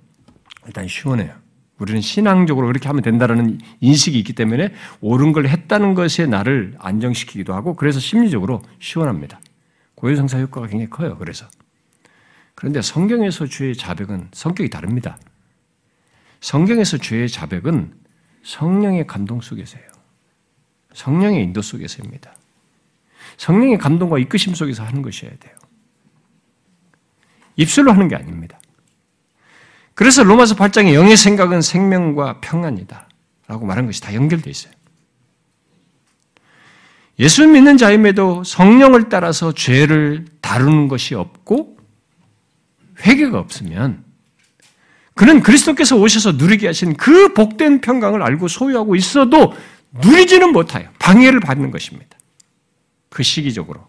일단 0.67 0.87
시원해요. 0.87 1.33
우리는 1.79 2.01
신앙적으로 2.01 2.67
그렇게 2.67 2.89
하면 2.89 3.03
된다라는 3.03 3.61
인식이 3.81 4.19
있기 4.19 4.33
때문에 4.33 4.73
옳은 5.01 5.33
걸 5.33 5.47
했다는 5.49 5.95
것에 5.95 6.27
나를 6.27 6.75
안정시키기도 6.79 7.55
하고 7.55 7.77
그래서 7.77 8.01
심리적으로 8.01 8.63
시원합니다. 8.81 9.41
고해성사 9.95 10.41
효과가 10.41 10.67
굉장히 10.67 10.91
커요. 10.91 11.17
그래서 11.19 11.47
그런데 12.55 12.83
성경에서 12.83 13.47
죄의 13.47 13.77
자백은 13.77 14.29
성격이 14.33 14.71
다릅니다. 14.71 15.19
성경에서 16.41 16.99
죄의 16.99 17.29
자백은 17.29 17.95
성령의 18.43 19.07
감동 19.07 19.41
속에서요. 19.41 19.83
성령의 20.95 21.43
인도 21.45 21.63
속에서입니다. 21.63 22.35
성령의 23.37 23.79
감동과 23.79 24.19
이끄심 24.19 24.55
속에서 24.55 24.85
하는 24.85 25.03
것이어야 25.03 25.33
돼요. 25.39 25.55
입술로 27.57 27.93
하는 27.93 28.09
게 28.09 28.17
아닙니다. 28.17 28.59
그래서 29.99 30.23
로마서 30.23 30.55
8장의 30.55 30.95
영의 30.95 31.17
생각은 31.17 31.61
생명과 31.61 32.41
평안이다. 32.41 33.09
라고 33.49 33.67
말한 33.67 33.87
것이 33.87 34.01
다 34.01 34.15
연결되어 34.15 34.49
있어요. 34.49 34.73
예수 37.19 37.45
믿는 37.45 37.77
자임에도 37.77 38.45
성령을 38.45 39.09
따라서 39.09 39.53
죄를 39.53 40.27
다루는 40.41 40.87
것이 40.87 41.17
없고 41.17 41.79
회개가 43.01 43.41
없으면 43.41 44.05
그는 45.15 45.43
그리스도께서 45.43 45.97
오셔서 45.97 46.31
누리게 46.31 46.69
하신 46.69 46.97
그 46.97 47.35
복된 47.35 47.81
평강을 47.81 48.23
알고 48.23 48.47
소유하고 48.47 48.95
있어도 48.95 49.53
누리지는 50.05 50.53
못하여 50.53 50.89
방해를 51.01 51.41
받는 51.41 51.73
것입니다. 51.73 52.17
그 53.09 53.25
시기적으로. 53.25 53.85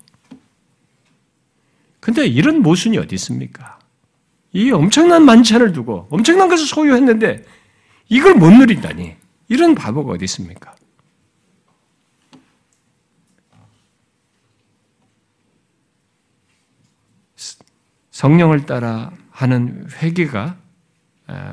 근데 2.00 2.26
이런 2.26 2.64
모순이 2.64 2.98
어디 2.98 3.14
있습니까? 3.14 3.79
이 4.52 4.72
엄청난 4.72 5.26
만찬을 5.26 5.74
두고 5.74 6.08
엄청난 6.10 6.50
것을 6.50 6.66
소유했는데 6.66 7.44
이걸 8.08 8.34
못 8.36 8.52
누린다니 8.52 9.16
이런 9.48 9.76
바보가 9.76 10.14
어디 10.14 10.26
있습니까? 10.26 10.76
성령을 18.12 18.66
따라 18.66 19.12
하는 19.32 19.88
회개가 20.02 20.58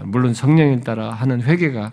물론 0.04 0.34
성령을 0.34 0.80
따라 0.80 1.12
하는 1.12 1.42
회개가 1.42 1.90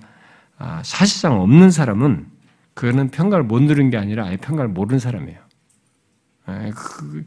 아, 0.57 0.81
사실상 0.83 1.41
없는 1.41 1.71
사람은 1.71 2.27
그거는 2.73 3.09
평가를 3.09 3.43
못 3.43 3.61
누린 3.61 3.89
게 3.89 3.97
아니라 3.97 4.25
아예 4.25 4.37
평가를 4.37 4.69
모르는 4.69 4.99
사람이에요. 4.99 5.39
그, 6.45 7.25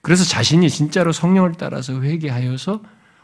그래서 0.00 0.24
자신이 0.24 0.68
진짜로 0.70 1.12
성령을 1.12 1.52
따라서 1.58 2.02
회개하여서 2.02 2.82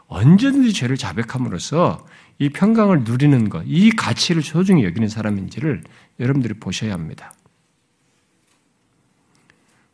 언제든지 0.09 0.73
죄를 0.73 0.97
자백함으로써 0.97 2.05
이 2.39 2.49
평강을 2.49 3.03
누리는 3.03 3.49
것, 3.49 3.63
이 3.65 3.91
가치를 3.91 4.41
소중히 4.41 4.83
여기는 4.83 5.07
사람인지를 5.07 5.83
여러분들이 6.19 6.55
보셔야 6.55 6.93
합니다. 6.93 7.33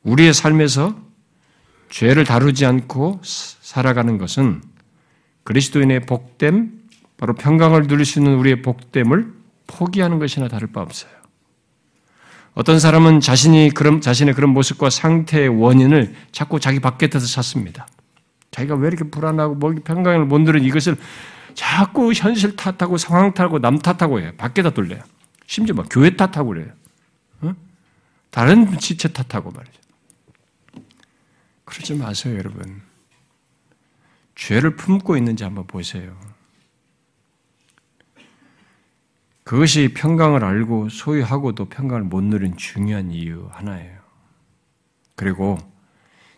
우리의 0.04 0.34
삶에서 0.34 0.96
죄를 1.90 2.24
다루지 2.24 2.66
않고 2.66 3.22
살아가는 3.24 4.18
것은 4.18 4.62
그리스도인의 5.44 6.02
복됨, 6.02 6.72
바로 7.18 7.34
평강을 7.34 7.88
누릴 7.88 8.06
수 8.06 8.20
있는 8.20 8.36
우리의 8.36 8.62
복됨을 8.62 9.34
포기하는 9.68 10.20
것이나 10.20 10.48
다를 10.48 10.68
바 10.68 10.82
없어요. 10.82 11.12
어떤 12.54 12.80
사람은 12.80 13.20
자신이 13.20 13.72
그런, 13.74 14.00
자신의 14.00 14.34
그런 14.34 14.52
모습과 14.52 14.90
상태의 14.90 15.50
원인을 15.50 16.16
자꾸 16.32 16.60
자기 16.60 16.80
밖에서 16.80 17.20
찾습니다. 17.20 17.88
자기가 18.56 18.76
왜 18.76 18.88
이렇게 18.88 19.04
불안하고 19.04 19.56
뭐 19.56 19.76
평강을 19.84 20.26
못 20.26 20.40
누린 20.40 20.64
이것을 20.64 20.96
자꾸 21.56 22.14
현실 22.14 22.56
탓하고 22.56 22.98
상황 22.98 23.34
탓하고 23.34 23.60
남 23.60 23.78
탓하고 23.80 24.22
해요. 24.22 24.32
밖에다 24.38 24.70
돌려요. 24.70 25.02
심지어 25.46 25.76
막 25.76 25.88
교회 25.90 26.16
탓하고 26.16 26.50
그래요. 26.50 26.72
어? 27.42 27.54
다른 28.30 28.78
지체 28.78 29.10
탓하고 29.10 29.52
말이죠. 29.52 29.82
그러지 31.66 31.96
마세요, 31.96 32.38
여러분. 32.38 32.82
죄를 34.36 34.78
품고 34.78 35.18
있는지 35.18 35.44
한번 35.44 35.68
보세요. 35.68 36.18
그것이 39.44 39.94
평강을 39.94 40.46
알고 40.46 40.88
소유하고도 40.88 41.66
평강을 41.66 42.04
못 42.04 42.24
누린 42.24 42.56
중요한 42.56 43.12
이유 43.12 43.50
하나예요. 43.52 44.00
그리고 45.16 45.58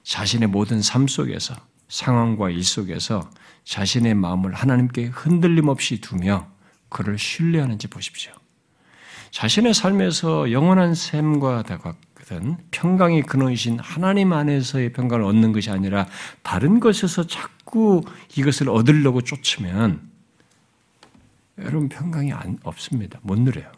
자신의 0.01 0.49
모든 0.49 0.82
삶 0.82 1.07
속에서 1.07 1.55
상황과 1.90 2.50
일 2.50 2.64
속에서 2.64 3.30
자신의 3.64 4.14
마음을 4.16 4.54
하나님께 4.54 5.06
흔들림 5.06 5.68
없이 5.68 6.02
두며 6.02 6.48
그를 6.90 7.18
신뢰하는지 7.18 7.88
보십시오. 7.88 8.32
자신의 9.32 9.74
삶에서 9.74 10.52
영원한 10.52 10.96
샘과 10.96 11.64
같은 11.64 12.58
평강이 12.72 13.24
근원이신 13.24 13.80
하나님 13.80 14.34
안에서의 14.34 14.94
평강을 14.94 15.24
얻는 15.26 15.52
것이 15.52 15.70
아니라 15.70 16.08
다른 16.44 16.80
것에서 16.80 17.28
자꾸 17.28 18.04
이것을 18.36 18.70
얻으려고 18.70 19.22
쫓으면 19.22 20.10
여러분 21.60 21.90
평강이 21.90 22.32
안, 22.34 22.58
없습니다. 22.64 23.20
못 23.24 23.40
누려요. 23.40 23.72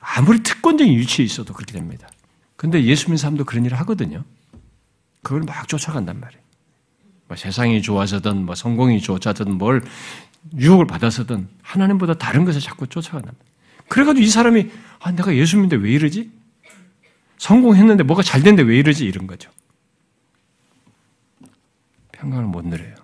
아무리 0.00 0.42
특권적인 0.42 0.96
위치에 0.98 1.24
있어도 1.24 1.52
그렇게 1.52 1.72
됩니다. 1.72 2.08
근데 2.56 2.82
예수 2.84 3.06
믿는 3.06 3.18
사람도 3.18 3.44
그런 3.44 3.64
일을 3.64 3.78
하거든요. 3.80 4.24
그걸 5.22 5.42
막 5.42 5.66
쫓아간단 5.68 6.20
말이에요. 6.20 6.42
뭐 7.28 7.36
세상이 7.36 7.82
좋아서든 7.82 8.46
뭐 8.46 8.54
성공이 8.54 9.00
좋아서든 9.00 9.58
뭘 9.58 9.82
유혹을 10.56 10.86
받아서든 10.86 11.48
하나님보다 11.62 12.14
다른 12.14 12.44
것을 12.44 12.60
자꾸 12.60 12.86
말이에요. 12.86 13.34
그래가지고 13.88 14.24
이 14.24 14.28
사람이 14.28 14.70
아 15.00 15.12
내가 15.12 15.34
예수 15.34 15.56
믿는데 15.56 15.76
왜 15.82 15.92
이러지? 15.92 16.30
성공했는데 17.38 18.02
뭐가 18.04 18.22
잘 18.22 18.42
됐는데 18.42 18.68
왜 18.68 18.78
이러지? 18.78 19.04
이런 19.04 19.26
거죠. 19.26 19.50
평강을 22.12 22.44
못 22.44 22.66
누려요. 22.66 22.94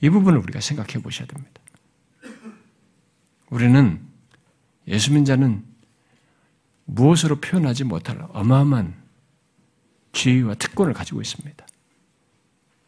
이 0.00 0.10
부분을 0.10 0.38
우리가 0.38 0.60
생각해 0.60 1.02
보셔야 1.02 1.26
됩니다. 1.26 1.60
우리는 3.50 4.00
예수 4.86 5.10
믿는 5.10 5.24
자는 5.24 5.64
무엇으로 6.84 7.36
표현하지 7.40 7.84
못할 7.84 8.26
어마어마한 8.32 8.94
지위와 10.12 10.54
특권을 10.54 10.92
가지고 10.92 11.20
있습니다. 11.20 11.66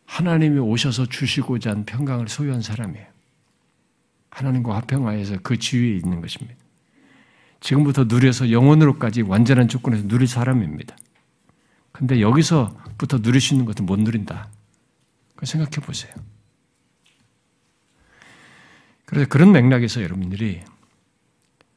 하나님이 0.07 0.59
오셔서 0.59 1.07
주시고자 1.07 1.71
한 1.71 1.85
평강을 1.85 2.29
소유한 2.29 2.63
사람이에요. 2.63 3.07
하나님과 4.31 4.75
화평하여서 4.77 5.39
그 5.43 5.59
지위에 5.59 5.97
있는 5.97 6.21
것입니다. 6.21 6.57
지금부터 7.61 8.05
누려서 8.05 8.51
영원으로까지 8.51 9.23
완전한 9.23 9.69
조건에서 9.69 10.07
누릴 10.09 10.27
사람입니다. 10.27 10.97
근데 11.93 12.21
여기서부터 12.21 13.21
누릴 13.21 13.41
수 13.41 13.55
있는 13.55 13.67
것은 13.67 13.87
못 13.87 14.01
누린다. 14.01 14.49
그 15.37 15.47
생각해 15.47 15.85
보세요. 15.85 16.13
그래서 19.05 19.29
그런 19.29 19.53
맥락에서 19.53 20.03
여러분들이 20.03 20.63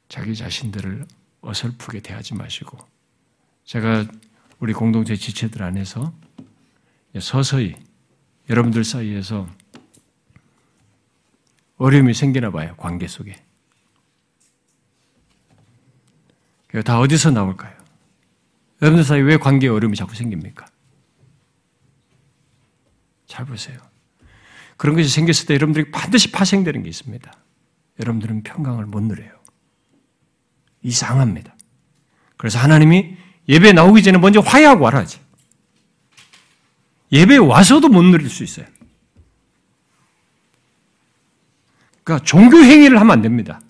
자기 0.08 0.36
자신들을 0.36 1.06
어설프게 1.42 2.02
대하지 2.02 2.36
마시고 2.36 2.78
제가 3.66 4.06
우리 4.64 4.72
공동체 4.72 5.18
지체들 5.18 5.62
안에서 5.62 6.14
서서히 7.20 7.76
여러분들 8.50 8.86
사이에서 8.86 9.46
어려움이 11.76 12.14
생기나 12.14 12.50
봐요. 12.50 12.74
관계 12.78 13.10
속에. 13.10 13.36
다 16.86 16.98
어디서 16.98 17.32
나올까요? 17.32 17.78
여러분들 18.82 19.04
사이에 19.04 19.22
왜 19.24 19.36
관계에 19.36 19.70
어려움이 19.70 19.98
자꾸 19.98 20.16
생깁니까? 20.16 20.66
잘 23.28 23.46
보세요. 23.46 23.78
그런 24.78 24.96
것이 24.96 25.10
생겼을 25.10 25.46
때 25.46 25.56
여러분들이 25.56 25.92
반드시 25.92 26.32
파생되는 26.32 26.84
게 26.84 26.90
있습니다. 26.90 27.34
여러분들은 28.00 28.44
평강을 28.44 28.86
못 28.86 29.04
누려요. 29.04 29.34
이상합니다. 30.84 31.54
그래서 32.38 32.60
하나님이 32.60 33.23
예배 33.50 33.74
나오기 33.74 34.04
전에 34.04 34.18
먼저 34.18 34.40
화해하고 34.40 34.86
와라지. 34.86 35.20
예배 37.12 37.38
와서도 37.38 37.90
못 37.90 38.02
누릴 38.04 38.30
수 38.30 38.44
있어요. 38.44 38.66
그러니까 42.04 42.26
종교 42.26 42.58
행위를 42.58 43.00
하면 43.00 43.12
안 43.12 43.22
됩니다. 43.22 43.62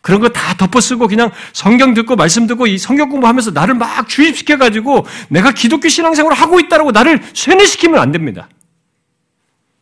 그런 0.00 0.20
거 0.20 0.28
다 0.28 0.54
덮어쓰고 0.54 1.08
그냥 1.08 1.30
성경 1.52 1.92
듣고 1.94 2.16
말씀 2.16 2.46
듣고 2.46 2.66
이 2.66 2.78
성경 2.78 3.08
공부하면서 3.08 3.50
나를 3.50 3.74
막 3.74 4.08
주입시켜 4.08 4.56
가지고 4.56 5.06
내가 5.28 5.52
기독교 5.52 5.88
신앙생활을 5.88 6.36
하고 6.36 6.60
있다라고 6.60 6.92
나를 6.92 7.22
쇠뇌시키면 7.34 7.98
안 8.00 8.12
됩니다. 8.12 8.48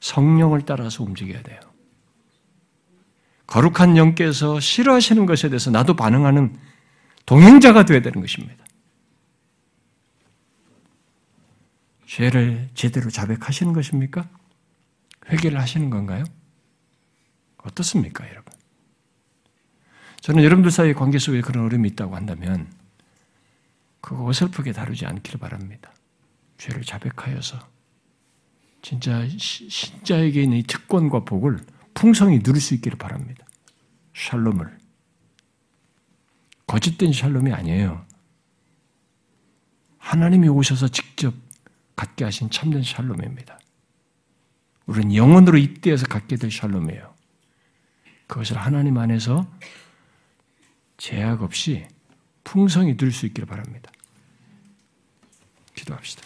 성령을 0.00 0.62
따라서 0.64 1.04
움직여야 1.04 1.42
돼요. 1.42 1.60
거룩한 3.46 3.96
영께서 3.96 4.58
싫어하시는 4.58 5.26
것에 5.26 5.48
대해서 5.48 5.70
나도 5.70 5.94
반응하는 5.94 6.56
동행자가 7.26 7.84
되어야 7.84 8.02
되는 8.02 8.20
것입니다. 8.20 8.65
죄를 12.06 12.70
제대로 12.74 13.10
자백하시는 13.10 13.72
것입니까? 13.72 14.28
회개를 15.28 15.60
하시는 15.60 15.90
건가요? 15.90 16.24
어떻습니까, 17.58 18.28
여러분? 18.30 18.54
저는 20.20 20.42
여러분들 20.44 20.70
사이 20.70 20.94
관계 20.94 21.18
속에 21.18 21.40
그런 21.40 21.64
어려움이 21.66 21.88
있다고 21.90 22.16
한다면 22.16 22.72
그거 24.00 24.24
어설프게 24.24 24.72
다루지 24.72 25.04
않기를 25.04 25.38
바랍니다. 25.38 25.92
죄를 26.58 26.82
자백하여서 26.82 27.58
진짜 28.82 29.26
신자에게 29.28 30.42
있는 30.42 30.58
이 30.58 30.62
특권과 30.62 31.24
복을 31.24 31.58
풍성히 31.92 32.40
누릴 32.40 32.60
수 32.60 32.74
있기를 32.74 32.98
바랍니다. 32.98 33.44
샬롬을. 34.14 34.78
거짓된 36.66 37.12
샬롬이 37.12 37.52
아니에요. 37.52 38.04
하나님이 39.98 40.48
오셔서 40.48 40.88
직접 40.88 41.34
갖게 41.96 42.24
하신 42.24 42.50
참된 42.50 42.82
샬롬입니다. 42.82 43.58
우리는 44.86 45.14
영원으로 45.14 45.58
이때에서 45.58 46.06
갖게 46.06 46.36
될 46.36 46.50
샬롬이에요. 46.50 47.14
그것을 48.26 48.56
하나님 48.58 48.98
안에서 48.98 49.50
제약 50.96 51.42
없이 51.42 51.86
풍성히 52.44 52.96
누릴 52.96 53.12
수 53.12 53.26
있기를 53.26 53.46
바랍니다. 53.46 53.90
기도합시다. 55.74 56.25